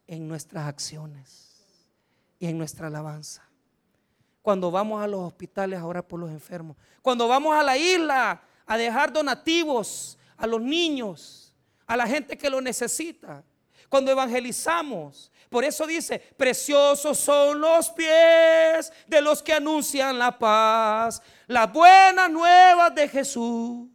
En 0.07 0.27
nuestras 0.27 0.67
acciones 0.67 1.65
y 2.39 2.47
en 2.47 2.59
nuestra 2.59 2.89
alabanza. 2.89 3.49
Cuando 4.43 4.71
vamos 4.71 5.03
a 5.03 5.07
los 5.07 5.21
hospitales 5.21 5.79
a 5.79 5.87
orar 5.87 6.07
por 6.07 6.19
los 6.19 6.31
enfermos. 6.31 6.77
Cuando 7.03 7.29
vamos 7.29 7.55
a 7.55 7.63
la 7.63 7.77
isla 7.77 8.43
a 8.67 8.77
dejar 8.77 9.13
donativos 9.13 10.19
a 10.39 10.47
los 10.47 10.61
niños, 10.61 11.53
a 11.87 11.97
la 11.97 12.07
gente 12.07 12.39
que 12.39 12.49
lo 12.49 12.61
necesita. 12.61 13.45
Cuando 13.89 14.11
evangelizamos. 14.11 15.31
Por 15.49 15.65
eso 15.65 15.87
dice, 15.87 16.19
preciosos 16.19 17.19
son 17.19 17.61
los 17.61 17.89
pies 17.91 18.93
de 19.07 19.21
los 19.23 19.43
que 19.43 19.55
anuncian 19.55 20.19
la 20.19 20.39
paz, 20.39 21.23
la 21.47 21.67
buena 21.67 22.29
nueva 22.29 22.91
de 22.91 23.09
Jesús. 23.09 23.89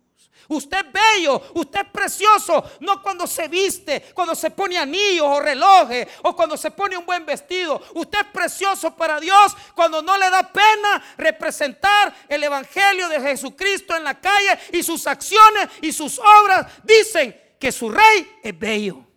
Usted 0.50 0.86
es 0.86 0.94
bello, 0.94 1.42
usted 1.54 1.82
es 1.82 1.90
precioso, 1.90 2.64
no 2.82 3.02
cuando 3.02 3.26
se 3.26 3.48
viste, 3.48 4.12
cuando 4.14 4.36
se 4.36 4.52
pone 4.52 4.78
anillos 4.78 5.26
o 5.26 5.40
relojes 5.40 6.08
o 6.24 6.36
cuando 6.36 6.58
se 6.58 6.72
pone 6.72 6.98
un 6.98 7.06
buen 7.06 7.26
vestido. 7.26 7.82
Usted 7.96 8.20
es 8.20 8.28
precioso 8.28 8.96
para 8.96 9.20
Dios 9.20 9.56
cuando 9.74 10.02
no 10.02 10.18
le 10.18 10.30
da 10.30 10.52
pena 10.52 11.02
representar 11.18 12.14
el 12.28 12.44
Evangelio 12.44 13.08
de 13.08 13.22
Jesucristo 13.22 13.96
en 13.96 14.04
la 14.04 14.20
calle 14.20 14.60
y 14.74 14.84
sus 14.84 15.08
acciones 15.08 15.70
y 15.82 15.94
sus 15.94 16.20
obras 16.20 16.68
dicen 16.84 17.40
que 17.58 17.72
su 17.72 17.90
rey 17.90 18.40
es 18.44 18.58
bello. 18.58 19.08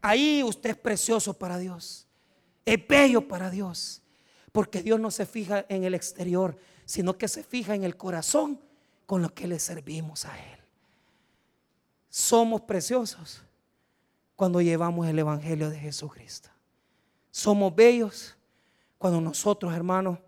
Ahí 0.00 0.42
usted 0.42 0.70
es 0.70 0.76
precioso 0.76 1.34
para 1.34 1.58
Dios, 1.58 2.06
es 2.64 2.86
bello 2.86 3.28
para 3.28 3.50
Dios, 3.50 4.00
porque 4.52 4.82
Dios 4.82 4.98
no 4.98 5.10
se 5.10 5.26
fija 5.26 5.66
en 5.68 5.84
el 5.84 5.94
exterior, 5.94 6.56
sino 6.86 7.18
que 7.18 7.28
se 7.28 7.42
fija 7.42 7.74
en 7.74 7.84
el 7.84 7.96
corazón 7.96 8.67
con 9.08 9.22
lo 9.22 9.32
que 9.32 9.46
le 9.46 9.58
servimos 9.58 10.26
a 10.26 10.38
Él. 10.38 10.58
Somos 12.10 12.60
preciosos 12.60 13.42
cuando 14.36 14.60
llevamos 14.60 15.08
el 15.08 15.18
Evangelio 15.18 15.70
de 15.70 15.78
Jesucristo. 15.78 16.50
Somos 17.30 17.74
bellos 17.74 18.36
cuando 18.98 19.18
nosotros, 19.22 19.72
hermanos, 19.72 20.18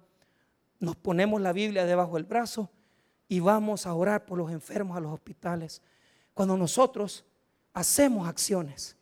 nos 0.78 0.97
ponemos 0.97 1.43
la 1.43 1.53
Biblia 1.53 1.85
debajo 1.85 2.14
del 2.14 2.24
brazo 2.24 2.70
y 3.28 3.39
vamos 3.41 3.87
a 3.87 3.93
orar 3.93 4.24
por 4.24 4.39
los 4.39 4.51
enfermos 4.51 4.97
a 4.97 5.01
los 5.01 5.12
hospitales. 5.12 5.83
Cuando 6.33 6.57
nosotros 6.57 7.26
hacemos 7.74 8.26
acciones 8.26 8.97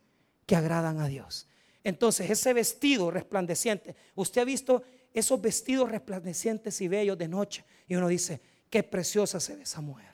que 0.44 0.56
agradan 0.56 0.98
a 0.98 1.06
Dios. 1.06 1.46
Entonces, 1.84 2.28
ese 2.28 2.52
vestido 2.52 3.12
resplandeciente, 3.12 3.94
usted 4.16 4.40
ha 4.40 4.44
visto 4.44 4.82
esos 5.14 5.40
vestidos 5.40 5.88
resplandecientes 5.88 6.80
y 6.80 6.88
bellos 6.88 7.16
de 7.16 7.28
noche 7.28 7.64
y 7.86 7.94
uno 7.94 8.08
dice, 8.08 8.40
Qué 8.70 8.82
preciosa 8.82 9.40
se 9.40 9.56
ve 9.56 9.62
esa 9.62 9.80
mujer. 9.80 10.12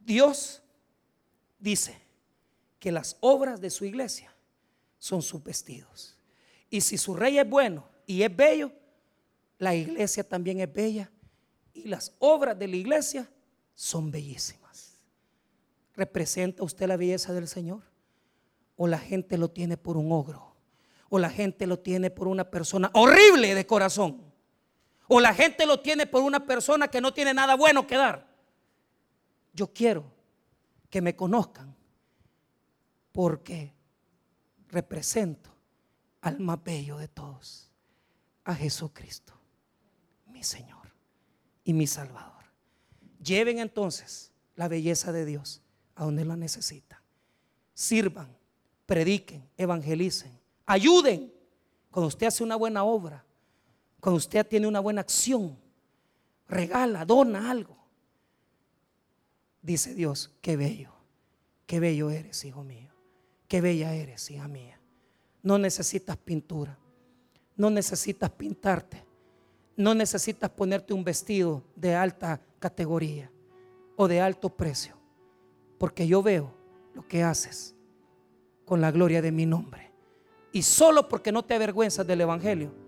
Dios 0.00 0.62
dice 1.58 2.00
que 2.78 2.92
las 2.92 3.16
obras 3.20 3.60
de 3.60 3.70
su 3.70 3.84
iglesia 3.84 4.32
son 4.98 5.22
sus 5.22 5.42
vestidos. 5.42 6.16
Y 6.70 6.80
si 6.80 6.98
su 6.98 7.14
rey 7.14 7.38
es 7.38 7.48
bueno 7.48 7.88
y 8.06 8.22
es 8.22 8.34
bello, 8.34 8.72
la 9.58 9.74
iglesia 9.74 10.24
también 10.24 10.60
es 10.60 10.72
bella. 10.72 11.10
Y 11.74 11.88
las 11.88 12.12
obras 12.18 12.58
de 12.58 12.68
la 12.68 12.76
iglesia 12.76 13.28
son 13.74 14.10
bellísimas. 14.10 14.98
¿Representa 15.94 16.62
usted 16.62 16.86
la 16.86 16.96
belleza 16.96 17.32
del 17.32 17.48
Señor? 17.48 17.82
¿O 18.76 18.86
la 18.86 18.98
gente 18.98 19.38
lo 19.38 19.50
tiene 19.50 19.76
por 19.76 19.96
un 19.96 20.12
ogro? 20.12 20.54
¿O 21.08 21.18
la 21.18 21.30
gente 21.30 21.66
lo 21.66 21.78
tiene 21.78 22.10
por 22.10 22.28
una 22.28 22.50
persona 22.50 22.90
horrible 22.94 23.54
de 23.54 23.66
corazón? 23.66 24.25
O 25.08 25.20
la 25.20 25.34
gente 25.34 25.66
lo 25.66 25.80
tiene 25.80 26.06
por 26.06 26.22
una 26.22 26.46
persona 26.46 26.88
que 26.88 27.00
no 27.00 27.12
tiene 27.12 27.32
nada 27.32 27.54
bueno 27.54 27.86
que 27.86 27.96
dar. 27.96 28.26
Yo 29.52 29.72
quiero 29.72 30.04
que 30.90 31.00
me 31.00 31.14
conozcan 31.14 31.74
porque 33.12 33.72
represento 34.68 35.50
al 36.20 36.40
más 36.40 36.62
bello 36.62 36.98
de 36.98 37.08
todos, 37.08 37.70
a 38.44 38.54
Jesucristo, 38.54 39.32
mi 40.26 40.42
Señor 40.42 40.92
y 41.64 41.72
mi 41.72 41.86
Salvador. 41.86 42.44
Lleven 43.22 43.58
entonces 43.58 44.32
la 44.54 44.68
belleza 44.68 45.12
de 45.12 45.24
Dios 45.24 45.62
a 45.94 46.04
donde 46.04 46.24
la 46.24 46.36
necesitan. 46.36 47.00
Sirvan, 47.74 48.36
prediquen, 48.86 49.48
evangelicen, 49.56 50.38
ayuden. 50.64 51.32
Cuando 51.90 52.08
usted 52.08 52.26
hace 52.26 52.44
una 52.44 52.56
buena 52.56 52.84
obra, 52.84 53.25
cuando 54.06 54.18
usted 54.18 54.46
tiene 54.46 54.68
una 54.68 54.78
buena 54.78 55.00
acción, 55.00 55.58
regala, 56.46 57.04
dona 57.04 57.50
algo. 57.50 57.76
Dice 59.60 59.94
Dios, 59.94 60.30
qué 60.40 60.56
bello, 60.56 60.92
qué 61.66 61.80
bello 61.80 62.10
eres, 62.10 62.44
hijo 62.44 62.62
mío. 62.62 62.88
Qué 63.48 63.60
bella 63.60 63.92
eres, 63.94 64.30
hija 64.30 64.46
mía. 64.46 64.78
No 65.42 65.58
necesitas 65.58 66.16
pintura, 66.18 66.78
no 67.56 67.68
necesitas 67.68 68.30
pintarte, 68.30 69.04
no 69.76 69.92
necesitas 69.92 70.50
ponerte 70.50 70.94
un 70.94 71.02
vestido 71.02 71.64
de 71.74 71.96
alta 71.96 72.40
categoría 72.60 73.28
o 73.96 74.06
de 74.06 74.20
alto 74.20 74.50
precio, 74.50 74.94
porque 75.78 76.06
yo 76.06 76.22
veo 76.22 76.54
lo 76.94 77.08
que 77.08 77.24
haces 77.24 77.74
con 78.64 78.80
la 78.80 78.92
gloria 78.92 79.20
de 79.20 79.32
mi 79.32 79.46
nombre. 79.46 79.90
Y 80.52 80.62
solo 80.62 81.08
porque 81.08 81.32
no 81.32 81.44
te 81.44 81.54
avergüenzas 81.54 82.06
del 82.06 82.20
Evangelio, 82.20 82.85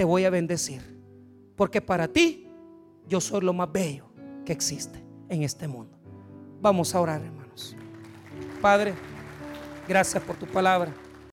te 0.00 0.04
voy 0.04 0.24
a 0.24 0.30
bendecir. 0.30 0.80
Porque 1.56 1.82
para 1.82 2.08
ti 2.08 2.48
yo 3.06 3.20
soy 3.20 3.42
lo 3.42 3.52
más 3.52 3.70
bello 3.70 4.06
que 4.46 4.52
existe 4.54 5.04
en 5.28 5.42
este 5.42 5.68
mundo. 5.68 5.98
Vamos 6.58 6.94
a 6.94 7.02
orar, 7.02 7.20
hermanos. 7.20 7.76
Padre, 8.62 8.94
gracias 9.86 10.22
por 10.22 10.36
tu 10.36 10.46
palabra. 10.46 10.90